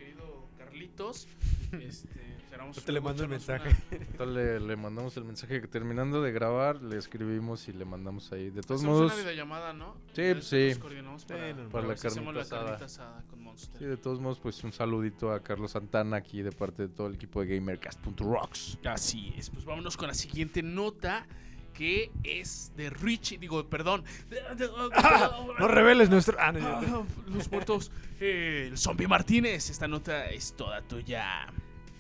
Carlitos. 0.70 1.28
Este, 1.72 2.36
esperamos 2.38 2.78
Ahorita 2.78 2.92
le 2.92 3.02
mando 3.02 3.24
el 3.24 3.30
mensaje. 3.30 3.70
Entonces 3.92 4.36
le, 4.36 4.60
le 4.60 4.76
mandamos 4.76 5.16
el 5.18 5.24
mensaje 5.24 5.62
que 5.62 5.68
terminando 5.68 6.22
de 6.22 6.32
grabar 6.32 6.82
le 6.82 6.98
escribimos 6.98 7.68
y 7.68 7.74
le 7.74 7.86
mandamos 7.86 8.32
ahí. 8.32 8.50
De 8.50 8.62
todos 8.62 8.82
Hacemos 8.82 8.98
modos, 8.98 9.12
una 9.14 9.22
videollamada, 9.22 9.74
¿no? 9.74 9.96
Sí, 10.14 10.22
Ya 10.24 10.34
pues 10.34 10.46
sí. 10.48 10.68
nos 10.70 10.78
coordinamos 10.80 11.26
para, 11.26 11.40
Bueno, 11.54 11.70
para 11.70 11.70
para 11.70 11.88
la 11.88 11.96
carnita 11.96 12.32
la 12.32 12.42
asada. 12.42 12.64
carnita 12.66 12.86
asada 12.86 13.24
con 13.30 13.44
Monster. 13.44 13.78
sí, 13.80 13.86
de 13.86 13.98
todos 13.98 14.20
modos, 14.20 14.40
pues 14.40 14.64
un 14.64 14.72
saludito 14.72 15.32
a 15.32 15.42
Carlos 15.44 15.72
Santana 15.72 16.18
aquí 16.18 16.42
de 16.42 16.52
parte 16.52 16.84
de 16.88 16.90
todo 16.90 17.08
el 17.08 17.16
equipo 17.16 17.42
de 17.44 17.56
GamerCast.rocks. 17.56 18.80
Así 18.86 19.34
es, 19.38 19.50
pues 19.52 19.66
vámonos 19.66 19.96
con 19.98 20.08
la 20.08 20.14
siguiente 20.16 20.64
nota 20.64 21.28
que 21.74 22.12
es 22.24 22.72
de 22.76 22.90
Richie, 22.90 23.38
digo, 23.38 23.68
perdón. 23.70 24.04
de- 24.30 24.68
No 25.60 25.68
reveles 25.68 26.10
nuestro. 26.10 26.38
Ah, 26.40 26.52
no, 26.52 26.60
Ah, 26.68 27.04
los 27.28 27.52
muertos. 27.52 27.92
eh, 28.20 28.68
el 28.72 28.78
zombie 28.78 29.08
Martínez, 29.08 29.70
esta 29.70 29.88
nota 29.88 30.26
es 30.30 30.54
toda 30.56 30.82
tuya. 30.82 31.48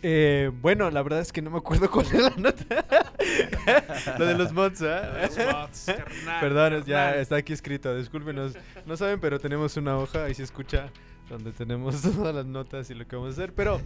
Eh, 0.01 0.49
bueno, 0.61 0.89
la 0.91 1.01
verdad 1.03 1.19
es 1.19 1.33
que 1.33 1.41
no 1.41 1.49
me 1.49 1.57
acuerdo 1.57 1.89
cuál 1.91 2.05
es 2.05 2.13
la 2.13 2.29
nota. 2.37 2.85
Lo 4.17 4.25
de 4.25 4.35
los 4.37 4.53
mods, 4.53 4.81
¿ah? 4.83 5.27
Los 5.27 5.35
carnal, 5.35 6.39
Perdón, 6.39 6.83
ya 6.85 7.15
está 7.15 7.35
aquí 7.35 7.51
escrito. 7.51 7.93
Discúlpenos. 7.97 8.53
No 8.85 8.95
saben, 8.95 9.19
pero 9.19 9.39
tenemos 9.39 9.75
una 9.75 9.97
hoja 9.97 10.23
ahí 10.25 10.33
se 10.33 10.43
escucha 10.43 10.89
donde 11.29 11.51
tenemos 11.51 12.01
todas 12.15 12.33
las 12.33 12.45
notas 12.45 12.89
y 12.89 12.93
lo 12.95 13.05
que 13.07 13.15
vamos 13.17 13.31
a 13.31 13.33
hacer. 13.33 13.53
Pero 13.53 13.81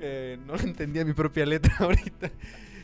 eh, 0.00 0.38
no 0.46 0.54
entendía 0.54 1.04
mi 1.04 1.14
propia 1.14 1.44
letra 1.44 1.74
ahorita. 1.80 2.30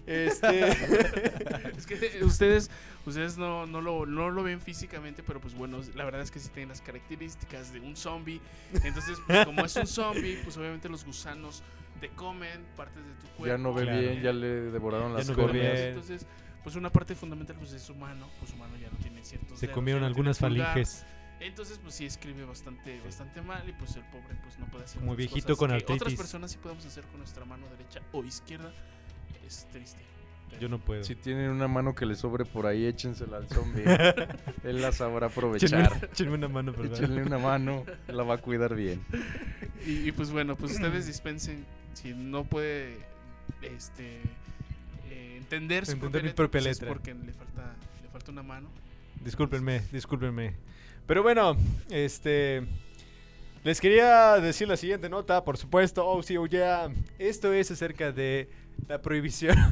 Este. 0.06 0.70
Es 1.76 1.84
que 1.86 2.24
ustedes, 2.24 2.70
ustedes 3.04 3.36
no, 3.36 3.66
no, 3.66 3.80
lo, 3.80 4.06
no 4.06 4.30
lo 4.30 4.42
ven 4.42 4.60
físicamente, 4.60 5.22
pero 5.22 5.40
pues 5.40 5.54
bueno, 5.54 5.80
la 5.94 6.04
verdad 6.04 6.22
es 6.22 6.30
que 6.30 6.38
sí 6.38 6.48
tienen 6.48 6.70
las 6.70 6.80
características 6.80 7.72
de 7.72 7.80
un 7.80 7.96
zombie. 7.96 8.40
Entonces, 8.84 9.18
pues 9.26 9.44
como 9.44 9.64
es 9.64 9.76
un 9.76 9.86
zombie, 9.86 10.38
pues 10.42 10.56
obviamente 10.56 10.88
los 10.88 11.04
gusanos 11.04 11.62
te 12.00 12.08
comen 12.10 12.64
partes 12.76 13.04
de 13.04 13.12
tu 13.14 13.26
cuerpo. 13.36 13.46
Ya 13.46 13.58
no 13.58 13.74
ve 13.74 13.82
Claro. 13.84 14.00
bien, 14.00 14.22
ya 14.22 14.32
le 14.32 14.46
devoraron 14.70 15.12
Ya 15.12 15.18
las 15.18 15.28
no 15.28 15.34
ve 15.34 15.42
córneas. 15.42 15.74
bien. 15.74 15.86
Entonces, 15.88 16.26
pues 16.62 16.76
una 16.76 16.90
parte 16.90 17.14
fundamental 17.14 17.56
pues 17.58 17.72
es 17.72 17.88
humano, 17.90 18.28
pues 18.40 18.52
humano 18.52 18.76
ya 18.76 18.90
no 18.90 18.96
tiene 18.98 19.22
ciertos 19.24 19.58
Se 19.58 19.66
dedos, 19.66 19.74
comieron 19.74 20.00
no 20.02 20.06
algunas 20.06 20.38
falinges. 20.38 21.04
Entonces, 21.38 21.78
pues 21.82 21.94
sí 21.94 22.06
escribe 22.06 22.44
bastante, 22.46 22.98
bastante 23.02 23.42
mal 23.42 23.68
y 23.68 23.72
pues 23.72 23.94
el 23.96 24.04
pobre 24.04 24.34
pues 24.42 24.58
no 24.58 24.66
puede 24.66 24.84
hacer 24.84 25.00
Como 25.00 25.14
viejito 25.14 25.54
cosas 25.54 25.58
con 25.58 25.78
que 25.78 25.92
Otras 25.92 26.14
personas 26.14 26.50
sí 26.52 26.58
podemos 26.58 26.86
hacer 26.86 27.04
con 27.04 27.18
nuestra 27.18 27.44
mano 27.44 27.66
derecha 27.68 28.00
o 28.12 28.24
izquierda. 28.24 28.72
Es 29.46 29.66
triste. 29.72 30.00
Yo 30.60 30.68
no 30.68 30.78
puedo. 30.78 31.04
Si 31.04 31.14
tienen 31.14 31.50
una 31.50 31.68
mano 31.68 31.94
que 31.94 32.06
le 32.06 32.14
sobre 32.14 32.44
por 32.44 32.66
ahí, 32.66 32.86
échensela 32.86 33.36
al 33.38 33.48
zombie. 33.48 33.84
Él 34.64 34.80
la 34.80 34.90
sabrá 34.92 35.26
aprovechar. 35.26 36.08
échenme 36.10 36.34
una 36.34 36.48
mano, 36.48 36.72
perdón. 36.72 36.94
Échenle 36.94 37.22
una 37.24 37.38
mano, 37.38 37.84
la 38.08 38.22
va 38.22 38.34
a 38.34 38.38
cuidar 38.38 38.74
bien. 38.74 39.02
Y, 39.86 40.08
y, 40.08 40.12
pues 40.12 40.30
bueno, 40.30 40.56
pues 40.56 40.72
ustedes 40.72 41.06
dispensen 41.06 41.64
si 41.92 42.14
no 42.14 42.44
puede 42.44 42.96
este 43.62 44.20
eh, 45.10 45.34
entender 45.36 45.84
su 45.84 45.92
Entender 45.92 46.22
mi 46.22 46.28
letra, 46.28 46.36
propia 46.36 46.60
pues 46.60 46.70
es 46.72 46.80
letra. 46.80 46.88
porque 46.88 47.14
le 47.14 47.32
falta 47.32 47.74
le 48.02 48.08
falta 48.08 48.32
una 48.32 48.42
mano. 48.42 48.68
Discúlpenme, 49.22 49.82
discúlpenme. 49.92 50.54
Pero 51.06 51.22
bueno, 51.22 51.56
este. 51.90 52.66
Les 53.66 53.80
quería 53.80 54.38
decir 54.38 54.68
la 54.68 54.76
siguiente 54.76 55.08
nota, 55.08 55.42
por 55.42 55.56
supuesto. 55.56 56.06
Oh, 56.06 56.22
sí, 56.22 56.36
oh, 56.36 56.46
yeah. 56.46 56.88
Esto 57.18 57.52
es 57.52 57.68
acerca 57.72 58.12
de 58.12 58.48
la 58.86 59.02
prohibición. 59.02 59.56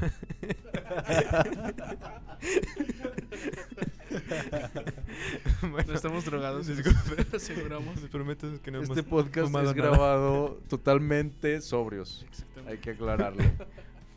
bueno, 5.63 5.85
No 5.87 5.95
estamos 5.95 6.25
drogados, 6.25 6.67
disculpe. 6.67 7.37
aseguramos. 7.37 8.03
les 8.03 8.11
prometo 8.11 8.49
que 8.63 8.73
no 8.73 8.81
Este 8.83 8.95
hemos 8.95 9.05
podcast 9.07 9.47
es 9.47 9.53
nada. 9.53 9.73
grabado 9.73 10.61
totalmente 10.69 11.61
sobrios. 11.61 12.27
Exactamente. 12.29 12.73
Hay 12.73 12.79
que 12.79 12.91
aclararlo. 12.91 13.45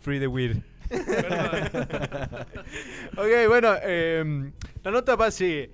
Free 0.02 0.20
the 0.20 0.26
weed. 0.28 0.58
Perdón. 0.90 1.88
Ok, 3.18 3.48
bueno, 3.48 3.76
em, 3.84 4.52
la 4.84 4.90
nota 4.92 5.16
va 5.16 5.28
así. 5.28 5.70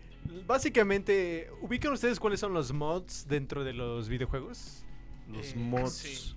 Básicamente, 0.47 1.49
¿ubican 1.61 1.93
ustedes 1.93 2.19
cuáles 2.19 2.39
son 2.39 2.53
los 2.53 2.71
mods 2.73 3.25
dentro 3.27 3.63
de 3.63 3.73
los 3.73 4.09
videojuegos? 4.09 4.83
Los 5.31 5.53
Eh, 5.53 5.57
mods. 5.57 5.91
sí. 5.93 6.35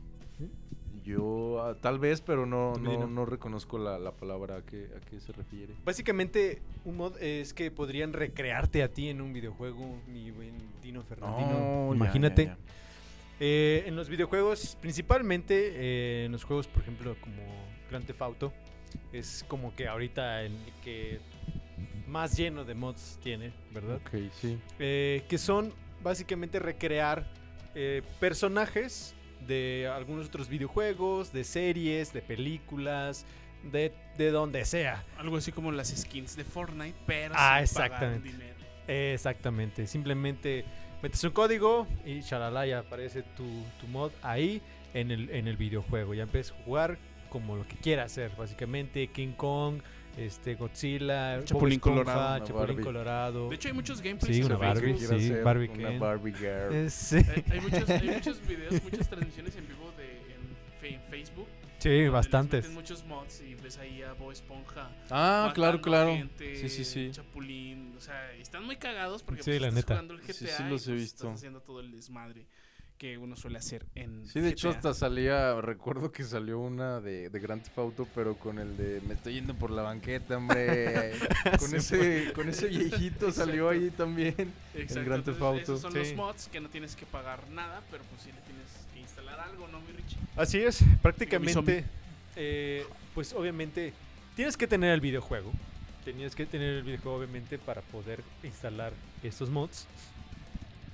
Yo 1.05 1.63
ah, 1.63 1.77
tal 1.81 2.01
vez, 2.01 2.21
pero 2.21 2.47
no, 2.47 2.75
no, 2.75 3.25
reconozco 3.27 3.79
la, 3.79 3.97
la 3.97 4.11
palabra 4.11 4.57
a 4.57 4.63
qué, 4.63 4.89
a 4.97 5.01
qué 5.09 5.21
se 5.21 5.31
refiere. 5.31 5.73
Básicamente, 5.85 6.61
un 6.85 6.97
mod 6.97 7.17
es 7.23 7.55
que 7.55 7.71
podrían 7.71 8.13
recrearte 8.13 8.83
a 8.83 8.89
ti 8.89 9.09
en 9.09 9.21
un 9.21 9.33
videojuego, 9.33 10.01
mi 10.09 10.33
buen 10.33 10.57
Dino 10.83 11.03
Fernandino. 11.05 11.59
Oh, 11.59 11.91
ya, 11.91 11.97
Imagínate. 11.97 12.45
ya, 12.47 12.51
ya. 12.55 12.59
Eh, 13.39 13.85
en 13.87 13.95
los 13.95 14.09
videojuegos, 14.09 14.77
principalmente 14.81 15.73
eh, 15.77 16.25
en 16.25 16.33
los 16.33 16.43
juegos, 16.43 16.67
por 16.67 16.83
ejemplo, 16.83 17.15
como 17.21 17.41
Grand 17.89 18.05
Theft 18.05 18.23
Auto, 18.23 18.53
es 19.13 19.45
como 19.47 19.77
que 19.77 19.87
ahorita 19.87 20.43
el 20.43 20.57
que 20.83 21.21
más 22.07 22.37
lleno 22.37 22.65
de 22.65 22.75
mods 22.75 23.19
tiene, 23.23 23.53
¿verdad? 23.73 23.97
Ok, 23.97 24.31
sí. 24.41 24.59
Eh, 24.79 25.25
que 25.29 25.39
son 25.39 25.73
básicamente 26.03 26.59
recrear 26.59 27.27
eh, 27.75 28.03
personajes 28.21 29.15
de 29.47 29.91
algunos 29.93 30.27
otros 30.29 30.49
videojuegos, 30.49 31.33
de 31.33 31.45
series, 31.45 32.13
de 32.13 32.23
películas, 32.23 33.27
de, 33.71 33.93
de 34.17 34.31
donde 34.31 34.65
sea. 34.65 35.05
Algo 35.19 35.37
así 35.37 35.53
como 35.53 35.73
las 35.73 35.89
skins 35.89 36.37
de 36.37 36.45
Fortnite, 36.45 36.97
pero 37.07 37.35
Ah, 37.37 37.61
sin 37.65 37.75
pagar 37.77 37.93
exactamente. 38.15 38.29
dinero. 38.33 38.57
Exactamente, 38.89 39.87
simplemente 39.87 40.65
metes 41.03 41.23
un 41.25 41.31
código 41.33 41.87
y 42.05 42.21
shalala, 42.21 42.67
ya 42.67 42.79
aparece 42.81 43.23
tu, 43.23 43.45
tu 43.81 43.87
mod 43.89 44.11
ahí 44.23 44.63
en 44.95 45.11
el, 45.11 45.29
en 45.31 45.49
el 45.49 45.57
videojuego. 45.57 46.15
Ya 46.15 46.23
empiezas 46.23 46.57
a 46.59 46.63
jugar 46.65 46.99
como 47.29 47.57
lo 47.57 47.67
que 47.67 47.77
quieras 47.77 48.13
hacer, 48.13 48.31
básicamente 48.37 49.09
King 49.09 49.33
Kong, 49.37 49.81
este 50.17 50.55
Godzilla, 50.55 51.37
Bob 51.37 51.45
Chapulín 51.45 51.77
Esponja, 51.79 52.05
Colorado, 52.05 52.37
una 52.37 52.45
Chapulín 52.47 52.67
Barbie. 52.69 52.83
Colorado. 52.85 53.49
De 53.49 53.55
hecho, 53.57 53.69
hay 53.69 53.75
muchos 53.75 54.01
gameplays 54.01 54.35
Sí, 54.37 54.41
en 54.41 54.47
una 54.47 54.57
Barbie, 54.57 54.95
Facebook. 54.95 55.21
Sí, 55.21 55.31
Barbie 55.45 55.69
una 55.69 55.89
Ken. 55.91 55.99
Barbie 56.01 56.33
girl. 56.35 56.75
Eh, 56.75 56.91
sí. 56.91 57.17
Hay, 57.17 57.45
hay 57.51 57.61
muchos, 57.61 57.89
hay 57.91 58.09
muchos 58.11 58.47
videos, 58.47 58.83
muchas 58.83 59.09
transmisiones 59.11 59.57
en 59.57 59.69
vivo 59.69 59.93
de 59.97 60.05
en, 60.33 60.57
fe- 60.81 61.01
Facebook. 61.11 61.47
Sí, 61.79 61.89
les 61.91 62.11
bastantes. 62.11 62.63
meten 62.65 62.75
muchos 62.75 63.05
mods 63.05 63.43
y 63.43 63.55
ves 63.57 63.77
ahí 63.79 64.03
a 64.03 64.15
Bob 64.15 64.33
Esponja. 64.33 64.89
Ah, 65.11 65.53
claro, 65.55 65.79
matando 65.79 65.83
claro. 65.83 66.15
gente, 66.17 66.57
Sí, 66.57 66.69
sí, 66.71 66.85
sí. 66.85 67.11
Chapulín, 67.13 67.95
o 67.97 68.01
sea, 68.01 68.33
están 68.35 68.65
muy 68.65 68.77
cagados 68.77 69.23
porque 69.23 69.43
Sí, 69.43 69.51
pues, 69.51 69.61
la 69.61 69.69
estás 69.69 69.85
neta. 69.85 69.95
jugando 69.95 70.15
el 70.15 70.21
GTA 70.21 70.33
Sí, 70.33 70.47
sí 70.47 70.63
y, 70.67 70.71
los 70.71 70.83
he 70.89 70.91
pues, 70.93 71.03
visto. 71.03 71.25
estás 71.27 71.39
haciendo 71.41 71.61
todo 71.61 71.81
el 71.81 71.93
desmadre 71.93 72.47
que 72.99 73.19
uno 73.19 73.37
suele 73.37 73.59
hacer 73.59 73.85
en 73.95 74.27
Sí, 74.27 74.41
de 74.41 74.49
hecho 74.51 74.71
hasta 74.71 74.95
salía, 74.95 75.61
recuerdo 75.61 76.13
que 76.13 76.25
salió 76.25 76.59
una 76.61 77.01
de, 77.01 77.29
de 77.29 77.41
Grand 77.41 77.63
Theft 77.63 77.79
Auto, 77.79 78.09
pero 78.15 78.37
con 78.37 78.59
el 78.59 78.77
de 78.77 79.03
me 79.07 79.15
estoy 79.15 79.35
yendo 79.35 79.55
por 79.55 79.71
la 79.71 79.83
banqueta, 79.83 80.39
hombre. 80.39 81.13
con 81.59 81.75
ese 81.75 82.33
con 82.35 82.49
ese 82.49 82.69
viejito 82.69 83.31
salió 83.33 83.69
ahí 83.69 83.91
también. 83.91 84.53
Exacto, 84.75 85.09
Grand 85.11 85.25
Theft 85.25 85.43
Auto. 85.43 85.61
Esos 85.61 85.81
son 85.83 85.93
Sí. 85.93 85.99
los 85.99 86.15
mods 86.15 86.49
que 86.49 86.61
no 86.61 86.69
tienes 86.71 86.97
que 86.97 87.05
pagar 87.07 87.49
nada, 87.51 87.83
pero 87.91 88.03
pues 88.05 88.23
sí 88.23 88.31
le 88.33 88.41
tienes 88.43 88.67
que 88.95 89.01
instalar 89.01 89.41
algo, 89.41 89.69
¿no, 89.69 89.81
mi 89.81 89.93
Richie? 89.93 90.19
Así 90.35 90.59
es, 90.59 90.83
prácticamente, 91.03 91.85
eh, 92.35 92.87
pues 93.15 93.33
obviamente 93.35 93.93
tienes 94.35 94.57
que 94.57 94.67
tener 94.67 94.93
el 94.93 95.01
videojuego. 95.01 95.53
Tenías 96.05 96.35
que 96.37 96.47
tener 96.47 96.75
el 96.77 96.83
videojuego 96.83 97.19
obviamente 97.19 97.59
para 97.59 97.83
poder 97.83 98.23
instalar 98.43 98.93
estos 99.23 99.51
mods. 99.51 99.87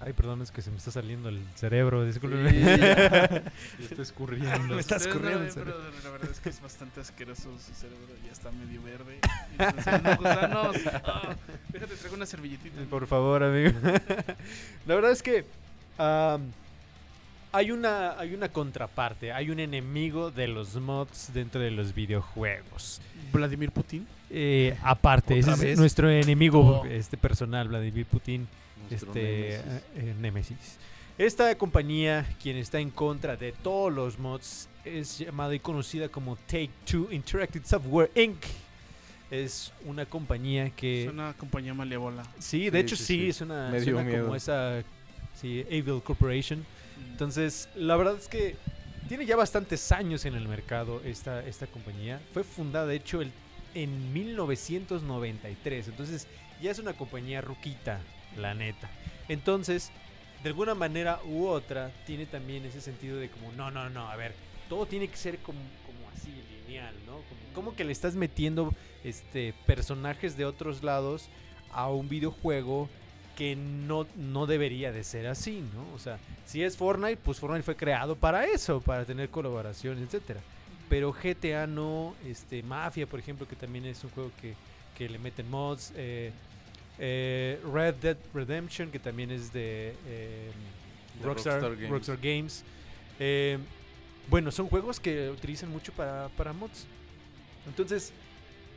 Ay, 0.05 0.13
perdón, 0.15 0.43
es 0.43 0.51
que 0.51 0.63
se 0.63 0.71
me 0.71 0.79
está 0.79 0.91
saliendo 0.91 1.29
el 1.29 1.41
cerebro, 1.55 2.05
discúlpeme. 2.05 2.51
Sí, 2.51 2.59
está 3.91 4.03
escurriendo. 4.03 4.75
Me 4.75 4.81
está 4.81 4.97
no 4.97 5.01
escurriendo 5.03 5.51
cerebro. 5.51 5.77
pero 5.79 6.03
la 6.05 6.11
verdad 6.11 6.31
es 6.31 6.41
que 6.41 6.49
es 6.49 6.61
bastante 6.61 7.01
asqueroso 7.01 7.51
su 7.59 7.73
cerebro, 7.75 8.09
ya 8.27 8.33
está 8.33 8.51
medio 8.51 8.83
verde. 8.83 9.19
Entonces, 9.59 10.03
no, 10.03 10.17
gusanos. 10.17 10.77
Ah, 11.05 11.37
déjate, 11.69 11.95
traigo 11.97 12.17
una 12.17 12.27
servilletita. 12.27 12.83
Por 12.91 13.07
favor, 13.07 13.45
amigo. 13.45 13.71
La 14.87 14.95
verdad 14.97 15.13
es 15.13 15.23
que 15.23 15.45
am, 15.99 16.51
hay, 17.53 17.71
una, 17.71 18.19
hay 18.19 18.35
una 18.35 18.49
contraparte, 18.49 19.33
hay 19.33 19.51
un 19.51 19.61
enemigo 19.61 20.31
de 20.33 20.49
los 20.49 20.75
mods 20.77 21.31
dentro 21.33 21.61
de 21.61 21.71
los 21.71 21.95
videojuegos. 21.95 23.01
Vladimir 23.33 23.71
Putin. 23.71 24.07
Eh, 24.31 24.77
aparte, 24.83 25.39
ese 25.39 25.51
¿Otra 25.53 25.69
es 25.69 25.79
nuestro 25.79 26.11
enemigo 26.11 26.81
Oh. 26.83 26.87
este 26.87 27.17
personal, 27.17 27.69
Vladimir 27.69 28.07
Putin. 28.07 28.49
Este 28.91 29.07
némesis. 29.07 29.83
eh, 29.97 30.15
Nemesis. 30.21 30.77
Esta 31.19 31.55
compañía, 31.57 32.27
quien 32.43 32.57
está 32.57 32.81
en 32.81 32.91
contra 32.91 33.37
de 33.37 33.53
todos 33.53 33.93
los 33.93 34.19
mods, 34.19 34.69
es 34.85 35.19
llamada 35.19 35.55
y 35.55 35.61
conocida 35.61 36.09
como 36.09 36.37
Take 36.37 36.71
Two 36.91 37.09
Interactive 37.13 37.65
Software 37.65 38.11
Inc. 38.15 38.43
Es 39.31 39.73
una 39.85 40.05
compañía 40.07 40.71
que 40.71 41.05
Es 41.05 41.11
una 41.11 41.33
compañía 41.35 41.73
malévola. 41.75 42.23
sí, 42.39 42.71
de 42.71 42.79
Sí, 42.81 42.85
hecho 42.85 42.97
sí, 42.97 43.05
sí, 43.05 43.19
sí. 43.19 43.29
es 43.29 43.41
una, 43.41 43.69
Me 43.71 43.81
dio 43.81 43.95
suena 43.95 44.21
como 44.23 44.35
esa 44.37 44.83
sí, 45.41 45.65
Evil 45.71 46.03
Corporation. 46.03 46.65
Entonces, 47.11 47.69
la 47.75 47.97
verdad 47.97 48.17
es 48.17 48.29
que 48.29 48.57
tiene 49.09 49.25
ya 49.27 49.37
bastantes 49.37 49.91
años 49.93 50.25
en 50.25 50.35
el 50.35 50.49
mercado 50.49 51.01
esta, 51.05 51.45
esta 51.47 51.67
compañía. 51.67 52.21
Fue 52.33 52.43
fundada, 52.45 52.87
de 52.87 52.97
hecho, 52.97 53.21
el, 53.23 53.33
en 53.75 54.13
1993. 54.13 55.89
Entonces, 55.89 56.27
ya 56.61 56.71
es 56.71 56.79
una 56.79 56.93
compañía 56.95 57.41
ruquita, 57.41 58.01
la 58.37 58.55
neta. 58.55 58.91
Entonces, 59.29 59.91
de 60.43 60.49
alguna 60.49 60.75
manera 60.75 61.21
u 61.25 61.47
otra 61.47 61.91
tiene 62.07 62.27
también 62.27 62.65
ese 62.65 62.81
sentido 62.81 63.17
de 63.17 63.31
como, 63.31 63.53
no, 63.53 63.71
no, 63.71 63.89
no, 63.91 64.09
a 64.09 64.17
ver, 64.17 64.35
todo 64.69 64.87
tiene 64.87 65.09
que 65.09 65.17
ser 65.17 65.39
como, 65.39 65.61
como 65.87 66.09
así, 66.11 66.31
lineal, 66.67 66.95
¿no? 67.07 67.13
Como, 67.13 67.55
como 67.55 67.77
que 67.77 67.85
le 67.85 67.93
estás 67.93 68.15
metiendo 68.15 68.75
este, 69.05 69.55
personajes 69.67 70.37
de 70.37 70.45
otros 70.45 70.83
lados 70.83 71.29
a 71.73 71.89
un 71.89 72.09
videojuego 72.09 72.89
que 73.37 73.57
no, 73.57 74.07
no 74.17 74.47
debería 74.47 74.93
de 74.93 75.05
ser 75.05 75.27
así, 75.27 75.65
¿no? 75.75 75.95
O 75.95 75.99
sea, 75.99 76.19
si 76.45 76.63
es 76.63 76.77
Fortnite, 76.77 77.17
pues 77.17 77.39
Fortnite 77.39 77.63
fue 77.63 77.77
creado 77.77 78.15
para 78.17 78.45
eso, 78.45 78.81
para 78.81 79.05
tener 79.05 79.31
colaboraciones, 79.31 80.05
etcétera. 80.05 80.41
Pero 80.89 81.13
GTA 81.13 81.67
no, 81.67 82.15
este, 82.27 82.63
Mafia, 82.63 83.07
por 83.07 83.19
ejemplo, 83.19 83.49
que 83.49 83.57
también 83.57 83.87
es 83.87 84.05
un 84.05 84.11
juego 84.11 84.31
que, 84.41 84.55
que 84.97 85.09
le 85.09 85.19
meten 85.19 85.51
mods, 85.51 85.93
eh, 85.97 86.33
eh, 87.05 87.59
Red 87.65 87.97
Dead 87.97 88.17
Redemption, 88.33 88.93
que 88.93 89.01
también 89.01 89.33
es 89.33 89.53
de, 89.53 89.93
eh, 90.07 90.53
De 91.19 91.27
Rockstar, 91.27 91.55
Rockstar 91.55 91.77
Games. 91.77 91.91
Rockstar 91.91 92.19
Games. 92.23 92.65
Eh, 93.19 93.59
bueno, 94.31 94.53
son 94.53 94.69
juegos 94.69 95.01
que 95.01 95.29
utilizan 95.29 95.69
mucho 95.69 95.93
para, 95.93 96.29
para 96.37 96.53
mods. 96.53 96.87
Entonces, 97.67 98.13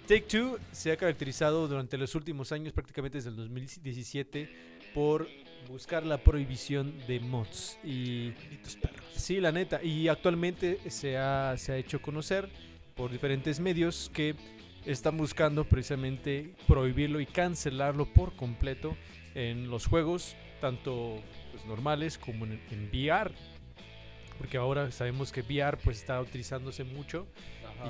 Take 0.08 0.22
Two 0.22 0.58
se 0.72 0.92
ha 0.92 0.98
caracterizado 0.98 1.68
durante 1.68 2.00
los 2.00 2.16
últimos 2.16 2.52
años, 2.52 2.74
prácticamente 2.74 3.20
desde 3.20 3.30
el 3.30 3.36
2017, 3.36 4.50
por 4.96 5.28
buscar 5.70 6.04
la 6.04 6.18
prohibición 6.18 6.96
de 7.08 7.20
mods. 7.20 7.78
Y 7.84 8.32
perros. 8.82 9.06
sí, 9.16 9.40
la 9.40 9.52
neta. 9.52 9.84
Y 9.84 10.08
actualmente 10.08 10.80
se 10.90 11.16
ha, 11.16 11.56
se 11.58 11.74
ha 11.74 11.78
hecho 11.78 12.02
conocer 12.02 12.50
por 12.96 13.12
diferentes 13.12 13.60
medios 13.60 14.10
que 14.12 14.36
están 14.86 15.18
buscando 15.18 15.66
precisamente 15.66 16.54
prohibirlo 16.68 17.20
y 17.20 17.26
cancelarlo 17.26 18.06
por 18.14 18.36
completo 18.36 18.96
en 19.34 19.70
los 19.70 19.86
juegos, 19.86 20.36
tanto 20.62 21.22
pues, 21.52 21.66
normales 21.66 22.18
como 22.18 22.46
en, 22.46 22.62
en 22.72 22.90
VR. 22.90 23.34
Porque 24.38 24.58
ahora 24.58 24.92
sabemos 24.92 25.32
que 25.32 25.42
VR 25.42 25.78
pues 25.78 26.00
está 26.00 26.20
utilizándose 26.20 26.84
mucho 26.84 27.26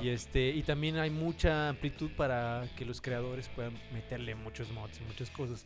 y 0.02 0.10
este 0.10 0.50
y 0.50 0.64
también 0.64 0.98
hay 0.98 1.10
mucha 1.10 1.70
amplitud 1.70 2.12
para 2.18 2.68
que 2.76 2.86
los 2.86 3.02
creadores 3.02 3.50
puedan 3.50 3.74
meterle 3.94 4.36
muchos 4.36 4.72
mods 4.72 5.00
y 5.00 5.04
muchas 5.04 5.30
cosas. 5.30 5.66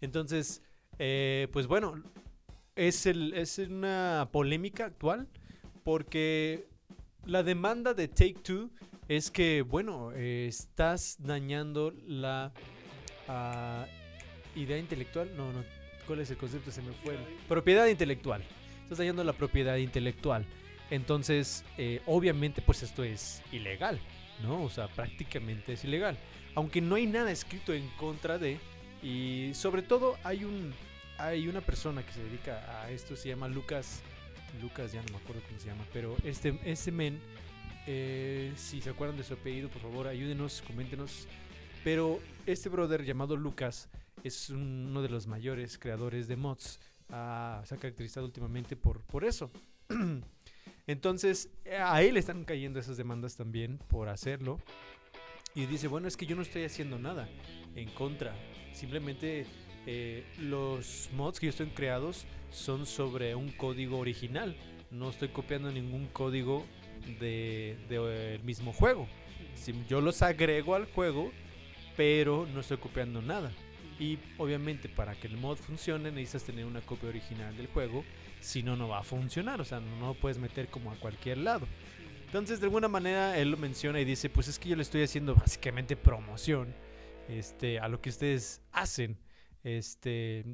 Entonces, 0.00 0.62
eh, 0.98 1.48
pues 1.52 1.66
bueno, 1.66 2.02
es, 2.76 3.06
el, 3.06 3.34
es 3.34 3.58
una 3.58 4.28
polémica 4.32 4.86
actual 4.86 5.28
porque 5.84 6.66
la 7.24 7.42
demanda 7.42 7.94
de 7.94 8.08
Take 8.08 8.36
Two 8.42 8.70
es 9.08 9.30
que, 9.30 9.62
bueno, 9.62 10.12
eh, 10.14 10.46
estás 10.48 11.16
dañando 11.18 11.92
la 12.06 12.52
ah, 13.26 13.86
idea 14.54 14.78
intelectual. 14.78 15.30
No, 15.36 15.52
no, 15.52 15.64
¿cuál 16.06 16.20
es 16.20 16.30
el 16.30 16.36
concepto? 16.36 16.70
Se 16.70 16.82
me 16.82 16.92
fue. 16.92 17.16
Propiedad 17.48 17.86
intelectual. 17.86 18.42
Estás 18.82 18.98
dañando 18.98 19.24
la 19.24 19.32
propiedad 19.32 19.76
intelectual. 19.76 20.44
Entonces, 20.90 21.64
eh, 21.76 22.00
obviamente, 22.06 22.62
pues 22.62 22.82
esto 22.82 23.04
es 23.04 23.42
ilegal, 23.52 23.98
¿no? 24.42 24.62
O 24.62 24.70
sea, 24.70 24.88
prácticamente 24.88 25.74
es 25.74 25.84
ilegal. 25.84 26.16
Aunque 26.54 26.80
no 26.80 26.94
hay 26.94 27.06
nada 27.06 27.30
escrito 27.30 27.72
en 27.72 27.88
contra 27.96 28.38
de. 28.38 28.58
Y 29.02 29.50
sobre 29.54 29.82
todo 29.82 30.16
hay 30.24 30.44
un 30.44 30.74
hay 31.18 31.48
una 31.48 31.60
persona 31.60 32.04
que 32.04 32.12
se 32.12 32.22
dedica 32.22 32.82
a 32.82 32.90
esto, 32.90 33.16
se 33.16 33.28
llama 33.28 33.48
Lucas. 33.48 34.00
Lucas, 34.62 34.92
ya 34.92 35.02
no 35.02 35.12
me 35.12 35.18
acuerdo 35.18 35.42
cómo 35.46 35.58
se 35.58 35.66
llama, 35.66 35.84
pero 35.92 36.16
este, 36.24 36.58
este 36.64 36.90
men, 36.90 37.20
eh, 37.90 38.52
si 38.54 38.82
se 38.82 38.90
acuerdan 38.90 39.16
de 39.16 39.24
su 39.24 39.32
apellido, 39.32 39.70
por 39.70 39.80
favor, 39.80 40.08
ayúdenos, 40.08 40.62
coméntenos. 40.66 41.26
Pero 41.82 42.20
este 42.44 42.68
brother 42.68 43.02
llamado 43.02 43.34
Lucas 43.34 43.88
es 44.22 44.50
uno 44.50 45.00
de 45.00 45.08
los 45.08 45.26
mayores 45.26 45.78
creadores 45.78 46.28
de 46.28 46.36
mods. 46.36 46.80
Ah, 47.08 47.62
se 47.64 47.74
ha 47.74 47.78
caracterizado 47.78 48.26
últimamente 48.26 48.76
por, 48.76 49.00
por 49.00 49.24
eso. 49.24 49.50
Entonces, 50.86 51.48
a 51.80 52.02
él 52.02 52.18
están 52.18 52.44
cayendo 52.44 52.78
esas 52.78 52.98
demandas 52.98 53.36
también 53.36 53.78
por 53.88 54.10
hacerlo. 54.10 54.60
Y 55.54 55.64
dice, 55.64 55.88
bueno, 55.88 56.08
es 56.08 56.18
que 56.18 56.26
yo 56.26 56.36
no 56.36 56.42
estoy 56.42 56.64
haciendo 56.64 56.98
nada 56.98 57.26
en 57.74 57.88
contra. 57.92 58.36
Simplemente 58.74 59.46
eh, 59.86 60.26
los 60.40 61.08
mods 61.16 61.40
que 61.40 61.46
yo 61.46 61.50
estoy 61.50 61.68
creados 61.68 62.26
son 62.50 62.84
sobre 62.84 63.34
un 63.34 63.50
código 63.50 63.98
original. 63.98 64.54
No 64.90 65.08
estoy 65.08 65.28
copiando 65.28 65.72
ningún 65.72 66.06
código 66.08 66.66
del 67.06 67.18
de, 67.18 67.76
eh, 67.90 68.34
el 68.36 68.44
mismo 68.44 68.72
juego. 68.72 69.08
Si 69.54 69.74
yo 69.88 70.00
los 70.00 70.22
agrego 70.22 70.74
al 70.74 70.86
juego, 70.86 71.32
pero 71.96 72.46
no 72.52 72.60
estoy 72.60 72.78
copiando 72.78 73.20
nada. 73.20 73.52
Y 73.98 74.18
obviamente 74.38 74.88
para 74.88 75.14
que 75.14 75.26
el 75.26 75.36
mod 75.36 75.56
funcione 75.56 76.12
necesitas 76.12 76.44
tener 76.44 76.64
una 76.64 76.80
copia 76.80 77.08
original 77.08 77.56
del 77.56 77.66
juego. 77.66 78.04
Si 78.40 78.62
no, 78.62 78.76
no 78.76 78.88
va 78.88 79.00
a 79.00 79.02
funcionar. 79.02 79.60
O 79.60 79.64
sea, 79.64 79.80
no 79.80 80.06
lo 80.08 80.14
puedes 80.14 80.38
meter 80.38 80.68
como 80.68 80.92
a 80.92 80.96
cualquier 80.96 81.38
lado. 81.38 81.66
Entonces, 82.26 82.60
de 82.60 82.66
alguna 82.66 82.88
manera, 82.88 83.38
él 83.38 83.50
lo 83.50 83.56
menciona 83.56 84.00
y 84.00 84.04
dice, 84.04 84.28
pues 84.28 84.48
es 84.48 84.58
que 84.58 84.68
yo 84.68 84.76
le 84.76 84.82
estoy 84.82 85.02
haciendo 85.02 85.34
básicamente 85.34 85.96
promoción 85.96 86.74
este, 87.26 87.80
a 87.80 87.88
lo 87.88 88.00
que 88.00 88.10
ustedes 88.10 88.60
hacen. 88.70 89.18
Este, 89.64 90.44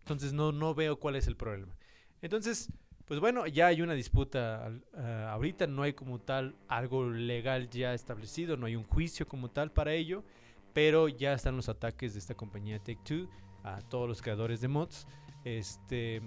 entonces, 0.00 0.32
no, 0.32 0.52
no 0.52 0.74
veo 0.74 1.00
cuál 1.00 1.16
es 1.16 1.26
el 1.26 1.34
problema. 1.34 1.74
Entonces, 2.22 2.68
pues 3.06 3.20
bueno, 3.20 3.46
ya 3.46 3.66
hay 3.68 3.82
una 3.82 3.94
disputa. 3.94 4.70
Uh, 4.94 5.00
ahorita 5.28 5.66
no 5.66 5.82
hay 5.82 5.92
como 5.92 6.18
tal 6.20 6.56
algo 6.68 7.08
legal 7.10 7.68
ya 7.70 7.94
establecido, 7.94 8.56
no 8.56 8.66
hay 8.66 8.76
un 8.76 8.84
juicio 8.84 9.26
como 9.28 9.50
tal 9.50 9.70
para 9.72 9.92
ello, 9.92 10.24
pero 10.72 11.08
ya 11.08 11.32
están 11.32 11.56
los 11.56 11.68
ataques 11.68 12.12
de 12.14 12.18
esta 12.18 12.34
compañía 12.34 12.78
Take 12.78 13.00
Two 13.04 13.28
a 13.64 13.80
todos 13.82 14.08
los 14.08 14.22
creadores 14.22 14.60
de 14.60 14.68
mods. 14.68 15.06
Este, 15.44 16.20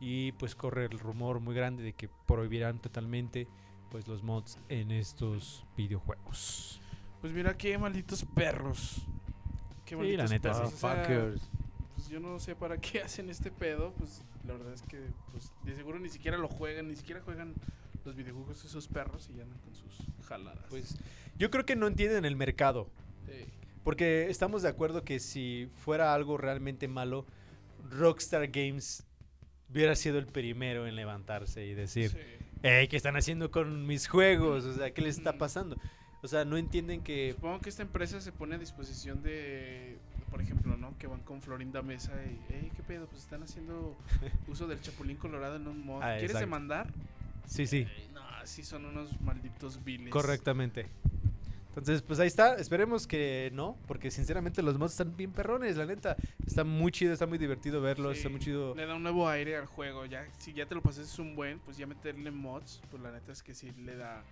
y 0.00 0.32
pues 0.32 0.54
corre 0.54 0.86
el 0.86 0.98
rumor 0.98 1.38
muy 1.40 1.54
grande 1.54 1.82
de 1.82 1.92
que 1.92 2.08
prohibirán 2.26 2.80
totalmente 2.80 3.46
pues 3.90 4.08
los 4.08 4.22
mods 4.24 4.58
en 4.68 4.90
estos 4.90 5.64
videojuegos. 5.76 6.80
Pues 7.20 7.32
mira 7.32 7.56
qué 7.56 7.78
malditos 7.78 8.24
perros. 8.34 9.06
Qué 9.84 9.90
Sí, 9.90 9.96
malditos 9.96 10.24
la 10.30 10.36
neta, 10.36 10.52
perros. 10.52 10.70
sí. 10.70 10.74
o 10.74 10.78
sea, 10.78 10.96
Fuckers. 10.96 11.50
pues 11.94 12.08
yo 12.08 12.18
no 12.20 12.38
sé 12.40 12.56
para 12.56 12.76
qué 12.78 13.00
hacen 13.04 13.30
este 13.30 13.50
pedo. 13.52 13.92
Pues 13.92 14.22
la 14.46 14.54
verdad 14.54 14.72
es 14.72 14.82
que 14.82 15.00
pues, 15.32 15.52
de 15.64 15.74
seguro 15.74 15.98
ni 15.98 16.08
siquiera 16.08 16.36
lo 16.38 16.48
juegan, 16.48 16.88
ni 16.88 16.96
siquiera 16.96 17.20
juegan 17.22 17.54
los 18.04 18.14
videojuegos 18.14 18.64
esos 18.64 18.88
perros 18.88 19.30
y 19.34 19.40
andan 19.40 19.58
con 19.58 19.74
sus 19.74 19.96
jaladas. 20.26 20.64
Pues 20.68 20.96
yo 21.38 21.50
creo 21.50 21.64
que 21.64 21.76
no 21.76 21.86
entienden 21.86 22.24
el 22.24 22.36
mercado. 22.36 22.88
Sí. 23.26 23.44
Porque 23.82 24.28
estamos 24.30 24.62
de 24.62 24.68
acuerdo 24.68 25.04
que 25.04 25.20
si 25.20 25.68
fuera 25.76 26.14
algo 26.14 26.36
realmente 26.36 26.88
malo, 26.88 27.26
Rockstar 27.90 28.48
Games 28.48 29.04
hubiera 29.70 29.96
sido 29.96 30.18
el 30.18 30.26
primero 30.26 30.86
en 30.86 30.96
levantarse 30.96 31.66
y 31.66 31.74
decir, 31.74 32.10
Sí. 32.10 32.18
hey, 32.62 32.88
¿qué 32.88 32.96
están 32.96 33.16
haciendo 33.16 33.50
con 33.50 33.86
mis 33.86 34.08
juegos? 34.08 34.64
O 34.64 34.74
sea, 34.74 34.92
¿qué 34.92 35.02
les 35.02 35.18
está 35.18 35.36
pasando? 35.38 35.76
O 36.22 36.28
sea, 36.28 36.46
no 36.46 36.56
entienden 36.56 37.02
que... 37.02 37.32
Supongo 37.34 37.60
que 37.60 37.68
esta 37.68 37.82
empresa 37.82 38.20
se 38.20 38.32
pone 38.32 38.54
a 38.54 38.58
disposición 38.58 39.22
de, 39.22 39.98
por 40.34 40.42
ejemplo, 40.42 40.76
¿no? 40.76 40.98
Que 40.98 41.06
van 41.06 41.20
con 41.20 41.40
Florinda 41.40 41.80
Mesa 41.80 42.10
y, 42.26 42.36
hey, 42.48 42.72
¿qué 42.74 42.82
pedo? 42.82 43.06
Pues 43.06 43.22
están 43.22 43.44
haciendo 43.44 43.96
uso 44.48 44.66
del 44.66 44.80
Chapulín 44.80 45.16
Colorado 45.16 45.54
en 45.54 45.68
un 45.68 45.86
mod. 45.86 46.02
Ah, 46.02 46.06
¿Quieres 46.14 46.22
exacto. 46.30 46.40
demandar? 46.46 46.88
Sí, 47.46 47.68
sí, 47.68 47.86
Eh, 47.88 48.08
No, 48.12 48.20
sí 48.42 48.64
son 48.64 48.84
unos 48.84 49.20
malditos 49.20 49.84
viles. 49.84 50.10
correctamente. 50.10 50.88
Entonces, 51.68 52.02
pues 52.02 52.18
ahí 52.18 52.26
está. 52.26 52.56
Esperemos 52.56 53.06
que 53.06 53.52
no, 53.54 53.76
porque 53.86 54.10
sinceramente 54.10 54.60
los 54.60 54.76
mods 54.76 54.90
están 54.94 55.16
bien 55.16 55.30
perrones, 55.30 55.76
la 55.76 55.86
neta. 55.86 56.16
Está 56.44 56.64
muy 56.64 56.90
chido, 56.90 57.12
está 57.12 57.26
muy 57.26 57.38
divertido 57.38 57.80
verlos, 57.80 58.14
Sí, 58.14 58.18
está 58.18 58.28
muy 58.28 58.40
chido. 58.40 58.74
Le 58.74 58.86
da 58.86 58.96
un 58.96 59.04
nuevo 59.04 59.28
aire 59.28 59.56
al 59.56 59.66
juego. 59.66 60.04
Ya, 60.04 60.26
si 60.38 60.52
ya 60.52 60.66
te 60.66 60.74
lo 60.74 60.82
pasas 60.82 61.12
es 61.12 61.18
un 61.20 61.36
buen, 61.36 61.60
pues 61.60 61.76
ya 61.76 61.86
meterle 61.86 62.32
mods, 62.32 62.82
pues 62.90 63.00
la 63.00 63.12
neta 63.12 63.30
es 63.30 63.40
que 63.40 63.54
sí 63.54 63.70
le 63.84 63.94
da 63.94 64.24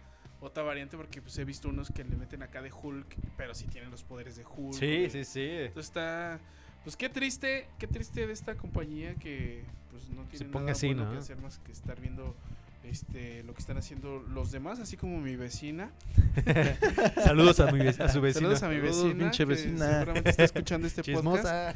otra 0.42 0.62
variante 0.62 0.96
porque 0.96 1.22
pues 1.22 1.38
he 1.38 1.44
visto 1.44 1.68
unos 1.70 1.90
que 1.90 2.04
le 2.04 2.16
meten 2.16 2.42
acá 2.42 2.60
de 2.60 2.70
Hulk, 2.70 3.16
pero 3.36 3.54
sí 3.54 3.66
tienen 3.68 3.90
los 3.90 4.02
poderes 4.04 4.36
de 4.36 4.44
Hulk. 4.44 4.74
Sí, 4.74 5.08
sí, 5.10 5.24
sí. 5.24 5.40
Entonces 5.48 5.86
está 5.86 6.38
pues 6.84 6.96
qué 6.96 7.08
triste, 7.08 7.68
qué 7.78 7.86
triste 7.86 8.26
de 8.26 8.32
esta 8.32 8.56
compañía 8.56 9.14
que 9.14 9.64
pues 9.90 10.08
no 10.08 10.24
tiene 10.24 10.46
ponga 10.46 10.60
nada 10.66 10.72
así, 10.72 10.86
bueno 10.88 11.04
¿no? 11.06 11.12
que 11.12 11.18
hacer 11.18 11.36
más 11.38 11.58
que 11.60 11.70
estar 11.72 12.00
viendo 12.00 12.34
este 12.82 13.44
lo 13.44 13.54
que 13.54 13.60
están 13.60 13.76
haciendo 13.78 14.18
los 14.28 14.50
demás, 14.50 14.80
así 14.80 14.96
como 14.96 15.20
mi 15.20 15.36
vecina. 15.36 15.92
Saludos 17.22 17.60
a, 17.60 17.70
mi 17.70 17.78
ve- 17.78 17.90
a 17.96 18.08
su 18.08 18.20
vecino. 18.20 18.48
Saludos 18.48 18.62
a 18.64 18.68
mi 18.68 18.74
Saludos, 18.78 19.04
vecina, 19.04 19.18
pinche 19.20 19.38
que 19.38 19.44
vecina. 19.44 19.86
seguramente 19.92 20.30
está 20.30 20.42
escuchando 20.44 20.86
este 20.88 21.02
podcast. 21.14 21.44
Chismosa. 21.44 21.74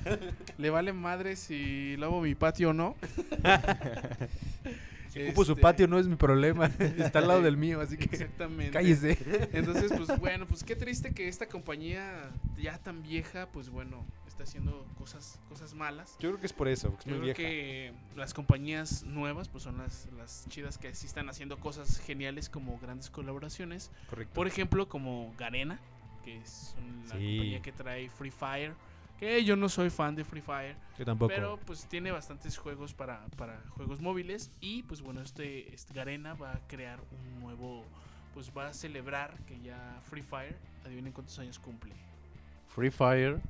Le 0.59 0.71
vale 0.71 0.93
madre 0.93 1.37
si 1.37 1.97
lavo 1.99 2.21
mi 2.21 2.35
patio 2.35 2.71
o 2.71 2.73
no. 2.73 2.97
Ocupo 5.25 5.45
su 5.45 5.53
Este, 5.53 5.63
patio 5.63 5.89
no 5.89 5.99
es 5.99 6.07
mi 6.07 6.17
problema. 6.17 6.67
Está 6.99 7.19
al 7.21 7.29
lado 7.29 7.43
del 7.43 7.57
mío, 7.57 7.81
así 7.81 7.97
que 7.97 8.05
Exactamente. 8.05 8.73
cállese. 8.73 9.19
Entonces, 9.53 9.93
pues 9.97 10.09
bueno, 10.21 10.47
pues 10.47 10.63
qué 10.65 10.77
triste 10.77 11.13
que 11.13 11.29
esta 11.29 11.47
compañía 11.47 12.31
ya 12.57 12.79
tan 12.79 13.03
vieja, 13.03 13.47
pues 13.53 13.71
bueno, 13.71 14.05
está 14.27 14.43
haciendo 14.45 14.87
cosas, 14.99 15.39
cosas 15.49 15.75
malas. 15.75 16.17
Yo 16.21 16.29
creo 16.31 16.41
que 16.41 16.47
es 16.47 16.53
por 16.53 16.69
eso, 16.69 16.91
porque 16.91 17.09
es 17.09 17.15
Yo 17.17 17.23
muy 17.23 17.33
creo 17.33 17.37
vieja. 17.37 17.51
que 17.51 17.93
las 18.19 18.35
compañías 18.35 19.03
nuevas, 19.05 19.49
pues 19.49 19.65
son 19.65 19.79
las, 19.79 20.09
las 20.17 20.47
chidas 20.49 20.77
que 20.79 20.95
sí 20.95 21.07
están 21.07 21.29
haciendo 21.29 21.59
cosas 21.59 21.99
geniales 22.01 22.49
como 22.49 22.79
grandes 22.79 23.09
colaboraciones. 23.11 23.91
Correcto. 24.11 24.35
Por 24.35 24.47
ejemplo, 24.47 24.89
como 24.89 25.35
Garena, 25.39 25.81
que 26.25 26.37
es 26.39 26.75
la 27.09 27.15
Sí. 27.17 27.37
compañía 27.37 27.63
que 27.63 27.73
trae 27.73 28.11
Free 28.11 28.31
Fire 28.31 28.75
Que 29.19 29.45
yo 29.45 29.57
no 29.57 29.69
soy 29.69 29.91
fan 29.91 30.15
de 30.15 30.25
Free 30.25 30.43
Fire. 30.43 30.77
Yo 30.99 31.05
tampoco. 31.05 31.33
Pero 31.35 31.59
pues 31.65 31.87
tiene 31.87 32.11
bastantes 32.11 32.59
juegos 32.59 32.93
para, 32.93 33.25
para 33.37 33.61
juegos 33.71 34.01
móviles. 34.01 34.51
Y 34.61 34.83
pues 34.83 35.01
bueno, 35.01 35.23
este, 35.23 35.75
este 35.75 35.95
Garena 35.95 36.35
va 36.35 36.53
a 36.53 36.61
crear 36.67 37.01
un 37.11 37.41
nuevo. 37.41 37.85
Pues 38.35 38.53
va 38.55 38.69
a 38.69 38.75
celebrar 38.75 39.35
que 39.47 39.59
ya 39.61 40.01
Free 40.11 40.23
Fire, 40.23 40.57
adivinen 40.85 41.13
cuántos 41.13 41.39
años 41.39 41.59
cumple. 41.59 41.95
Free 42.69 42.91
Fire. 42.91 43.41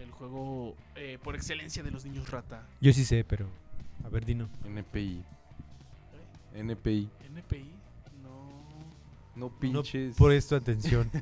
El 0.00 0.10
juego 0.10 0.74
eh, 0.96 1.18
por 1.22 1.36
excelencia 1.36 1.82
de 1.82 1.90
los 1.90 2.04
niños 2.04 2.30
rata. 2.30 2.66
Yo 2.80 2.92
sí 2.92 3.04
sé, 3.04 3.24
pero. 3.24 3.46
A 4.04 4.08
ver, 4.08 4.24
Dino. 4.24 4.48
NPI. 4.64 5.22
¿Eh? 6.54 6.60
NPI. 6.60 7.10
NPI. 7.30 7.83
No. 9.36 9.46
No 9.46 9.50
No 9.50 9.50
pinches. 9.58 10.16
por 10.16 10.32
esto 10.32 10.56
atención. 10.56 11.10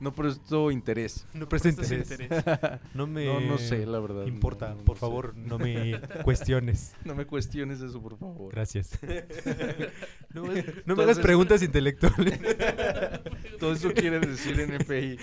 No 0.00 0.14
presto 0.14 0.70
interés. 0.70 1.26
No 1.34 1.48
Prestas 1.48 1.72
interés. 1.90 2.08
interés. 2.20 2.44
No 2.94 3.08
me. 3.08 3.24
No, 3.26 3.40
no 3.40 3.58
sé, 3.58 3.84
la 3.84 3.98
verdad. 3.98 4.26
Importa, 4.26 4.68
no, 4.68 4.74
no 4.76 4.84
por 4.84 4.94
sé. 4.96 5.00
favor, 5.00 5.34
no 5.36 5.58
me 5.58 6.00
cuestiones. 6.24 6.94
No 7.04 7.16
me 7.16 7.26
cuestiones 7.26 7.80
eso, 7.80 8.00
por 8.00 8.16
favor. 8.16 8.52
Gracias. 8.52 8.96
no 10.32 10.44
me, 10.44 10.64
no 10.86 10.94
hagas 11.02 11.18
preguntas 11.18 11.62
intelectuales. 11.64 12.38
Todo 13.58 13.72
eso 13.72 13.92
quiere 13.92 14.20
decir 14.20 14.60
NPI. 14.60 15.18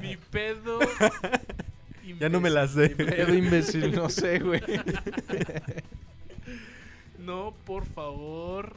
Mi 0.00 0.16
pedo. 0.16 0.78
ya 2.20 2.28
no 2.28 2.40
me 2.40 2.50
las 2.50 2.70
sé. 2.70 2.90
Pedo 2.90 3.34
imbécil, 3.34 3.90
no 3.96 4.08
sé, 4.10 4.38
güey. 4.38 4.62
No, 7.18 7.52
por 7.66 7.84
favor. 7.86 8.76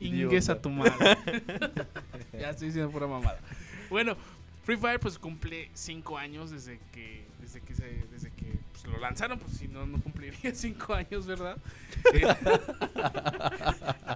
Ingues 0.00 0.48
a 0.48 0.60
tu 0.60 0.70
madre. 0.70 0.92
ya 2.38 2.50
estoy 2.50 2.68
diciendo 2.68 2.90
pura 2.90 3.06
mamada. 3.06 3.38
Bueno, 3.90 4.16
Free 4.64 4.76
Fire 4.76 4.98
pues 5.00 5.18
cumple 5.18 5.70
5 5.74 6.18
años 6.18 6.50
desde 6.50 6.78
que 6.92 7.24
desde 7.40 7.60
que 7.60 7.74
se, 7.74 7.84
desde 8.10 8.30
que 8.32 8.58
pues, 8.72 8.86
lo 8.86 8.98
lanzaron, 8.98 9.38
pues 9.38 9.56
si 9.56 9.68
no 9.68 9.86
no 9.86 10.00
cumpliría 10.00 10.38
5 10.54 10.94
años, 10.94 11.26
¿verdad? 11.26 11.56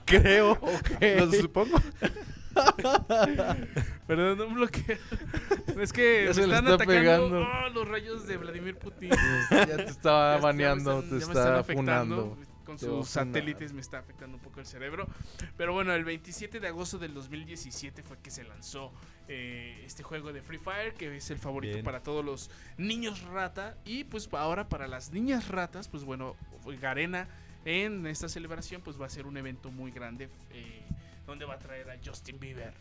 Creo. 0.04 0.52
Ok. 0.52 0.90
Lo 1.18 1.32
supongo. 1.32 1.80
Perdón, 4.06 4.38
no 4.38 4.48
bloqueo. 4.54 4.98
Es 5.80 5.92
que 5.92 6.24
Ya 6.24 6.34
me 6.34 6.42
están 6.42 6.64
está 6.64 6.74
atacando 6.74 6.86
pegando. 6.86 7.40
oh, 7.40 7.68
los 7.72 7.88
rayos 7.88 8.26
de 8.26 8.36
Vladimir 8.36 8.76
Putin. 8.76 9.10
Ya 9.50 9.66
te 9.76 9.82
estaba 9.84 10.38
baneando, 10.38 11.00
están- 11.00 11.10
te 11.10 11.16
están 11.24 11.58
está 11.60 11.64
funando. 11.64 12.36
Con 12.70 12.78
Te 12.78 12.86
sus 12.86 13.08
satélites 13.08 13.72
me 13.72 13.80
está 13.80 13.98
afectando 13.98 14.36
un 14.36 14.42
poco 14.42 14.60
el 14.60 14.66
cerebro. 14.66 15.06
Pero 15.56 15.72
bueno, 15.72 15.92
el 15.92 16.04
27 16.04 16.60
de 16.60 16.68
agosto 16.68 16.98
del 16.98 17.12
2017 17.14 18.02
fue 18.04 18.16
que 18.18 18.30
se 18.30 18.44
lanzó 18.44 18.92
eh, 19.26 19.82
este 19.84 20.04
juego 20.04 20.32
de 20.32 20.40
Free 20.40 20.58
Fire, 20.58 20.94
que 20.94 21.16
es 21.16 21.30
el 21.30 21.38
favorito 21.38 21.74
Bien. 21.74 21.84
para 21.84 22.00
todos 22.02 22.24
los 22.24 22.48
niños 22.78 23.22
rata. 23.22 23.76
Y 23.84 24.04
pues 24.04 24.28
ahora 24.32 24.68
para 24.68 24.86
las 24.86 25.10
niñas 25.10 25.48
ratas, 25.48 25.88
pues 25.88 26.04
bueno, 26.04 26.36
Garena 26.80 27.26
en 27.64 28.06
esta 28.06 28.28
celebración 28.28 28.80
pues 28.82 29.00
va 29.00 29.06
a 29.06 29.10
ser 29.10 29.26
un 29.26 29.36
evento 29.36 29.70
muy 29.72 29.90
grande 29.90 30.28
eh, 30.52 30.82
donde 31.26 31.44
va 31.44 31.54
a 31.54 31.58
traer 31.58 31.90
a 31.90 31.96
Justin 32.04 32.38
Bieber. 32.38 32.72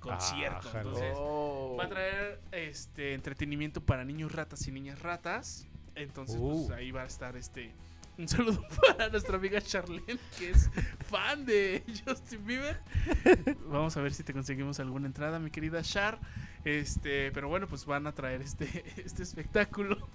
Concierto. 0.00 0.68
Ájale. 0.68 0.78
Entonces, 0.88 1.14
Oh. 1.18 1.76
Va 1.78 1.84
a 1.84 1.88
traer 1.88 2.40
este 2.52 3.12
entretenimiento 3.14 3.80
para 3.82 4.04
niños 4.04 4.32
ratas 4.32 4.66
y 4.66 4.72
niñas 4.72 5.00
ratas. 5.02 5.66
Entonces, 5.94 6.36
Uh. 6.40 6.66
pues 6.66 6.78
ahí 6.78 6.90
va 6.90 7.02
a 7.02 7.06
estar 7.06 7.36
este. 7.36 7.70
Un 8.16 8.28
saludo 8.28 8.62
para 8.86 9.08
nuestra 9.08 9.36
amiga 9.36 9.60
Charlene, 9.60 10.18
que 10.38 10.50
es 10.50 10.70
fan 11.08 11.44
de 11.44 11.82
Justin 12.06 12.46
Bieber. 12.46 12.80
Vamos 13.66 13.96
a 13.96 14.02
ver 14.02 14.14
si 14.14 14.22
te 14.22 14.32
conseguimos 14.32 14.78
alguna 14.78 15.06
entrada, 15.06 15.38
mi 15.38 15.50
querida 15.50 15.82
Char. 15.82 16.18
Este, 16.64 17.32
pero 17.32 17.48
bueno, 17.48 17.66
pues 17.66 17.84
van 17.84 18.06
a 18.06 18.12
traer 18.12 18.40
este, 18.42 18.84
este 19.04 19.22
espectáculo. 19.22 20.08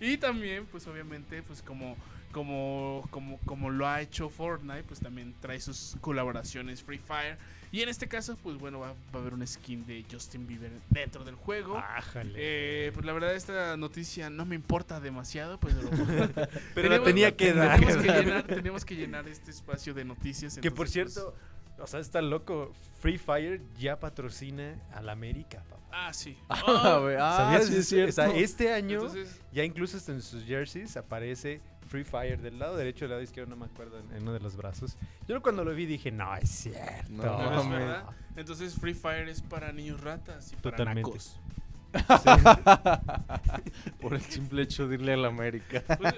y 0.00 0.18
también, 0.18 0.66
pues 0.66 0.86
obviamente, 0.86 1.42
pues 1.42 1.62
como, 1.62 1.96
como, 2.32 3.06
como, 3.10 3.38
como 3.44 3.70
lo 3.70 3.86
ha 3.86 4.00
hecho 4.00 4.28
Fortnite, 4.28 4.84
pues 4.84 5.00
también 5.00 5.34
trae 5.40 5.60
sus 5.60 5.96
colaboraciones 6.00 6.82
Free 6.82 6.98
Fire. 6.98 7.36
Y 7.70 7.82
en 7.82 7.90
este 7.90 8.08
caso, 8.08 8.36
pues 8.42 8.56
bueno, 8.56 8.78
va, 8.80 8.88
va 8.92 8.94
a 9.14 9.18
haber 9.18 9.34
una 9.34 9.46
skin 9.46 9.84
de 9.86 10.02
Justin 10.10 10.46
Bieber 10.46 10.70
dentro 10.88 11.22
del 11.24 11.34
juego. 11.34 11.76
Ájale. 11.76 12.32
Eh, 12.36 12.90
pues 12.94 13.04
la 13.04 13.12
verdad 13.12 13.34
esta 13.34 13.76
noticia 13.76 14.30
no 14.30 14.46
me 14.46 14.54
importa 14.54 15.00
demasiado, 15.00 15.60
pues, 15.60 15.74
pero, 15.74 15.90
Pero 16.74 16.88
tenemos- 16.88 17.04
tenía 17.04 17.36
que 17.36 17.52
dar. 17.52 17.78
tenemos 17.78 18.02
que 18.02 18.12
llenar, 18.12 18.42
tenemos 18.46 18.84
que 18.86 18.96
llenar 18.96 19.28
este 19.28 19.50
espacio 19.50 19.92
de 19.92 20.04
noticias. 20.06 20.56
Que 20.58 20.70
por 20.70 20.86
entonces, 20.86 21.12
cierto, 21.14 21.34
o 21.78 21.86
sea, 21.86 22.00
está 22.00 22.22
loco. 22.22 22.72
Free 23.00 23.18
Fire 23.18 23.60
ya 23.78 24.00
patrocina 24.00 24.74
al 24.92 25.08
América, 25.10 25.62
papá. 25.68 25.76
pues, 25.76 25.88
ah, 25.92 26.12
sí. 26.14 26.38
Ah, 26.48 26.98
güey, 27.02 27.16
ah, 27.20 27.34
¿Sabías 27.36 27.66
sí 27.66 27.76
es 27.76 27.88
cierto. 27.88 28.08
O 28.10 28.12
sea, 28.14 28.34
este 28.34 28.72
año 28.72 29.00
Entonces, 29.02 29.40
ya 29.52 29.62
incluso 29.62 29.98
hasta 29.98 30.12
en 30.12 30.22
sus 30.22 30.42
jerseys 30.44 30.96
aparece 30.96 31.60
Free 31.88 32.04
Fire 32.04 32.40
del 32.40 32.58
lado 32.58 32.76
derecho 32.76 33.04
del 33.06 33.10
lado 33.10 33.22
izquierdo, 33.22 33.50
no 33.50 33.56
me 33.56 33.66
acuerdo, 33.66 33.98
en, 33.98 34.10
en 34.14 34.22
uno 34.22 34.32
de 34.32 34.40
los 34.40 34.56
brazos. 34.56 34.96
Yo 35.26 35.40
cuando 35.42 35.64
lo 35.64 35.74
vi 35.74 35.86
dije, 35.86 36.10
no, 36.10 36.34
es 36.36 36.48
cierto. 36.50 37.10
No, 37.10 37.24
¿no 37.24 37.60
es 37.60 37.64
mames. 37.66 37.78
verdad? 37.80 38.04
Entonces 38.36 38.74
Free 38.74 38.94
Fire 38.94 39.28
es 39.28 39.42
para 39.42 39.72
niños 39.72 40.00
ratas 40.00 40.52
y 40.52 40.56
para 40.56 40.76
Totalmente. 40.76 41.10
nacos. 41.10 41.40
Por 44.00 44.14
el 44.14 44.20
simple 44.20 44.62
hecho 44.62 44.88
de 44.88 44.94
irle 44.96 45.14
a 45.14 45.16
la 45.16 45.28
América. 45.28 45.82
Pues, 45.96 46.14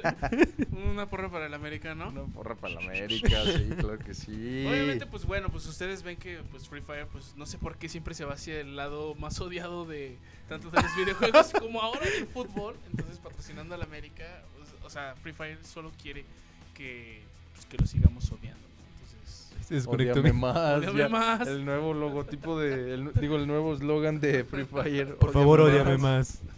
una 0.73 1.09
porra 1.09 1.31
para 1.31 1.47
el 1.47 1.55
americano. 1.55 2.09
Una 2.09 2.25
porra 2.25 2.57
para 2.57 2.75
la 2.75 2.81
América, 2.81 3.45
sí, 3.45 3.71
claro 3.79 3.99
que 3.99 4.15
sí. 4.15 4.67
Obviamente, 4.69 5.07
pues 5.07 5.25
bueno, 5.27 5.49
pues 5.49 5.67
ustedes 5.67 6.03
ven 6.03 6.17
que 6.17 6.41
pues 6.51 6.69
Free 6.69 6.83
Fire, 6.83 7.07
pues 7.07 7.35
no 7.37 7.47
sé 7.47 7.59
por 7.59 7.77
qué 7.79 7.89
siempre 7.89 8.15
se 8.15 8.25
va 8.25 8.35
hacia 8.35 8.61
el 8.61 8.77
lado 8.77 9.15
más 9.15 9.41
odiado 9.41 9.85
de 9.87 10.19
tanto 10.49 10.71
de 10.71 10.83
los 10.83 10.97
videojuegos 10.97 11.53
como 11.59 11.81
ahora 11.81 12.05
del 12.05 12.27
fútbol. 12.27 12.77
Entonces, 12.91 13.19
patrocinando 13.19 13.75
al 13.75 13.83
América, 13.83 14.25
o, 14.91 14.93
sea, 14.93 15.15
Free 15.23 15.33
Fire 15.33 15.59
solo 15.65 15.93
quiere 16.03 16.25
que, 16.75 17.21
pues, 17.55 17.65
que 17.67 17.79
lo 17.79 17.87
sigamos 17.87 18.31
odiando. 18.33 18.59
¿no? 18.59 18.85
Entonces, 18.95 19.49
Se 19.69 19.75
desconectó 19.75 20.19
Ódiame 20.19 20.33
mi- 20.33 20.41
más, 20.41 21.11
más. 21.11 21.47
El 21.49 21.65
nuevo 21.65 21.95
logotipo 21.95 22.59
de. 22.59 22.95
el- 22.95 23.13
digo, 23.15 23.37
el 23.37 23.47
nuevo 23.47 23.73
eslogan 23.75 24.19
de 24.19 24.43
Free 24.45 24.65
Fire. 24.65 25.15
Por 25.15 25.33
favor, 25.33 25.61
ódiame 25.61 25.97
más. 25.99 26.41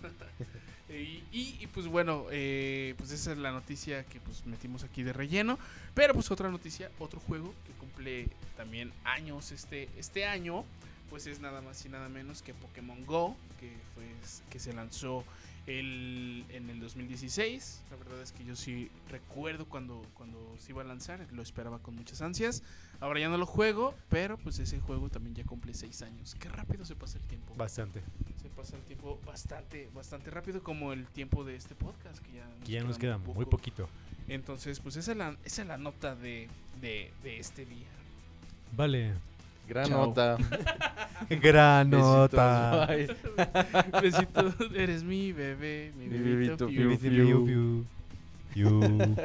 Y, 0.88 1.24
y- 1.32 1.56
y, 1.60 1.66
pues 1.68 1.86
bueno, 1.86 2.26
eh, 2.30 2.94
pues 2.98 3.10
esa 3.12 3.32
es 3.32 3.38
la 3.38 3.50
noticia 3.50 4.04
que 4.04 4.20
pues 4.20 4.44
metimos 4.46 4.84
aquí 4.84 5.02
de 5.02 5.12
relleno. 5.14 5.58
Pero 5.94 6.12
pues 6.12 6.30
otra 6.30 6.50
noticia, 6.50 6.90
otro 6.98 7.18
juego 7.20 7.54
que 7.66 7.72
cumple 7.72 8.28
también 8.58 8.92
años 9.04 9.50
este, 9.52 9.88
este 9.96 10.26
año, 10.26 10.64
pues 11.08 11.26
es 11.26 11.40
nada 11.40 11.62
más 11.62 11.84
y 11.86 11.88
nada 11.88 12.08
menos 12.10 12.42
que 12.42 12.52
Pokémon 12.52 13.04
Go, 13.06 13.34
que, 13.58 13.72
fue, 13.94 14.04
que 14.50 14.58
se 14.58 14.74
lanzó 14.74 15.24
el, 15.66 16.44
en 16.48 16.70
el 16.70 16.80
2016. 16.80 17.82
La 17.90 17.96
verdad 17.96 18.20
es 18.20 18.32
que 18.32 18.44
yo 18.44 18.56
sí 18.56 18.90
recuerdo 19.08 19.66
cuando, 19.66 20.04
cuando 20.14 20.38
se 20.58 20.72
iba 20.72 20.82
a 20.82 20.84
lanzar, 20.84 21.26
lo 21.32 21.42
esperaba 21.42 21.78
con 21.78 21.94
muchas 21.94 22.22
ansias. 22.22 22.62
Ahora 23.00 23.20
ya 23.20 23.28
no 23.28 23.36
lo 23.36 23.46
juego, 23.46 23.94
pero 24.08 24.38
pues 24.38 24.58
ese 24.58 24.80
juego 24.80 25.08
también 25.08 25.34
ya 25.34 25.44
cumple 25.44 25.74
6 25.74 26.02
años. 26.02 26.34
Qué 26.38 26.48
rápido 26.48 26.84
se 26.84 26.94
pasa 26.94 27.18
el 27.18 27.24
tiempo. 27.24 27.54
Bastante. 27.56 28.02
Se 28.40 28.48
pasa 28.48 28.76
el 28.76 28.82
tiempo 28.82 29.20
bastante, 29.26 29.88
bastante 29.94 30.30
rápido, 30.30 30.62
como 30.62 30.92
el 30.92 31.06
tiempo 31.06 31.44
de 31.44 31.56
este 31.56 31.74
podcast, 31.74 32.18
que 32.18 32.32
ya 32.32 32.46
nos, 32.46 32.64
Que 32.64 32.72
ya 32.72 32.84
nos 32.84 32.98
queda 32.98 33.18
queda 33.18 33.34
muy 33.34 33.46
poquito. 33.46 33.88
Entonces, 34.28 34.80
pues 34.80 34.96
esa 34.96 35.12
es 35.12 35.18
la, 35.18 35.36
esa 35.44 35.62
es 35.62 35.68
la 35.68 35.78
nota 35.78 36.14
de, 36.14 36.48
de, 36.80 37.12
de 37.22 37.38
este 37.38 37.66
día. 37.66 37.86
Vale. 38.76 39.14
Gran 39.68 39.86
Chao. 39.86 40.06
nota. 40.06 40.36
Gran 41.40 41.90
Besitos, 41.90 42.14
nota. 42.14 42.86
bye. 42.86 43.08
Besito, 44.02 44.54
eres 44.74 45.02
mi 45.04 45.32
bebé, 45.32 45.92
mi 45.98 46.06
Mi 46.08 46.18
bebito. 46.18 46.66
bebito, 46.66 46.98
piu. 46.98 46.98
piu. 46.98 47.44
Piu, 47.44 47.46
piu. 47.46 47.84
Piu. 48.54 49.16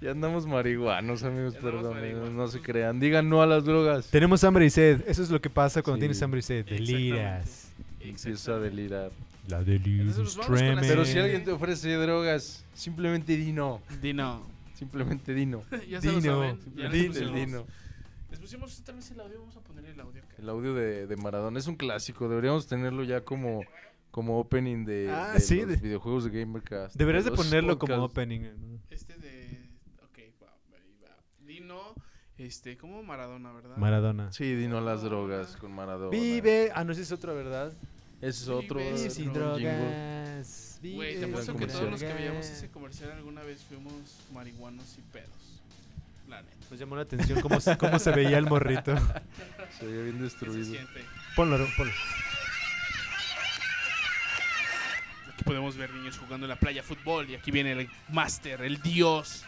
Ya 0.00 0.10
andamos 0.10 0.46
marihuanos, 0.46 1.22
amigos, 1.22 1.54
perdón. 1.56 1.94
marihuanos. 1.94 2.30
No 2.32 2.46
se 2.48 2.60
crean. 2.60 3.00
Digan 3.00 3.28
no 3.28 3.42
a 3.42 3.46
las 3.46 3.64
drogas. 3.64 4.06
Tenemos 4.08 4.44
hambre 4.44 4.66
y 4.66 4.70
sed. 4.70 5.00
Eso 5.06 5.22
es 5.22 5.30
lo 5.30 5.40
que 5.40 5.48
pasa 5.50 5.82
cuando 5.82 5.96
Sí. 5.96 6.00
tienes 6.00 6.22
hambre 6.22 6.40
y 6.40 6.42
sed. 6.42 6.64
Deliras. 6.66 7.70
Empieza 8.00 8.52
a 8.52 8.58
delirar. 8.58 9.10
La. 9.48 9.60
Entonces, 9.60 10.38
pues. 10.46 10.62
Pero 10.80 11.04
si 11.04 11.18
alguien 11.18 11.44
te 11.44 11.52
ofrece 11.52 11.92
drogas, 11.94 12.64
simplemente 12.74 13.36
di 13.36 13.52
no. 13.52 13.80
Dino. 14.02 14.42
Simplemente 14.74 15.32
di 15.32 15.46
no. 15.46 15.62
ya 15.88 16.00
se 16.00 16.08
lo 16.12 16.20
Dino. 16.20 16.34
saben. 16.34 16.58
Ya 16.76 16.82
les 16.88 16.92
Di- 16.92 17.08
pusimos- 17.08 17.16
el 17.28 17.34
Dino. 17.34 17.66
Les 18.34 18.40
pusimos 18.40 18.82
tal 18.82 18.96
vez 18.96 19.08
el 19.12 19.20
audio, 19.20 19.38
vamos 19.38 19.56
a 19.56 19.60
poner 19.60 19.84
el 19.84 20.00
audio 20.00 20.20
acá. 20.20 20.34
El 20.38 20.48
audio 20.48 20.74
de, 20.74 21.06
de 21.06 21.16
Maradona 21.16 21.56
es 21.60 21.68
un 21.68 21.76
clásico. 21.76 22.28
Deberíamos 22.28 22.66
tenerlo 22.66 23.04
ya 23.04 23.20
como, 23.24 23.62
como 24.10 24.40
opening 24.40 24.84
de, 24.84 25.08
Ah, 25.08 25.34
de 25.34 25.40
sí, 25.40 25.60
los 25.60 25.68
de- 25.68 25.76
videojuegos 25.76 26.24
de 26.24 26.40
Gamercast. 26.40 26.96
Deberías 26.96 27.24
de 27.24 27.30
ponerlo 27.30 27.78
como 27.78 27.94
podcasts. 27.94 28.12
opening. 28.12 28.40
¿no? 28.40 28.80
Este 28.90 29.14
de... 29.18 29.68
Ok, 30.02 30.18
va, 30.42 30.52
ahí 30.76 30.96
va. 31.04 31.16
Dino, 31.46 31.94
este, 32.36 32.76
como 32.76 33.04
Maradona, 33.04 33.52
¿verdad? 33.52 33.76
Maradona. 33.76 34.32
Sí, 34.32 34.52
di 34.56 34.66
no 34.66 34.78
a 34.78 34.80
las 34.80 35.02
drogas 35.02 35.56
con 35.56 35.70
Maradona. 35.72 36.10
Vive. 36.10 36.72
Ah, 36.74 36.82
no, 36.82 36.90
ese 36.90 37.02
es 37.02 37.12
otro, 37.12 37.36
¿verdad? 37.36 37.72
Ese 38.20 38.42
es 38.42 38.48
otro. 38.48 38.80
Vive 38.80 39.10
sin 39.10 39.32
drogas. 39.32 40.80
Güey, 40.82 41.20
te 41.20 41.24
apuesto 41.26 41.52
que 41.52 41.58
comercial. 41.60 41.78
todos 41.80 41.90
los 41.92 42.02
que 42.02 42.12
veíamos 42.14 42.46
ese 42.46 42.68
comercial 42.68 43.12
alguna 43.12 43.42
vez 43.42 43.62
fuimos 43.62 43.92
marihuanos 44.32 44.98
y 44.98 45.02
pedos. 45.12 45.53
Nos 46.70 46.80
llamó 46.80 46.96
la 46.96 47.02
atención 47.02 47.40
cómo, 47.40 47.60
se- 47.60 47.76
cómo 47.76 47.98
se 47.98 48.10
veía 48.10 48.38
el 48.38 48.46
morrito. 48.46 48.94
Se 49.78 49.86
veía 49.86 50.02
bien 50.04 50.18
¿Qué 50.22 50.30
se 50.30 50.36
destruido. 50.46 50.88
Ponlo, 51.36 51.66
ponlo. 51.76 51.92
Aquí 55.32 55.42
podemos 55.44 55.76
ver 55.76 55.90
niños 55.92 56.16
jugando 56.18 56.46
en 56.46 56.50
la 56.50 56.56
playa 56.56 56.82
fútbol 56.82 57.28
y 57.30 57.34
aquí 57.34 57.50
viene 57.50 57.72
el 57.72 57.90
máster, 58.08 58.62
el 58.62 58.80
dios 58.80 59.44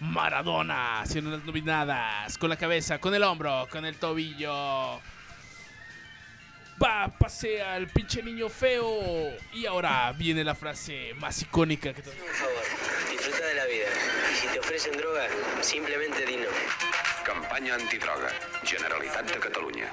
Maradona 0.00 1.00
haciendo 1.00 1.30
unas 1.34 1.44
nominadas 1.44 2.38
con 2.38 2.48
la 2.50 2.56
cabeza, 2.56 2.98
con 2.98 3.14
el 3.14 3.22
hombro, 3.22 3.66
con 3.70 3.84
el 3.84 3.96
tobillo. 3.96 5.00
Va, 6.80 7.08
pasea 7.18 7.76
el 7.76 7.88
pinche 7.88 8.22
niño 8.22 8.48
feo. 8.48 8.92
Y 9.52 9.66
ahora 9.66 10.12
viene 10.12 10.44
la 10.44 10.54
frase 10.54 11.14
más 11.18 11.42
icónica 11.42 11.92
que 11.92 12.02
todos. 12.02 12.16
Disfruta 13.18 13.46
de 13.46 13.54
la 13.54 13.66
vida. 13.66 13.86
Y 14.32 14.36
si 14.36 14.46
te 14.48 14.58
ofrecen 14.60 14.96
droga, 14.96 15.26
simplemente 15.60 16.24
di 16.24 16.36
no. 16.36 16.48
Campanya 17.24 17.74
antidroga. 17.74 18.28
Generalitat 18.64 19.30
de 19.30 19.38
Catalunya. 19.40 19.92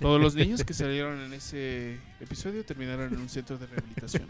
Todos 0.00 0.20
los 0.20 0.34
niños 0.34 0.64
que 0.64 0.74
salieron 0.74 1.20
en 1.20 1.32
ese 1.32 2.00
episodio 2.18 2.64
terminaron 2.64 3.14
en 3.14 3.20
un 3.20 3.28
centro 3.28 3.56
de 3.56 3.66
rehabilitación 3.68 4.26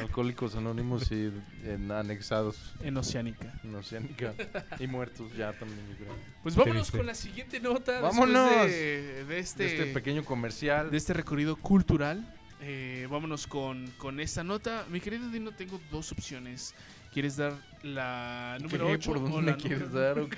Alcohólicos 0.00 0.54
anónimos 0.54 1.10
y 1.10 1.32
en- 1.64 1.90
anexados 1.90 2.74
en 2.80 2.96
Oceánica. 2.96 3.52
en 3.64 3.74
Oceánica. 3.74 4.34
y 4.78 4.86
muertos 4.86 5.32
ya 5.36 5.52
también, 5.52 5.80
yo 5.90 5.96
creo. 5.96 6.14
Pues 6.44 6.54
vámonos 6.54 6.82
triste. 6.84 6.98
con 6.98 7.06
la 7.06 7.14
siguiente 7.16 7.58
nota. 7.58 8.00
¡Vámonos! 8.00 8.66
De, 8.68 9.24
de 9.24 9.38
este, 9.40 9.64
De 9.64 9.68
este 9.80 9.86
pequeño 9.92 10.24
comercial. 10.24 10.92
de 10.92 10.96
este 10.96 11.12
recorrido 11.12 11.56
cultural. 11.56 12.32
Eh, 12.60 13.08
vámonos 13.10 13.48
con, 13.48 13.90
con 13.98 14.20
esta 14.20 14.44
nota. 14.44 14.86
Mi 14.90 15.00
querido 15.00 15.28
Dino, 15.30 15.50
tengo 15.52 15.80
dos 15.90 16.12
opciones. 16.12 16.72
¿Quieres 17.16 17.38
dar 17.38 17.54
la 17.82 18.58
número 18.60 18.88
¿Qué? 18.88 18.92
8 18.92 19.10
¿Por 19.10 19.22
dónde 19.30 19.52
me 19.52 19.56
quieres 19.56 19.88
número- 19.88 20.00
dar? 20.00 20.18
Ok. 20.20 20.36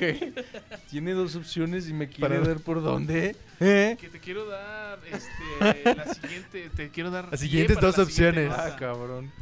Tiene 0.88 1.10
dos 1.12 1.34
opciones 1.34 1.88
y 1.88 1.92
me 1.92 2.06
quiere 2.08 2.36
Para- 2.36 2.46
dar 2.48 2.60
por 2.60 2.80
dónde. 2.80 3.34
¿Eh? 3.58 3.96
Que 4.00 4.08
te 4.08 4.20
quiero 4.20 4.46
dar 4.46 5.00
este, 5.10 5.94
la 5.96 6.14
siguiente. 6.14 6.70
Te 6.76 6.88
quiero 6.90 7.10
dar. 7.10 7.26
Las 7.32 7.40
siguientes 7.40 7.80
dos 7.80 7.98
la 7.98 8.04
siguiente 8.04 8.42
opciones. 8.44 8.50
nota. 8.50 8.66
Ah, 8.74 8.76
cabrón. 8.76 9.32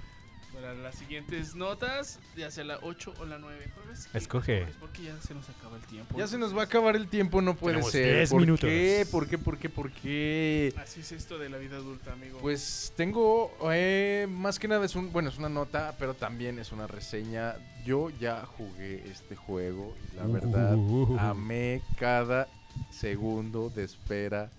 Las 0.74 0.96
siguientes 0.96 1.54
notas, 1.54 2.18
ya 2.36 2.50
sea 2.50 2.64
la 2.64 2.78
8 2.82 3.14
o 3.20 3.24
la 3.24 3.38
9. 3.38 3.70
¿Cuál 3.74 3.90
es? 3.90 4.08
Escoge. 4.14 4.62
Es 4.62 4.76
porque 4.76 5.02
ya 5.04 5.20
se 5.20 5.34
nos 5.34 5.48
acaba 5.48 5.76
el 5.76 5.82
tiempo. 5.84 6.18
Ya 6.18 6.26
se 6.26 6.38
nos 6.38 6.56
va 6.56 6.62
a 6.62 6.64
acabar 6.64 6.96
el 6.96 7.08
tiempo, 7.08 7.40
no 7.42 7.54
puede 7.56 7.74
Tenemos 7.76 7.92
ser. 7.92 8.16
10 8.16 8.30
¿Por 8.30 8.40
minutos. 8.40 8.68
qué? 8.68 9.06
¿Por 9.10 9.28
qué? 9.28 9.38
¿Por 9.38 9.58
qué? 9.58 9.68
¿Por 9.68 9.90
qué? 9.92 10.74
Así 10.78 11.00
es 11.00 11.12
esto 11.12 11.38
de 11.38 11.48
la 11.48 11.58
vida 11.58 11.76
adulta, 11.76 12.12
amigo. 12.12 12.38
Pues 12.40 12.92
tengo, 12.96 13.56
eh, 13.72 14.26
más 14.30 14.58
que 14.58 14.68
nada 14.68 14.84
es 14.84 14.94
un, 14.96 15.12
bueno, 15.12 15.28
es 15.28 15.38
una 15.38 15.48
nota, 15.48 15.94
pero 15.98 16.14
también 16.14 16.58
es 16.58 16.72
una 16.72 16.86
reseña. 16.86 17.54
Yo 17.84 18.10
ya 18.10 18.44
jugué 18.46 19.02
este 19.10 19.36
juego 19.36 19.94
y 20.12 20.16
la 20.16 20.26
verdad 20.26 20.74
Uh. 20.76 21.16
amé 21.18 21.82
cada 21.98 22.48
segundo 22.90 23.70
de 23.70 23.84
espera 23.84 24.50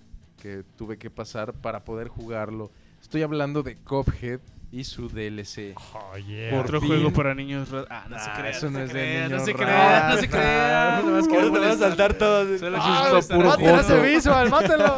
que 0.41 0.63
tuve 0.77 0.97
que 0.97 1.09
pasar 1.09 1.53
para 1.53 1.83
poder 1.83 2.07
jugarlo. 2.07 2.71
Estoy 3.01 3.21
hablando 3.23 3.63
de 3.63 3.75
Cuphead 3.75 4.39
y 4.71 4.83
su 4.83 5.07
DLC. 5.07 5.73
Oh, 5.93 6.17
yeah. 6.17 6.49
Por 6.51 6.59
Otro 6.65 6.79
fin. 6.81 6.89
juego 6.89 7.11
para 7.13 7.33
niños. 7.33 7.69
ra- 7.69 7.85
Ah, 7.89 8.05
no 8.09 8.19
se 8.19 8.29
crean. 8.31 8.45
eso 8.47 8.69
no 8.69 8.79
se 8.79 8.83
es 8.85 8.93
de 8.93 9.13
niños 9.23 9.31
No 9.31 9.39
se 9.45 9.53
raros. 9.53 9.65
crean, 9.65 10.07
no 10.07 10.17
se 10.17 10.25
Ahora 10.37 11.27
quiero 11.27 11.51
te 11.53 11.59
van 11.59 11.69
a 11.71 11.77
saltar 11.77 12.13
todos. 12.15 12.59
Solo 12.59 12.77
Ah, 12.79 12.99
quiero 13.03 13.17
está 13.19 13.35
molestar 13.35 13.37
puro 13.37 13.49
a 13.49 13.57
¡Maten 13.57 13.67
a 13.67 13.77
joto. 13.83 13.93
ese 13.95 14.15
visual! 14.15 14.49
¡Mátelo! 14.49 14.97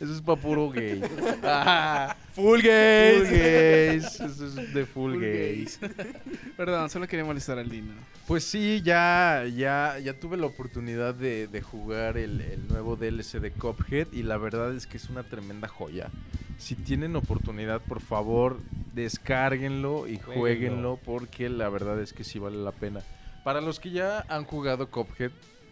Eso 0.00 0.12
es 0.14 0.22
para 0.22 0.40
puro 0.40 0.70
gay. 0.70 1.02
Ah, 1.44 2.16
¡Full 2.34 2.44
full 2.44 2.60
gays! 2.62 3.30
gays. 3.30 4.04
Eso 4.20 4.46
es 4.46 4.54
de 4.74 4.86
full, 4.86 5.12
Full 5.14 5.20
gays. 5.22 5.80
Perdón, 6.56 6.88
solo 6.90 7.06
quería 7.06 7.24
molestar 7.24 7.58
al 7.58 7.68
Dino. 7.68 7.92
Pues 8.26 8.44
sí, 8.44 8.80
ya, 8.84 9.44
ya, 9.54 9.98
ya 9.98 10.18
tuve 10.18 10.36
la 10.36 10.46
oportunidad 10.46 11.14
de, 11.14 11.48
de 11.48 11.62
jugar 11.62 12.16
el, 12.16 12.40
el 12.40 12.68
nuevo 12.68 12.96
DLC 12.96 13.40
de 13.40 13.50
Cuphead 13.50 14.12
y 14.12 14.22
la 14.22 14.36
verdad 14.36 14.74
es 14.74 14.86
que 14.86 14.96
es 14.98 15.08
una 15.10 15.22
tremenda 15.24 15.66
joya. 15.68 16.10
Si 16.58 16.74
tienen 16.74 17.16
oportunidad, 17.16 17.80
por 17.80 18.00
favor, 18.00 18.60
descárguenlo 18.94 20.06
y 20.06 20.16
Jueguenlo. 20.18 20.40
jueguenlo 20.40 21.00
porque 21.04 21.48
la 21.48 21.68
verdad 21.68 22.00
es 22.00 22.12
que 22.12 22.22
sí 22.24 22.38
vale 22.38 22.58
la 22.58 22.72
pena. 22.72 23.00
Para 23.44 23.60
los 23.60 23.80
que 23.80 23.90
ya 23.90 24.24
han 24.28 24.44
jugado 24.44 24.90
Cuphead, 24.90 25.30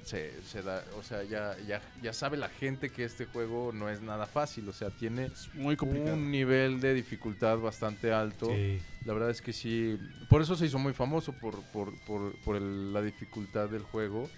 se, 0.09 0.43
se 0.43 0.63
da, 0.63 0.83
o 0.99 1.03
sea, 1.03 1.23
ya, 1.25 1.57
ya, 1.67 1.81
ya 2.03 2.13
sabe 2.13 2.37
la 2.37 2.49
gente 2.49 2.91
que 2.91 3.05
este 3.05 3.27
juego 3.27 3.73
no 3.73 3.89
es 3.91 4.01
nada 4.01 4.27
fácil, 4.27 4.69
o 4.69 4.73
sea, 4.73 4.91
tiene 4.91 5.27
Es 5.27 5.55
muy 5.55 5.77
complicado. 5.77 6.15
un 6.15 6.31
nivel 6.31 6.81
de 6.81 6.95
dificultad 6.95 7.59
bastante 7.59 8.13
alto. 8.13 8.47
Sí. 8.47 8.81
La 9.05 9.13
verdad 9.13 9.31
es 9.31 9.43
que 9.43 9.53
sí. 9.53 9.99
Por 10.29 10.41
eso 10.43 10.57
se 10.57 10.67
hizo 10.67 10.79
muy 10.79 10.93
famoso, 10.95 11.33
por, 11.33 11.63
por, 11.73 11.93
por, 12.01 12.35
por 12.41 12.57
el- 12.57 12.93
la 12.93 13.03
dificultad 13.03 13.69
del 13.69 13.83
juego. 13.83 14.29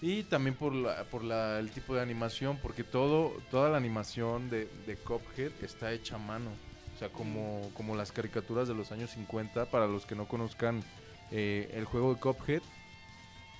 Y 0.00 0.22
también 0.24 0.54
por, 0.54 0.72
la, 0.74 1.04
por 1.04 1.24
la- 1.24 1.58
el 1.58 1.70
tipo 1.70 1.94
de 1.94 2.00
animación, 2.02 2.58
porque 2.62 2.84
todo, 2.84 3.32
toda 3.50 3.68
la 3.68 3.76
animación 3.76 4.48
de, 4.48 4.68
de 4.86 4.96
Cuphead 4.96 5.52
está 5.62 5.92
hecha 5.92 6.16
a 6.16 6.18
mano. 6.18 6.50
O 6.94 6.98
sea, 6.98 7.08
como, 7.10 7.70
como 7.74 7.94
las 7.96 8.10
caricaturas 8.12 8.66
de 8.68 8.74
los 8.74 8.90
años 8.92 9.10
50, 9.10 9.70
para 9.70 9.86
los 9.86 10.04
que 10.06 10.14
no 10.16 10.26
conozcan 10.26 10.82
eh, 11.30 11.70
el 11.74 11.84
juego 11.84 12.14
de 12.14 12.20
Cuphead, 12.20 12.62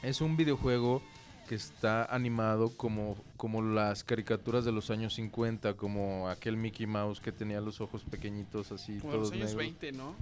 es 0.02 0.20
un 0.20 0.36
videojuego 0.36 1.02
que 1.48 1.54
está 1.54 2.04
animado 2.04 2.70
como, 2.76 3.16
como 3.36 3.62
las 3.62 4.04
caricaturas 4.04 4.64
de 4.64 4.72
los 4.72 4.90
años 4.90 5.14
50, 5.14 5.74
como 5.74 6.28
aquel 6.28 6.56
Mickey 6.56 6.86
Mouse 6.86 7.20
que 7.20 7.32
tenía 7.32 7.60
los 7.60 7.80
ojos 7.80 8.04
pequeñitos 8.04 8.70
así, 8.70 8.98
Como 8.98 9.14
en 9.14 9.20
los 9.20 9.30
todos 9.30 9.40
años 9.42 9.54
negros. 9.56 9.80
20, 9.80 9.92
¿no? 9.92 10.14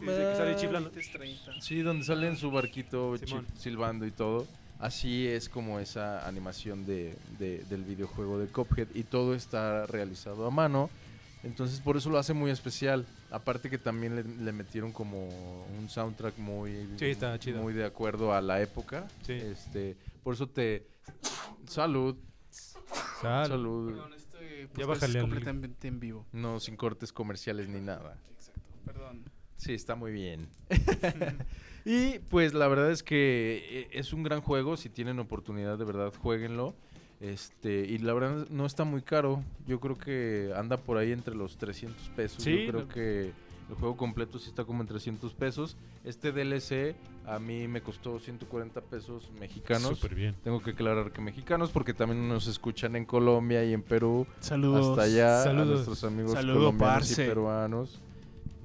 Desde 0.00 0.30
que 0.30 0.36
sale 0.36 0.56
chiflando. 0.56 0.90
20, 0.90 1.12
30. 1.18 1.60
Sí, 1.60 1.82
donde 1.82 2.04
sale 2.04 2.28
en 2.28 2.36
su 2.36 2.50
barquito 2.50 3.14
chif- 3.16 3.44
silbando 3.56 4.06
y 4.06 4.10
todo. 4.10 4.46
Así 4.78 5.26
es 5.26 5.48
como 5.48 5.80
esa 5.80 6.26
animación 6.26 6.86
de, 6.86 7.16
de- 7.38 7.64
del 7.68 7.82
videojuego 7.84 8.38
de 8.38 8.46
Cuphead 8.46 8.88
y 8.94 9.02
todo 9.02 9.34
está 9.34 9.86
realizado 9.86 10.46
a 10.46 10.50
mano. 10.50 10.88
Entonces 11.44 11.80
por 11.80 11.96
eso 11.96 12.10
lo 12.10 12.18
hace 12.18 12.32
muy 12.32 12.50
especial. 12.52 13.04
Aparte 13.30 13.68
que 13.70 13.78
también 13.78 14.14
le, 14.16 14.22
le 14.22 14.52
metieron 14.52 14.92
como 14.92 15.28
un 15.78 15.88
soundtrack 15.88 16.38
muy, 16.38 16.88
Sí, 16.96 17.06
está 17.06 17.38
chido. 17.38 17.60
muy 17.60 17.74
de 17.74 17.84
acuerdo 17.84 18.32
a 18.32 18.40
la 18.40 18.60
época. 18.62 19.06
Sí. 19.26 19.32
Este, 19.34 19.96
por 20.22 20.34
eso 20.34 20.48
te... 20.48 20.86
Salud, 21.66 22.16
Sal. 23.20 23.46
salud. 23.48 23.90
Perdón, 23.92 24.12
este 24.14 24.62
Ya 24.62 24.68
podcast 24.68 24.88
bájale 24.88 25.10
es 25.10 25.16
al- 25.16 25.20
completamente 25.22 25.88
en 25.88 26.00
vivo. 26.00 26.26
No 26.32 26.60
sin 26.60 26.76
cortes 26.76 27.12
comerciales 27.12 27.68
ni 27.68 27.80
nada. 27.80 28.18
Exacto, 28.32 28.60
perdón. 28.84 29.24
Sí, 29.56 29.74
está 29.74 29.94
muy 29.96 30.12
bien. 30.12 30.48
y 31.84 32.18
pues 32.30 32.54
la 32.54 32.68
verdad 32.68 32.90
es 32.90 33.02
que 33.02 33.64
eh, 33.70 33.88
es 33.92 34.12
un 34.12 34.22
gran 34.22 34.40
juego. 34.40 34.76
Si 34.76 34.88
tienen 34.88 35.18
oportunidad, 35.18 35.76
de 35.78 35.84
verdad, 35.84 36.12
jueguenlo. 36.16 36.74
Este, 37.20 37.80
y 37.80 37.98
la 37.98 38.14
verdad 38.14 38.46
no 38.48 38.64
está 38.64 38.84
muy 38.84 39.02
caro. 39.02 39.42
Yo 39.66 39.80
creo 39.80 39.98
que 39.98 40.52
anda 40.56 40.76
por 40.76 40.96
ahí 40.98 41.10
entre 41.12 41.34
los 41.34 41.58
300 41.58 42.08
pesos. 42.10 42.42
Sí, 42.42 42.64
Yo 42.66 42.70
creo 42.72 42.82
no- 42.82 42.88
que 42.88 43.32
el 43.68 43.74
juego 43.74 43.96
completo 43.96 44.38
sí 44.38 44.48
está 44.48 44.64
como 44.64 44.80
en 44.82 44.88
300 44.88 45.34
pesos. 45.34 45.76
Este 46.04 46.32
DLC 46.32 46.96
a 47.26 47.38
mí 47.38 47.68
me 47.68 47.82
costó 47.82 48.18
140 48.18 48.80
pesos 48.82 49.30
mexicanos. 49.38 49.98
Súper 49.98 50.14
bien. 50.14 50.34
Tengo 50.42 50.60
que 50.62 50.70
aclarar 50.70 51.12
que 51.12 51.20
mexicanos 51.20 51.70
porque 51.70 51.92
también 51.92 52.28
nos 52.28 52.46
escuchan 52.46 52.96
en 52.96 53.04
Colombia 53.04 53.64
y 53.64 53.72
en 53.74 53.82
Perú. 53.82 54.26
Saludos. 54.40 54.90
Hasta 54.90 55.02
allá 55.02 55.40
a 55.40 55.44
Saludos. 55.44 55.68
nuestros 55.86 56.04
amigos 56.04 56.32
Saludo, 56.32 56.54
colombianos 56.58 56.98
parce. 57.08 57.24
y 57.24 57.28
peruanos. 57.28 58.00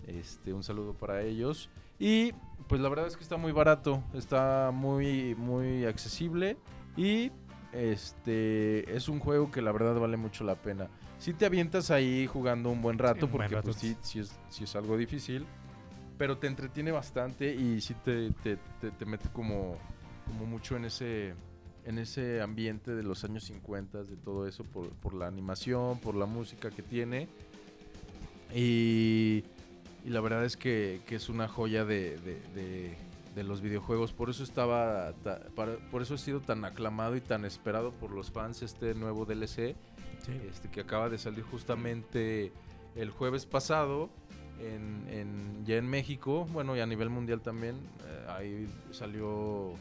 Este, 0.07 0.53
un 0.53 0.63
saludo 0.63 0.93
para 0.93 1.21
ellos. 1.21 1.69
Y 1.99 2.31
pues 2.67 2.79
la 2.81 2.89
verdad 2.89 3.07
es 3.07 3.17
que 3.17 3.23
está 3.23 3.37
muy 3.37 3.51
barato, 3.51 4.01
está 4.13 4.71
muy 4.73 5.35
muy 5.35 5.85
accesible 5.85 6.57
y 6.95 7.31
este 7.73 8.95
es 8.95 9.09
un 9.09 9.19
juego 9.19 9.51
que 9.51 9.61
la 9.61 9.71
verdad 9.71 9.95
vale 9.99 10.17
mucho 10.17 10.43
la 10.43 10.55
pena. 10.55 10.89
Si 11.24 11.34
te 11.34 11.45
avientas 11.45 11.89
ahí 11.89 12.28
jugando 12.28 12.69
un 12.69 12.82
buen 12.82 12.97
rato 12.97 13.28
buen 13.28 13.32
porque 13.32 13.61
pues, 13.63 13.78
sí, 13.78 13.95
sí 14.01 14.19
es, 14.19 14.32
sí 14.49 14.65
es 14.65 14.76
algo 14.76 14.97
difícil, 14.97 15.45
pero 16.17 16.38
te 16.38 16.47
entretiene 16.47 16.91
bastante 16.91 17.53
y 17.55 17.80
sí 17.80 17.93
te, 18.03 18.32
te, 18.43 18.57
te- 18.82 18.91
te 18.91 19.05
mete 19.05 19.30
como, 19.32 19.78
como 20.28 20.45
mucho 20.45 20.76
en 20.76 20.86
ese 20.86 21.34
en 21.86 21.97
ese 21.99 22.41
ambiente 22.41 22.91
de 22.95 23.03
los 23.03 23.24
años 23.26 23.43
50, 23.45 24.03
de 24.03 24.15
todo 24.17 24.47
eso, 24.47 24.63
por, 24.63 24.89
por 24.89 25.13
la 25.13 25.28
animación, 25.28 25.97
por 25.99 26.15
la 26.15 26.26
música 26.26 26.69
que 26.71 26.82
tiene. 26.82 27.28
Y, 28.53 29.43
y 30.05 30.09
la 30.09 30.21
verdad 30.21 30.45
es 30.45 30.55
que, 30.57 31.01
que 31.05 31.15
es 31.15 31.28
una 31.30 31.47
joya 31.47 31.86
de, 31.86 32.17
de- 32.19 32.41
de- 32.55 32.95
de 33.36 33.43
los 33.43 33.61
videojuegos. 33.61 34.13
Por 34.13 34.30
eso 34.30 34.43
estaba 34.43 35.11
ta- 35.24 35.41
para- 35.55 35.76
por 35.91 36.01
eso 36.01 36.13
ha 36.13 36.17
sido 36.17 36.39
tan 36.39 36.63
aclamado 36.65 37.15
y 37.15 37.21
tan 37.21 37.45
esperado 37.45 37.91
por 37.91 38.11
los 38.11 38.30
fans 38.32 38.61
este 38.61 38.93
nuevo 38.93 39.26
DLC. 39.26 39.76
Este, 40.32 40.69
que 40.69 40.82
acaba 40.82 41.09
de 41.09 41.17
salir 41.17 41.43
justamente 41.43 42.51
el 42.95 43.09
jueves 43.09 43.45
pasado 43.45 44.09
en, 44.59 45.65
ya 45.65 45.76
en 45.78 45.88
México, 45.88 46.45
bueno, 46.51 46.76
y 46.76 46.80
a 46.80 46.86
nivel 46.86 47.09
mundial 47.09 47.41
también. 47.41 47.76
eh, 48.05 48.26
ahí 48.30 48.69
salió 48.91 49.74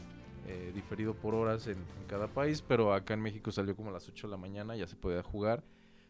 eh, 0.47 0.71
diferido 0.73 1.13
por 1.13 1.35
horas 1.35 1.67
en, 1.67 1.77
en 1.77 2.07
cada 2.07 2.27
país, 2.27 2.61
pero 2.61 2.93
acá 2.93 3.13
en 3.13 3.21
México 3.21 3.51
salió 3.51 3.75
como 3.75 3.89
a 3.89 3.93
las 3.93 4.07
8 4.09 4.27
de 4.27 4.31
la 4.31 4.37
mañana, 4.37 4.75
ya 4.75 4.87
se 4.87 4.95
podía 4.95 5.23
jugar. 5.23 5.63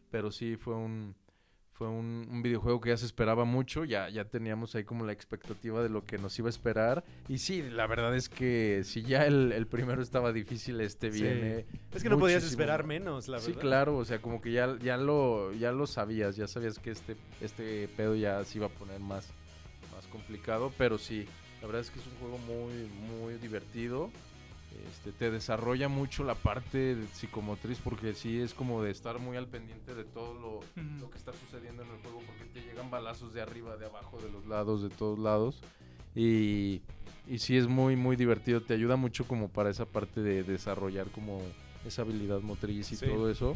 Pero 0.09 0.31
sí 0.31 0.57
fue 0.57 0.75
un, 0.75 1.15
Fue 1.73 1.87
un, 1.87 2.27
un 2.29 2.43
videojuego 2.43 2.79
que 2.79 2.89
ya 2.89 2.97
se 2.97 3.05
esperaba 3.07 3.45
mucho, 3.45 3.83
ya, 3.83 4.07
ya 4.09 4.25
teníamos 4.25 4.75
ahí 4.75 4.83
como 4.83 5.05
la 5.05 5.11
expectativa 5.11 5.81
de 5.81 5.89
lo 5.89 6.05
que 6.05 6.19
nos 6.19 6.37
iba 6.37 6.47
a 6.47 6.51
esperar. 6.51 7.03
Y 7.27 7.39
sí, 7.39 7.63
la 7.63 7.87
verdad 7.87 8.15
es 8.15 8.29
que 8.29 8.81
si 8.83 9.01
ya 9.01 9.25
el, 9.25 9.51
el 9.51 9.65
primero 9.65 10.01
estaba 10.03 10.31
difícil, 10.31 10.79
este 10.81 11.11
Sí. 11.11 11.23
viene. 11.23 11.65
Es 11.91 12.03
que 12.03 12.09
no 12.09 12.19
podías 12.19 12.43
esperar 12.43 12.83
menos, 12.85 13.27
la 13.27 13.37
verdad. 13.37 13.47
Sí, 13.47 13.53
claro, 13.55 13.97
o 13.97 14.05
sea, 14.05 14.19
como 14.21 14.39
que 14.39 14.51
ya, 14.51 14.77
ya, 14.79 14.97
lo, 14.97 15.51
ya 15.53 15.71
lo 15.71 15.87
sabías, 15.87 16.35
ya 16.35 16.47
sabías 16.47 16.77
que 16.77 16.91
este, 16.91 17.15
este 17.41 17.87
pedo 17.97 18.15
ya 18.15 18.43
se 18.43 18.59
iba 18.59 18.67
a 18.67 18.69
poner 18.69 18.99
más, 18.99 19.29
más 19.95 20.05
complicado, 20.07 20.71
pero 20.77 20.99
sí, 20.99 21.25
la 21.59 21.67
verdad 21.67 21.81
es 21.81 21.89
que 21.89 21.99
es 21.99 22.05
un 22.05 22.13
juego 22.19 22.37
muy, 22.37 22.87
muy 23.19 23.33
divertido. 23.35 24.11
Este, 24.89 25.11
te 25.11 25.31
desarrolla 25.31 25.87
mucho 25.87 26.23
la 26.23 26.35
parte 26.35 26.95
de 26.95 27.07
psicomotriz 27.07 27.77
porque 27.83 28.13
sí 28.13 28.39
es 28.39 28.53
como 28.53 28.83
de 28.83 28.91
estar 28.91 29.17
muy 29.19 29.37
al 29.37 29.47
pendiente 29.47 29.95
de 29.95 30.03
todo 30.03 30.33
lo, 30.33 30.59
lo 30.99 31.09
que 31.09 31.17
está 31.17 31.31
sucediendo 31.33 31.83
en 31.83 31.89
el 31.89 31.97
juego 32.01 32.19
porque 32.25 32.43
te 32.53 32.61
llegan 32.61 32.91
balazos 32.91 33.33
de 33.33 33.41
arriba, 33.41 33.77
de 33.77 33.85
abajo, 33.85 34.19
de 34.19 34.29
los 34.29 34.45
lados, 34.45 34.81
de 34.83 34.89
todos 34.89 35.17
lados. 35.19 35.61
Y, 36.15 36.81
y 37.27 37.39
sí 37.39 37.55
es 37.57 37.67
muy, 37.67 37.95
muy 37.95 38.15
divertido. 38.17 38.61
Te 38.61 38.73
ayuda 38.73 38.95
mucho 38.97 39.25
como 39.25 39.47
para 39.49 39.69
esa 39.69 39.85
parte 39.85 40.21
de 40.21 40.43
desarrollar 40.43 41.07
como 41.07 41.41
esa 41.85 42.01
habilidad 42.01 42.41
motriz 42.41 42.91
y 42.91 42.95
Sí. 42.97 43.05
todo 43.05 43.29
eso. 43.29 43.55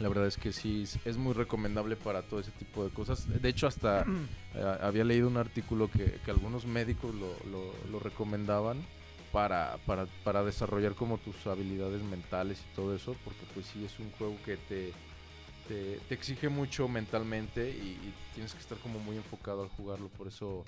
La 0.00 0.08
verdad 0.08 0.26
es 0.26 0.36
que 0.36 0.52
sí, 0.52 0.82
es- 0.82 0.98
es 1.06 1.16
muy 1.16 1.32
recomendable 1.34 1.94
para 1.96 2.22
todo 2.22 2.40
ese 2.40 2.50
tipo 2.52 2.82
de 2.84 2.90
cosas. 2.90 3.26
De 3.40 3.48
hecho, 3.48 3.68
hasta 3.68 4.04
eh, 4.54 4.76
había 4.80 5.04
leído 5.04 5.28
un 5.28 5.36
artículo 5.36 5.88
que, 5.88 6.18
que 6.24 6.30
algunos 6.32 6.66
médicos 6.66 7.14
lo, 7.14 7.28
lo- 7.50 7.72
lo 7.90 8.00
recomendaban 8.00 8.78
para, 9.32 9.78
para, 9.86 10.06
para 10.24 10.44
desarrollar 10.44 10.94
como 10.94 11.18
tus 11.18 11.46
habilidades 11.46 12.02
mentales 12.02 12.60
y 12.60 12.74
todo 12.76 12.94
eso, 12.94 13.16
porque 13.24 13.40
pues 13.54 13.66
sí 13.66 13.84
es 13.84 13.98
un 13.98 14.10
juego 14.12 14.36
que 14.44 14.56
te, 14.58 14.92
te, 15.68 15.98
te 16.08 16.14
exige 16.14 16.48
mucho 16.48 16.86
mentalmente 16.88 17.70
y, 17.70 17.72
y 17.92 18.14
tienes 18.34 18.52
que 18.52 18.60
estar 18.60 18.78
como 18.78 18.98
muy 18.98 19.16
enfocado 19.16 19.62
al 19.62 19.68
jugarlo, 19.70 20.08
por 20.08 20.26
eso 20.28 20.64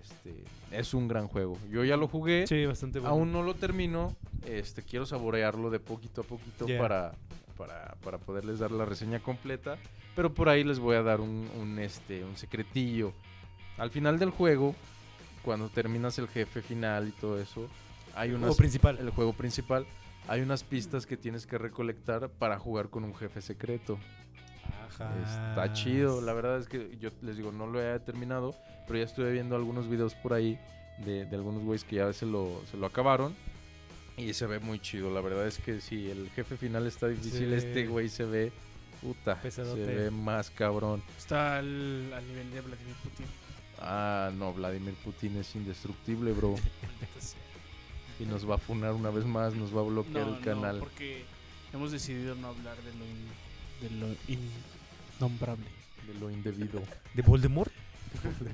este, 0.00 0.34
es 0.70 0.92
un 0.94 1.08
gran 1.08 1.28
juego. 1.28 1.56
Yo 1.70 1.82
ya 1.84 1.96
lo 1.96 2.06
jugué, 2.08 2.46
Sí, 2.46 2.66
bastante 2.66 2.98
bueno. 3.00 3.14
aún 3.14 3.32
no 3.32 3.42
lo 3.42 3.54
termino, 3.54 4.14
este, 4.46 4.82
quiero 4.82 5.06
saborearlo 5.06 5.70
de 5.70 5.80
poquito 5.80 6.20
a 6.20 6.24
poquito 6.24 6.66
Yeah. 6.66 6.78
para, 6.80 7.12
para, 7.56 7.94
para 8.02 8.18
poderles 8.18 8.58
dar 8.58 8.70
la 8.72 8.84
reseña 8.84 9.20
completa, 9.20 9.78
pero 10.14 10.34
por 10.34 10.48
ahí 10.50 10.62
les 10.62 10.78
voy 10.78 10.96
a 10.96 11.02
dar 11.02 11.20
un, 11.20 11.48
un, 11.58 11.78
este, 11.78 12.22
un 12.24 12.36
secretillo. 12.36 13.12
Al 13.78 13.90
final 13.90 14.18
del 14.18 14.30
juego, 14.30 14.74
cuando 15.42 15.68
terminas 15.68 16.18
el 16.18 16.28
jefe 16.28 16.60
final 16.62 17.08
y 17.08 17.12
todo 17.12 17.40
eso, 17.40 17.66
hay 18.14 18.30
unas 18.30 18.40
juego 18.42 18.56
principal. 18.56 18.98
el 18.98 19.10
juego 19.10 19.32
principal, 19.32 19.86
hay 20.28 20.40
unas 20.40 20.64
pistas 20.64 21.06
que 21.06 21.16
tienes 21.16 21.46
que 21.46 21.58
recolectar 21.58 22.28
para 22.30 22.58
jugar 22.58 22.88
con 22.90 23.04
un 23.04 23.14
jefe 23.14 23.40
secreto. 23.42 23.98
Está 24.88 25.72
chido, 25.72 26.20
la 26.20 26.32
verdad 26.32 26.58
es 26.58 26.68
que 26.68 26.96
yo 27.00 27.10
les 27.22 27.36
digo, 27.36 27.50
no 27.52 27.66
lo 27.66 27.82
he 27.82 27.98
terminado, 28.00 28.54
pero 28.86 28.98
ya 28.98 29.04
estuve 29.04 29.32
viendo 29.32 29.56
algunos 29.56 29.88
videos 29.88 30.14
por 30.14 30.32
ahí 30.32 30.58
de, 31.04 31.26
de 31.26 31.36
algunos 31.36 31.62
güeyes 31.64 31.84
que 31.84 31.96
ya 31.96 32.12
se 32.12 32.26
lo, 32.26 32.62
se 32.70 32.76
lo 32.76 32.86
acabaron. 32.86 33.34
Y 34.16 34.32
se 34.34 34.46
ve 34.46 34.60
muy 34.60 34.78
chido, 34.78 35.12
la 35.12 35.20
verdad 35.20 35.46
es 35.48 35.58
que 35.58 35.80
si 35.80 36.08
el 36.08 36.30
jefe 36.30 36.56
final 36.56 36.86
está 36.86 37.08
difícil, 37.08 37.48
Sí. 37.48 37.54
este 37.54 37.86
güey 37.88 38.08
se 38.08 38.24
ve, 38.24 38.52
puta, 39.02 39.40
Pesadote. 39.40 39.84
se 39.84 39.94
ve 39.94 40.10
más 40.12 40.50
cabrón. 40.50 41.02
Está 41.18 41.58
al, 41.58 42.12
al 42.12 42.26
nivel 42.28 42.50
de 42.52 42.60
Vladimir 42.60 42.94
Putin. 43.02 43.26
Ah, 43.80 44.30
no, 44.32 44.52
Vladimir 44.52 44.94
Putin 45.04 45.36
es 45.38 45.52
indestructible, 45.56 46.30
bro. 46.32 46.54
Y 48.20 48.24
nos 48.24 48.48
va 48.48 48.54
a 48.56 48.58
funar 48.58 48.92
una 48.92 49.10
vez 49.10 49.24
más, 49.24 49.54
nos 49.54 49.74
va 49.76 49.80
a 49.80 49.84
bloquear 49.84 50.26
No, 50.26 50.36
el 50.36 50.40
canal. 50.44 50.74
no, 50.78 50.84
porque 50.84 51.24
hemos 51.72 51.90
decidido 51.92 52.34
no 52.36 52.48
hablar 52.48 52.76
de 52.82 52.92
lo, 52.94 53.04
in- 53.04 53.28
de 53.80 53.90
lo 53.90 55.18
innombrable. 55.18 55.66
De 56.06 56.14
lo 56.20 56.30
indebido. 56.30 56.82
¿De 57.14 57.22
Voldemort? 57.22 57.72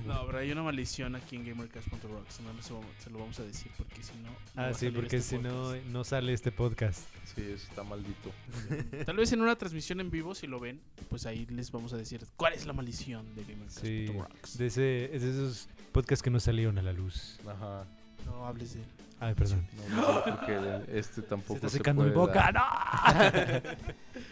No, 0.06 0.24
pero 0.24 0.38
hay 0.38 0.50
una 0.52 0.62
maldición 0.62 1.14
aquí 1.16 1.36
en 1.36 1.44
GamerCast.rocks. 1.46 2.40
No 2.40 2.62
se, 2.62 2.72
se 3.04 3.10
lo 3.10 3.18
vamos 3.18 3.38
a 3.40 3.42
decir 3.44 3.70
porque 3.76 4.02
si 4.02 4.14
no. 4.22 4.30
Ah, 4.56 4.72
sí, 4.72 4.88
porque 4.90 5.16
este 5.16 5.36
si 5.36 5.42
no, 5.42 5.50
podcast. 5.64 5.84
no 5.88 6.04
sale 6.04 6.32
este 6.32 6.50
podcast. 6.50 7.00
Sí, 7.34 7.42
está 7.42 7.84
maldito. 7.84 8.32
Tal 9.04 9.16
vez 9.18 9.30
en 9.32 9.42
una 9.42 9.56
transmisión 9.56 10.00
en 10.00 10.10
vivo, 10.10 10.34
si 10.34 10.46
lo 10.46 10.60
ven, 10.60 10.80
pues 11.10 11.26
ahí 11.26 11.44
les 11.50 11.70
vamos 11.70 11.92
a 11.92 11.98
decir 11.98 12.24
cuál 12.36 12.54
es 12.54 12.64
la 12.64 12.72
maldición 12.72 13.34
de 13.34 13.44
Sí, 13.68 14.06
GamerCast.rocks. 14.06 14.56
de, 14.58 14.66
ese, 14.66 15.14
es 15.14 15.22
de 15.22 15.30
esos 15.30 15.68
podcasts 15.92 16.22
que 16.22 16.30
no 16.30 16.40
salieron 16.40 16.78
a 16.78 16.82
la 16.82 16.94
luz. 16.94 17.38
Ajá. 17.46 17.84
No 18.30 18.46
hables 18.46 18.74
de 18.74 18.80
él. 18.80 18.86
Ay, 19.22 19.34
perdón. 19.34 19.66
No, 19.90 20.00
no, 20.00 20.24
porque 20.24 20.80
este 20.98 21.16
Se 21.16 21.22
tampoco 21.22 21.54
está 21.56 21.68
se 21.68 21.76
secando 21.76 22.04
mi 22.04 22.10
puede 22.10 22.26
boca. 22.26 22.50
dar. 22.52 23.62
¡No! 23.62 23.70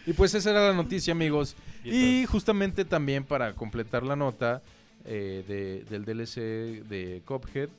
Y 0.07 0.13
pues 0.13 0.33
esa 0.33 0.49
era 0.49 0.67
la 0.67 0.73
noticia, 0.73 1.11
amigos. 1.11 1.55
Y 1.83 2.25
justamente 2.25 2.85
también 2.85 3.23
para 3.23 3.53
completar 3.53 4.01
la 4.03 4.15
nota 4.15 4.63
eh, 5.05 5.43
de- 5.47 5.83
del 5.89 6.05
DLC 6.05 6.83
de 6.89 7.21
Cuphead, 7.25 7.69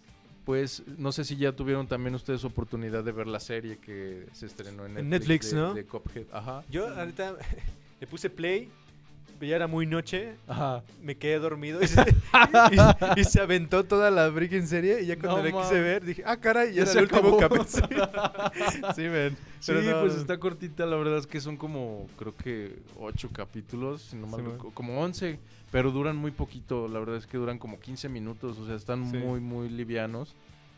pues 0.44 0.82
no 0.98 1.10
sé 1.12 1.24
si 1.24 1.36
ya 1.36 1.52
tuvieron 1.52 1.86
también 1.86 2.14
ustedes 2.14 2.44
oportunidad 2.44 3.02
de 3.04 3.12
ver 3.12 3.26
la 3.26 3.40
serie 3.40 3.78
que 3.78 4.26
se 4.32 4.46
estrenó 4.46 4.86
en 4.86 4.96
En 4.96 5.08
Netflix, 5.10 5.46
Netflix, 5.46 5.50
de, 5.50 5.56
¿no? 5.56 5.74
de 5.74 5.84
Cuphead. 5.84 6.24
Ajá. 6.32 6.62
Yo 6.70 6.88
ahorita 6.88 7.34
le 8.00 8.06
puse 8.06 8.30
play, 8.30 8.70
ya 9.48 9.56
era 9.56 9.66
muy 9.66 9.86
noche, 9.86 10.34
Ajá. 10.46 10.82
me 11.02 11.16
quedé 11.16 11.38
dormido 11.38 11.82
y 11.82 11.86
se, 11.88 12.00
y- 13.16 13.20
y 13.20 13.24
se 13.24 13.40
aventó 13.40 13.84
toda 13.84 14.10
la 14.10 14.26
en 14.56 14.66
serie 14.66 15.02
y 15.02 15.06
ya 15.06 15.16
cuando 15.18 15.38
No 15.38 15.42
le 15.44 15.52
quise 15.52 15.80
ver 15.80 16.04
dije, 16.04 16.22
ah, 16.26 16.36
caray, 16.38 16.68
Ya 16.70 16.76
ya 16.76 16.82
era 16.82 16.92
se 16.92 16.98
el 16.98 17.04
último 17.04 17.36
capítulo. 17.38 17.88
sí, 18.94 19.08
ven. 19.08 19.36
Sí, 19.60 19.72
Pero 19.72 19.82
no, 19.82 20.00
pues 20.00 20.14
está 20.14 20.38
cortita, 20.38 20.86
la 20.86 20.96
verdad 20.96 21.18
es 21.18 21.26
que 21.26 21.40
son 21.40 21.56
como, 21.56 22.06
creo 22.18 22.34
que 22.36 22.78
ocho 22.98 23.28
capítulos, 23.32 24.02
si 24.02 24.16
no 24.16 24.26
mal 24.26 24.40
Sí, 24.40 24.46
man. 24.46 24.58
como 24.72 25.00
11, 25.00 25.38
pero 25.70 25.90
duran 25.90 26.16
muy 26.16 26.30
poquito, 26.30 26.88
la 26.88 26.98
verdad 26.98 27.16
es 27.16 27.26
que 27.26 27.36
duran 27.38 27.58
como 27.58 27.78
15 27.78 28.08
minutos, 28.08 28.58
o 28.58 28.66
sea, 28.66 28.74
están 28.74 29.10
Sí. 29.10 29.16
muy, 29.18 29.40
muy 29.40 29.68
livianos, 29.68 30.34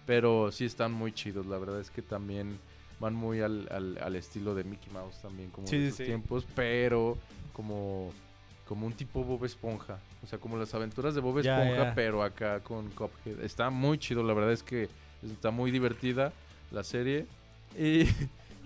pero 0.07 0.51
sí 0.53 0.65
están 0.65 0.93
muy 0.93 1.13
chidos, 1.13 1.47
la 1.47 1.59
verdad 1.59 1.81
es 1.81 1.91
que 1.91 2.03
también 2.03 2.59
van 2.99 3.15
muy 3.15 3.41
al, 3.41 3.69
al, 3.71 3.99
al 4.03 4.17
estilo 4.17 4.55
de 4.55 4.65
Mickey 4.65 4.93
Mouse 4.93 5.21
también, 5.23 5.51
como 5.51 5.67
Sí, 5.69 5.77
de 5.77 5.83
sí, 5.83 5.87
esos 5.89 5.97
sí. 5.99 6.05
tiempos, 6.05 6.47
pero 6.55 7.17
como, 7.53 8.11
como 8.73 8.87
un 8.87 8.95
tipo 8.95 9.23
Bob 9.23 9.45
Esponja, 9.45 9.99
o 10.23 10.27
sea, 10.27 10.39
como 10.39 10.57
las 10.57 10.73
aventuras 10.73 11.15
de 11.15 11.21
Bob 11.21 11.41
Esponja, 11.41 11.77
ya. 11.77 11.95
pero 11.95 12.23
acá 12.23 12.61
con 12.61 12.89
Cuphead. 12.89 13.45
Está 13.45 13.69
muy 13.69 13.99
chido, 13.99 14.23
la 14.23 14.33
verdad 14.33 14.51
es 14.51 14.63
que 14.63 14.89
está 15.31 15.51
muy 15.51 15.71
divertida 15.71 16.33
la 16.71 16.83
serie 16.83 17.27
y... 17.79 18.07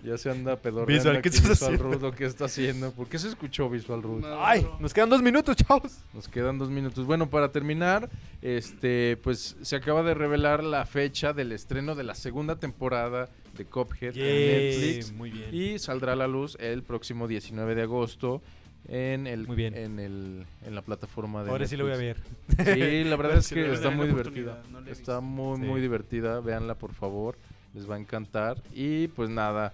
Ya 0.05 0.17
se 0.19 0.31
anda 0.31 0.55
pedorreando 0.57 0.93
Visual, 0.93 1.15
¿qué 1.15 1.19
aquí 1.21 1.29
estás 1.31 1.49
Visual 1.51 1.75
haciendo? 1.75 1.97
Rudo, 1.97 2.13
¿qué 2.13 2.27
está 2.27 2.45
haciendo? 2.45 2.93
¿Por 2.93 3.09
qué 3.09 3.19
se 3.19 3.29
escuchó 3.29 3.69
Visual 3.69 4.03
Rudo? 4.03 4.29
No, 4.29 4.45
Ay, 4.45 4.61
pero- 4.61 4.77
nos 4.79 4.95
quedan 4.95 5.09
dos 5.09 5.21
minutos, 5.23 5.57
chavos. 5.57 5.99
Nos 6.13 6.29
quedan 6.29 6.59
dos 6.59 6.69
minutos. 6.71 7.07
Bueno, 7.07 7.29
para 7.29 7.51
terminar, 7.51 8.09
este, 8.43 9.17
pues 9.25 9.57
se 9.63 9.75
acaba 9.75 10.03
de 10.05 10.15
revelar 10.15 10.63
la 10.63 10.85
fecha 10.87 11.33
del 11.33 11.51
estreno 11.51 11.97
de 11.97 12.05
la 12.05 12.15
segunda 12.15 12.57
temporada 12.57 13.31
de 13.57 13.65
Cuphead 13.65 14.17
en 14.17 14.77
Netflix 14.79 15.13
Muy 15.13 15.31
bien. 15.31 15.49
y 15.53 15.79
saldrá 15.81 16.13
a 16.13 16.17
la 16.17 16.29
luz 16.29 16.57
el 16.61 16.83
próximo 16.85 17.27
19 17.27 17.75
de 17.75 17.83
agosto 17.83 18.43
en 18.89 19.27
el 19.27 19.47
Muy 19.47 19.57
bien. 19.57 19.75
en 19.77 19.99
el 19.99 20.47
en 20.65 20.75
la 20.75 20.83
plataforma 20.83 21.43
de 21.45 21.51
Ahora 21.51 21.67
sí 21.67 21.77
lo 21.77 21.85
voy 21.85 21.95
a 21.95 21.97
ver. 21.97 22.19
Sí, 22.65 23.05
la 23.05 23.17
verdad 23.17 23.39
es 23.39 23.49
que 23.49 23.73
está 23.73 23.91
muy 23.91 24.07
divertida. 24.09 24.63
no 24.71 24.79
Está 24.91 25.21
muy, 25.21 25.59
Sí. 25.61 25.67
muy 25.67 25.81
divertida. 25.81 26.41
Véanla, 26.41 26.75
por 26.77 26.93
favor. 26.95 27.37
Les 27.75 27.89
va 27.91 27.97
a 27.97 27.99
encantar. 27.99 28.63
Y 28.73 29.09
pues 29.09 29.29
nada, 29.29 29.73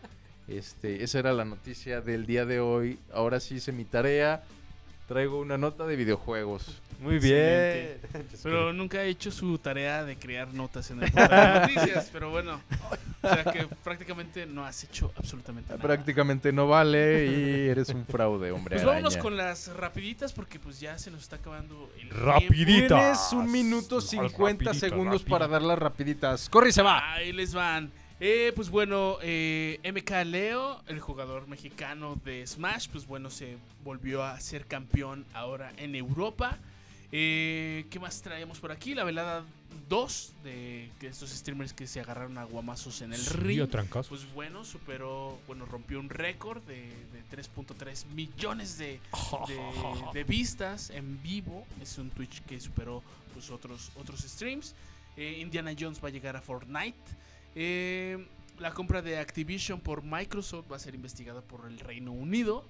este, 0.48 1.04
esa 1.04 1.18
era 1.18 1.32
la 1.32 1.44
noticia 1.44 2.00
del 2.00 2.26
día 2.26 2.44
de 2.46 2.60
hoy. 2.60 2.98
Ahora 3.12 3.38
sí 3.40 3.56
hice 3.56 3.70
mi 3.72 3.84
tarea. 3.84 4.42
Traigo 5.12 5.40
una 5.40 5.58
nota 5.58 5.84
de 5.84 5.94
videojuegos. 5.94 6.80
Muy 6.98 7.18
bien. 7.18 7.98
Excelente. 8.02 8.38
Pero 8.42 8.72
nunca 8.72 9.02
he 9.02 9.08
hecho 9.08 9.30
su 9.30 9.58
tarea 9.58 10.04
de 10.04 10.16
crear 10.16 10.54
notas 10.54 10.90
en 10.90 11.02
el 11.02 11.10
de 11.12 11.60
noticias. 11.60 12.08
Pero 12.10 12.30
bueno, 12.30 12.58
o 13.20 13.28
sea 13.28 13.44
que 13.44 13.66
prácticamente 13.84 14.46
no 14.46 14.64
has 14.64 14.84
hecho 14.84 15.12
absolutamente 15.16 15.70
nada. 15.70 15.82
Prácticamente 15.82 16.50
no 16.50 16.66
vale 16.66 17.26
y 17.26 17.68
eres 17.68 17.90
un 17.90 18.06
fraude, 18.06 18.52
hombre. 18.52 18.76
Pues 18.76 18.86
vámonos 18.86 19.18
con 19.18 19.36
las 19.36 19.68
rapiditas 19.76 20.32
porque 20.32 20.58
pues 20.58 20.80
ya 20.80 20.96
se 20.96 21.10
nos 21.10 21.24
está 21.24 21.36
acabando 21.36 21.92
el 22.00 22.08
Rapidito. 22.08 22.64
tiempo. 22.64 22.94
Tienes 22.94 23.32
un 23.32 23.52
minuto 23.52 23.96
Las 23.96 24.04
50 24.04 24.38
rapiditas, 24.40 24.76
segundos 24.78 25.22
para 25.24 25.46
dar 25.46 25.60
las 25.60 25.78
rapiditas. 25.78 26.48
¡Corre 26.48 26.70
y 26.70 26.72
se 26.72 26.80
va! 26.80 27.12
Ahí 27.12 27.32
les 27.32 27.52
van. 27.52 27.92
Eh, 28.24 28.52
pues 28.54 28.70
bueno, 28.70 29.18
eh, 29.20 29.80
MK 29.82 30.24
Leo, 30.26 30.80
el 30.86 31.00
jugador 31.00 31.48
mexicano 31.48 32.14
de 32.24 32.46
Smash, 32.46 32.86
pues 32.88 33.04
bueno, 33.04 33.30
se 33.30 33.56
volvió 33.82 34.22
a 34.22 34.38
ser 34.38 34.66
campeón 34.68 35.26
ahora 35.34 35.72
en 35.76 35.96
Europa. 35.96 36.56
Eh, 37.10 37.84
¿Qué 37.90 37.98
más 37.98 38.22
traemos 38.22 38.60
por 38.60 38.70
aquí? 38.70 38.94
La 38.94 39.02
velada 39.02 39.44
2 39.88 40.34
de 40.44 40.88
estos 41.00 41.30
streamers 41.30 41.72
que 41.72 41.88
se 41.88 41.98
agarraron 41.98 42.38
a 42.38 42.44
guamazos 42.44 43.02
en 43.02 43.12
el 43.12 43.18
ring. 43.26 43.58
Pues 44.08 44.32
bueno, 44.34 44.64
superó, 44.64 45.40
bueno, 45.48 45.66
rompió 45.66 45.98
un 45.98 46.08
récord 46.08 46.62
de, 46.62 46.76
de 47.12 47.24
3.3 47.36 48.06
millones 48.14 48.78
de, 48.78 49.00
de- 49.48 49.58
de 50.14 50.22
vistas 50.22 50.90
en 50.90 51.20
vivo. 51.24 51.66
Es 51.82 51.98
un 51.98 52.08
Twitch 52.10 52.40
que 52.42 52.60
superó 52.60 53.02
pues 53.34 53.50
otros, 53.50 53.90
otros 53.96 54.20
streams. 54.20 54.76
Eh, 55.16 55.38
Indiana 55.40 55.72
Jones 55.76 56.00
va 56.02 56.06
a 56.06 56.12
llegar 56.12 56.36
a 56.36 56.40
Fortnite. 56.40 56.96
Eh, 57.54 58.26
la 58.58 58.72
compra 58.72 59.02
de 59.02 59.18
Activision 59.18 59.80
por 59.80 60.02
Microsoft 60.02 60.70
va 60.70 60.76
a 60.76 60.78
ser 60.78 60.94
investigada 60.94 61.42
por 61.42 61.66
el 61.66 61.78
Reino 61.78 62.12
Unido. 62.12 62.66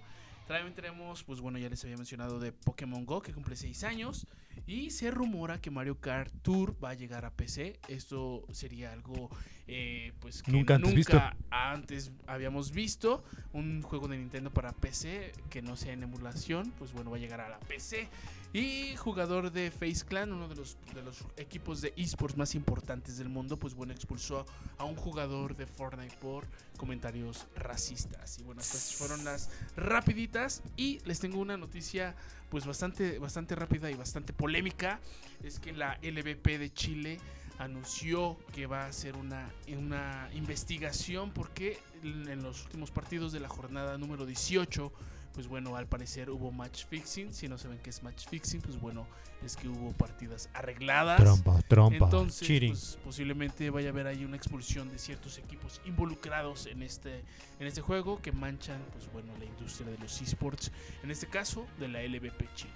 También 0.48 0.74
tenemos, 0.74 1.22
pues 1.22 1.40
bueno, 1.40 1.58
ya 1.58 1.68
les 1.68 1.82
había 1.84 1.96
mencionado 1.96 2.40
de 2.40 2.52
Pokémon 2.52 3.06
Go, 3.06 3.22
que 3.22 3.32
cumple 3.32 3.56
6 3.56 3.84
años. 3.84 4.26
Y 4.66 4.90
se 4.90 5.10
rumora 5.10 5.60
que 5.60 5.70
Mario 5.70 5.98
Kart 6.00 6.32
Tour 6.42 6.76
va 6.82 6.90
a 6.90 6.94
llegar 6.94 7.24
a 7.24 7.30
PC. 7.30 7.78
Esto 7.88 8.44
sería 8.52 8.92
algo, 8.92 9.30
eh, 9.66 10.12
pues, 10.20 10.42
que 10.42 10.52
Nunca 10.52 10.74
antes 10.74 10.94
visto. 10.94 11.20
antes 11.50 12.12
habíamos 12.26 12.72
visto. 12.72 13.24
Un 13.52 13.82
juego 13.82 14.08
de 14.08 14.18
Nintendo 14.18 14.50
para 14.50 14.72
PC 14.72 15.32
que 15.48 15.62
no 15.62 15.76
sea 15.76 15.92
en 15.92 16.02
emulación, 16.02 16.72
pues 16.78 16.92
bueno, 16.92 17.10
va 17.10 17.16
a 17.16 17.20
llegar 17.20 17.40
a 17.40 17.48
la 17.48 17.58
PC. 17.60 18.08
Y 18.52 18.96
jugador 18.96 19.50
de 19.50 19.70
Face 19.70 20.04
Clan, 20.04 20.30
uno 20.30 20.46
de 20.46 20.56
los, 20.56 20.76
de 20.94 21.02
los 21.02 21.24
equipos 21.38 21.80
de 21.80 21.94
esports 21.96 22.36
más 22.36 22.54
importantes 22.54 23.16
del 23.16 23.30
mundo, 23.30 23.56
pues 23.56 23.74
bueno, 23.74 23.94
expulsó 23.94 24.44
a 24.76 24.84
un 24.84 24.94
jugador 24.94 25.56
de 25.56 25.66
Fortnite 25.66 26.16
por 26.16 26.46
comentarios 26.76 27.46
racistas. 27.56 28.38
Y 28.38 28.42
bueno, 28.42 28.60
estas 28.60 28.94
fueron 28.96 29.24
las 29.24 29.50
rapiditas. 29.74 30.62
Y 30.76 31.00
les 31.06 31.18
tengo 31.18 31.38
una 31.38 31.56
noticia 31.56 32.14
pues 32.50 32.66
bastante, 32.66 33.18
bastante 33.18 33.54
rápida 33.54 33.90
y 33.90 33.94
bastante 33.94 34.34
polémica. 34.34 35.00
Es 35.42 35.58
que 35.58 35.72
la 35.72 35.98
LVP 36.02 36.58
de 36.58 36.70
Chile 36.74 37.20
anunció 37.58 38.36
que 38.52 38.66
va 38.66 38.82
a 38.82 38.86
hacer 38.88 39.16
una, 39.16 39.50
una 39.68 40.28
investigación 40.34 41.30
porque 41.30 41.78
en 42.02 42.42
los 42.42 42.64
últimos 42.64 42.90
partidos 42.90 43.32
de 43.32 43.40
la 43.40 43.48
jornada 43.48 43.96
número 43.96 44.26
18 44.26 44.92
pues 45.34 45.48
bueno, 45.48 45.76
al 45.76 45.86
parecer 45.86 46.30
hubo 46.30 46.50
match 46.52 46.84
fixing. 46.86 47.32
Si 47.32 47.48
no 47.48 47.58
saben 47.58 47.78
qué 47.78 47.90
es 47.90 48.02
match 48.02 48.28
fixing, 48.28 48.60
pues 48.60 48.78
bueno, 48.80 49.06
es 49.44 49.56
que 49.56 49.68
hubo 49.68 49.92
partidas 49.92 50.48
arregladas. 50.54 51.20
Trompa, 51.20 51.60
trompa. 51.62 52.04
Entonces, 52.04 52.46
cheating. 52.46 52.70
pues, 52.72 52.98
posiblemente 53.04 53.70
vaya 53.70 53.88
a 53.88 53.92
haber 53.92 54.06
ahí 54.06 54.24
una 54.24 54.36
expulsión 54.36 54.88
de 54.90 54.98
ciertos 54.98 55.38
equipos 55.38 55.80
involucrados 55.84 56.66
en 56.66 56.82
este, 56.82 57.24
en 57.58 57.66
este 57.66 57.80
juego 57.80 58.20
que 58.20 58.32
manchan, 58.32 58.80
pues 58.92 59.10
bueno, 59.12 59.32
la 59.38 59.44
industria 59.44 59.90
de 59.90 59.98
los 59.98 60.20
esports. 60.20 60.70
En 61.02 61.10
este 61.10 61.26
caso, 61.26 61.66
de 61.78 61.88
la 61.88 62.02
LVP 62.02 62.48
Chile. 62.54 62.72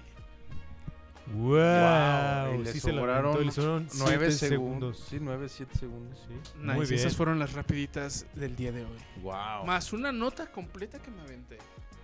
wow, 1.34 2.54
y 2.54 2.64
le 2.64 2.72
sí 2.72 2.80
se 2.80 2.92
la 2.92 3.00
sobraron 3.00 3.34
aventó, 3.34 3.44
le 3.44 3.52
sobraron 3.52 3.88
9 3.98 4.30
siete 4.30 4.48
segundos. 4.48 5.04
Sí, 5.08 5.18
9, 5.20 5.48
7 5.48 5.78
segundos. 5.78 6.18
Sí. 6.26 6.34
Nice, 6.60 6.74
Muy 6.74 6.86
bien. 6.86 7.00
esas 7.00 7.16
fueron 7.16 7.38
las 7.38 7.52
rapiditas 7.52 8.26
del 8.34 8.56
día 8.56 8.72
de 8.72 8.84
hoy. 8.84 8.98
Wow. 9.22 9.66
Más 9.66 9.92
una 9.92 10.12
nota 10.12 10.50
completa 10.50 10.98
que 11.00 11.10
me 11.10 11.22
aventé. 11.22 11.58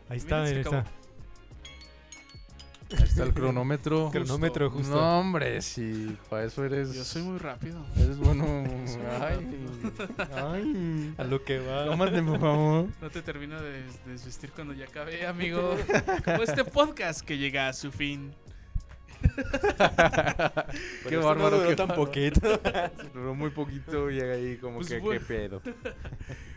Ahí 0.09 0.19
está, 0.19 0.43
Miren, 0.43 0.59
está. 0.61 0.85
Ahí 2.99 3.05
está 3.05 3.23
el 3.25 3.33
cronómetro. 3.33 4.11
Cronómetro 4.13 4.71
justo. 4.71 4.95
No, 4.95 5.21
hombre, 5.21 5.63
sí, 5.63 6.17
para 6.29 6.45
eso 6.45 6.63
eres. 6.65 6.93
Yo 6.95 7.05
soy 7.05 7.23
muy 7.23 7.39
rápido. 7.39 7.85
Eres 7.97 8.19
bueno. 8.19 8.45
Ay, 9.21 9.49
ay. 10.37 11.15
A 11.17 11.25
lo 11.25 11.43
que 11.43 11.59
va. 11.59 11.87
Tómate, 11.87 12.23
por 12.23 12.39
favor. 12.39 12.87
No 13.01 13.11
te 13.11 13.23
termino 13.23 13.61
de 13.63 13.83
des- 13.85 14.05
desvestir 14.07 14.51
cuando 14.53 14.75
ya 14.75 14.85
acabé, 14.85 15.27
amigo. 15.27 15.75
Como 16.25 16.43
este 16.43 16.65
podcast 16.65 17.23
que 17.23 17.39
llega 17.39 17.69
a 17.69 17.73
su 17.73 17.91
fin. 17.91 18.35
Qué 21.09 21.17
bárbaro. 21.17 21.57
duró 21.59 21.69
qué 21.69 21.77
tan 21.77 21.89
bárbaro. 21.89 22.07
poquito. 22.07 22.61
Duró 23.15 23.35
muy 23.35 23.51
poquito 23.51 24.11
y 24.11 24.21
ahí 24.21 24.57
como 24.57 24.79
Pues 24.79 24.89
que 24.89 24.99
bueno. 24.99 25.21
qué 25.21 25.27
pedo. 25.27 25.63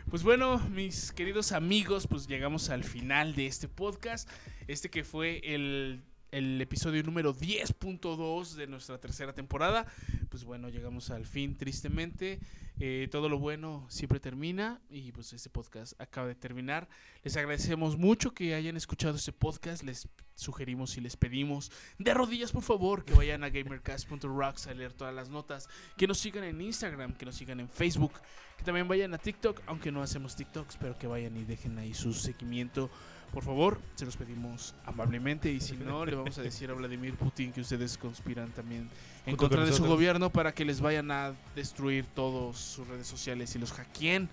Pues 0.09 0.21
bueno, 0.21 0.59
mis 0.69 1.11
queridos 1.11 1.51
amigos, 1.51 2.05
pues 2.07 2.27
llegamos 2.27 2.69
al 2.69 2.83
final 2.83 3.33
de 3.33 3.47
este 3.47 3.67
podcast. 3.67 4.29
Este 4.67 4.89
que 4.89 5.03
fue 5.03 5.41
el, 5.43 6.03
el 6.31 6.61
episodio 6.61 7.01
número 7.01 7.33
10.2 7.33 8.53
de 8.53 8.67
nuestra 8.67 8.99
tercera 8.99 9.33
temporada. 9.33 9.87
Pues 10.29 10.43
bueno, 10.43 10.69
llegamos 10.69 11.09
al 11.09 11.25
fin, 11.25 11.57
tristemente. 11.57 12.39
Eh, 12.79 13.07
todo 13.09 13.29
lo 13.29 13.39
bueno 13.39 13.85
siempre 13.89 14.19
termina 14.19 14.81
y 14.89 15.13
pues 15.13 15.31
este 15.31 15.49
podcast 15.49 15.99
acaba 15.99 16.27
de 16.27 16.35
terminar. 16.35 16.87
Les 17.23 17.35
agradecemos 17.37 17.97
mucho 17.97 18.33
que 18.33 18.53
hayan 18.53 18.77
escuchado 18.77 19.15
este 19.15 19.31
podcast. 19.31 19.81
Les 19.83 20.07
sugerimos 20.35 20.97
y 20.97 21.01
les 21.01 21.15
pedimos 21.17 21.71
de 21.97 22.13
rodillas, 22.13 22.51
por 22.51 22.63
favor, 22.63 23.05
que 23.05 23.13
vayan 23.13 23.43
a 23.43 23.49
gamercast.rocks 23.49 24.67
a 24.67 24.73
leer 24.73 24.93
todas 24.93 25.15
las 25.15 25.29
notas. 25.29 25.67
Que 25.97 26.05
nos 26.05 26.19
sigan 26.19 26.43
en 26.43 26.61
Instagram, 26.61 27.15
que 27.15 27.25
nos 27.25 27.35
sigan 27.35 27.59
en 27.59 27.69
Facebook, 27.69 28.13
que 28.57 28.63
también 28.63 28.87
vayan 28.87 29.13
a 29.13 29.17
TikTok, 29.17 29.61
aunque 29.67 29.91
no 29.91 30.01
hacemos 30.01 30.35
TikToks, 30.35 30.77
pero 30.77 30.97
que 30.97 31.07
vayan 31.07 31.35
y 31.37 31.43
dejen 31.43 31.77
ahí 31.77 31.93
su 31.93 32.13
seguimiento. 32.13 32.89
Por 33.33 33.43
favor, 33.43 33.79
se 33.95 34.05
los 34.05 34.15
pedimos 34.15 34.75
amablemente 34.85 35.51
y 35.51 35.59
si 35.59 35.75
no, 35.75 36.05
le 36.05 36.15
vamos 36.15 36.37
a 36.37 36.41
decir 36.41 36.69
a 36.69 36.73
Vladimir 36.73 37.15
Putin 37.15 37.51
que 37.51 37.61
ustedes 37.61 37.97
conspiran 37.97 38.51
también 38.51 38.89
en 39.25 39.35
contra 39.35 39.59
con 39.59 39.69
de 39.69 39.73
su 39.73 39.83
gobierno 39.83 40.29
para 40.29 40.53
que 40.53 40.63
les 40.63 40.79
vayan 40.79 41.11
a 41.11 41.33
destruir 41.53 42.05
todas 42.05 42.57
sus 42.57 42.87
redes 42.87 43.07
sociales 43.07 43.53
y 43.55 43.59
los 43.59 43.73
hackeen, 43.73 44.29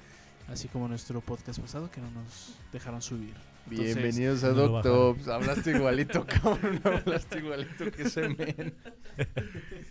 así 0.48 0.68
como 0.68 0.86
nuestro 0.86 1.20
podcast 1.20 1.58
pasado 1.58 1.90
que 1.90 2.00
no 2.00 2.10
nos 2.12 2.54
dejaron 2.72 3.02
subir. 3.02 3.34
Entonces, 3.70 3.96
Bienvenidos 3.96 4.44
a 4.44 4.48
no 4.48 4.54
Doctops. 4.54 5.28
Hablaste 5.28 5.70
igualito, 5.70 6.26
cabrón. 6.42 6.80
Hablaste 6.84 7.38
igualito 7.38 7.90
que 7.90 8.02
ese 8.02 8.28
men. 8.28 8.74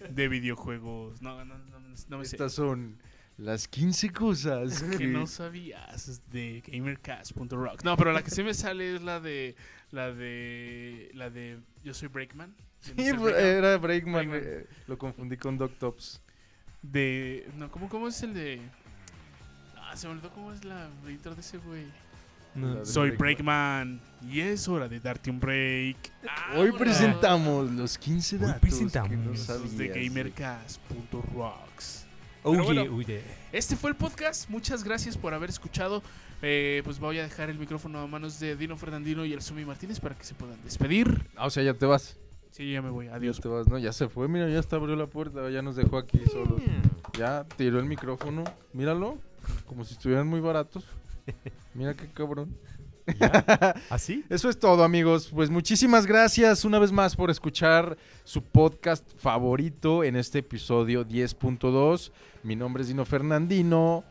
de 0.09 0.27
videojuegos. 0.27 1.21
No, 1.21 1.43
no, 1.45 1.57
no, 1.57 1.79
no 2.09 2.17
me 2.17 2.25
sé. 2.25 2.35
Estas 2.35 2.53
son 2.53 2.97
las 3.41 3.67
15 3.67 4.11
cosas 4.11 4.83
que 4.97 5.07
no 5.07 5.25
sabías 5.27 6.21
de 6.31 6.61
gamercast.rock. 6.67 7.83
No, 7.83 7.97
pero 7.97 8.11
la 8.13 8.21
que 8.23 8.29
sí 8.31 8.43
me 8.43 8.53
sale 8.53 8.95
es 8.95 9.01
la 9.01 9.19
de 9.19 9.55
la 9.91 10.11
de 10.13 11.09
la 11.13 11.29
de 11.29 11.59
Yo 11.83 11.93
soy 11.93 12.07
Breakman. 12.07 12.53
Sí, 12.79 12.93
era 12.97 13.77
Breakman. 13.77 14.29
Breakman. 14.29 14.41
eh, 14.43 14.65
Lo 14.87 14.97
confundí 14.97 15.37
con 15.37 15.57
Doctops. 15.57 16.21
De 16.81 17.47
no, 17.57 17.69
¿cómo, 17.71 17.89
cómo 17.89 18.07
es 18.07 18.21
el 18.23 18.33
de 18.33 18.59
Ah, 19.77 19.95
se 19.97 20.07
me 20.07 20.13
olvidó 20.13 20.29
cómo 20.31 20.51
es 20.53 20.63
la 20.63 20.89
intro 21.09 21.35
de 21.35 21.41
ese 21.41 21.57
güey. 21.57 21.85
No. 22.55 22.83
Soy 22.85 23.11
Breakman. 23.11 23.99
Y 24.29 24.39
es 24.41 24.67
hora 24.67 24.87
de 24.89 24.99
darte 24.99 25.29
un 25.31 25.39
break. 25.39 25.97
Hoy 26.55 26.71
presentamos 26.73 27.71
los 27.71 27.97
15 27.97 28.35
Hoy 28.35 28.41
datos 28.41 28.61
presentamos 28.61 29.09
que 29.09 29.17
no 29.17 29.25
los 29.31 29.47
Los 29.47 29.77
de 29.77 29.87
sabías. 29.89 30.13
gamercast.rocks. 30.13 32.05
Oye, 32.43 32.57
Pero 32.57 32.63
bueno, 32.65 32.95
oye. 32.95 33.21
Este 33.51 33.75
fue 33.75 33.91
el 33.91 33.95
podcast. 33.95 34.49
Muchas 34.49 34.83
gracias 34.83 35.15
por 35.17 35.33
haber 35.33 35.49
escuchado. 35.49 36.01
Eh, 36.41 36.81
pues 36.83 36.99
voy 36.99 37.19
a 37.19 37.23
dejar 37.23 37.51
el 37.51 37.59
micrófono 37.59 37.99
a 37.99 38.07
manos 38.07 38.39
de 38.39 38.55
Dino 38.55 38.77
Fernandino 38.77 39.25
y 39.25 39.33
el 39.33 39.41
Sumi 39.43 39.63
Martínez 39.63 39.99
para 39.99 40.15
que 40.15 40.23
se 40.23 40.33
puedan 40.33 40.59
despedir. 40.63 41.29
Ah, 41.35 41.45
o 41.45 41.49
sea, 41.51 41.61
ya 41.61 41.75
te 41.75 41.85
vas. 41.85 42.17
Sí, 42.49 42.71
ya 42.71 42.81
me 42.81 42.89
voy. 42.89 43.05
Ya 43.05 43.15
Adiós. 43.15 43.39
te 43.39 43.47
vas, 43.47 43.67
¿no? 43.67 43.77
Ya 43.77 43.93
se 43.93 44.09
fue, 44.09 44.27
mira, 44.27 44.49
ya 44.49 44.59
hasta 44.59 44.75
abrió 44.75 44.95
la 44.95 45.05
puerta, 45.07 45.49
ya 45.51 45.61
nos 45.61 45.75
dejó 45.75 45.97
aquí 45.97 46.19
solos. 46.31 46.61
Ya 47.17 47.45
tiró 47.57 47.79
el 47.79 47.85
micrófono, 47.85 48.43
míralo, 48.73 49.17
como 49.67 49.83
si 49.83 49.93
estuvieran 49.93 50.27
muy 50.27 50.39
baratos. 50.39 50.83
Mira 51.75 51.93
qué 51.93 52.11
cabrón. 52.11 52.57
¿Así? 53.89 54.23
Eso 54.29 54.49
es 54.49 54.59
todo, 54.59 54.83
amigos. 54.83 55.29
Pues 55.33 55.49
muchísimas 55.49 56.05
gracias 56.05 56.65
una 56.65 56.79
vez 56.79 56.91
más 56.91 57.15
por 57.15 57.29
escuchar 57.31 57.97
su 58.23 58.43
podcast 58.43 59.03
favorito 59.17 60.03
en 60.03 60.15
este 60.15 60.39
episodio 60.39 61.05
10.2. 61.07 62.11
Mi 62.43 62.55
nombre 62.55 62.81
es 62.81 62.87
Dino 62.87 63.05
Fernandino 63.05 64.03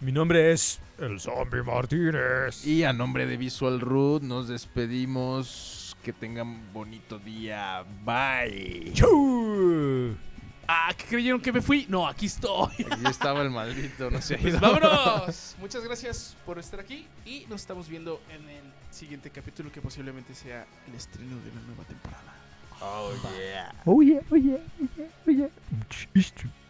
Mi 0.00 0.10
nombre 0.12 0.52
es 0.52 0.80
el 0.98 1.20
Zombie 1.20 1.62
Martínez. 1.62 2.66
y 2.66 2.84
a 2.84 2.92
nombre 2.92 3.26
de 3.26 3.36
Visual 3.36 3.80
Root 3.80 4.22
nos 4.22 4.48
despedimos. 4.48 5.96
Que 6.02 6.12
tengan 6.12 6.72
bonito 6.72 7.18
día. 7.18 7.84
Bye. 8.04 8.92
Ah, 10.68 10.92
¿qué 10.96 11.04
creyeron 11.04 11.40
que 11.40 11.52
me 11.52 11.62
fui? 11.62 11.86
No, 11.88 12.06
aquí 12.08 12.26
estoy. 12.26 12.72
Aquí 12.90 13.06
estaba 13.08 13.42
el 13.42 13.50
maldito, 13.50 14.10
no 14.10 14.20
se 14.20 14.34
ha 14.34 14.38
Pues 14.38 14.54
ido. 14.54 14.60
vámonos. 14.60 15.56
Muchas 15.60 15.84
gracias 15.84 16.36
por 16.44 16.58
estar 16.58 16.80
aquí 16.80 17.06
y 17.24 17.46
nos 17.48 17.60
estamos 17.60 17.88
viendo 17.88 18.20
en 18.30 18.48
el 18.48 18.64
siguiente 18.90 19.30
capítulo 19.30 19.70
que 19.70 19.80
posiblemente 19.80 20.34
sea 20.34 20.66
el 20.88 20.94
estreno 20.94 21.36
de 21.36 21.52
la 21.54 21.60
nueva 21.66 21.84
temporada. 21.84 22.34
Oh, 22.80 23.10
yeah. 23.38 23.74
Oye, 23.86 24.20
oye, 24.30 24.60
oye, 25.26 25.50
oye. 26.14 26.65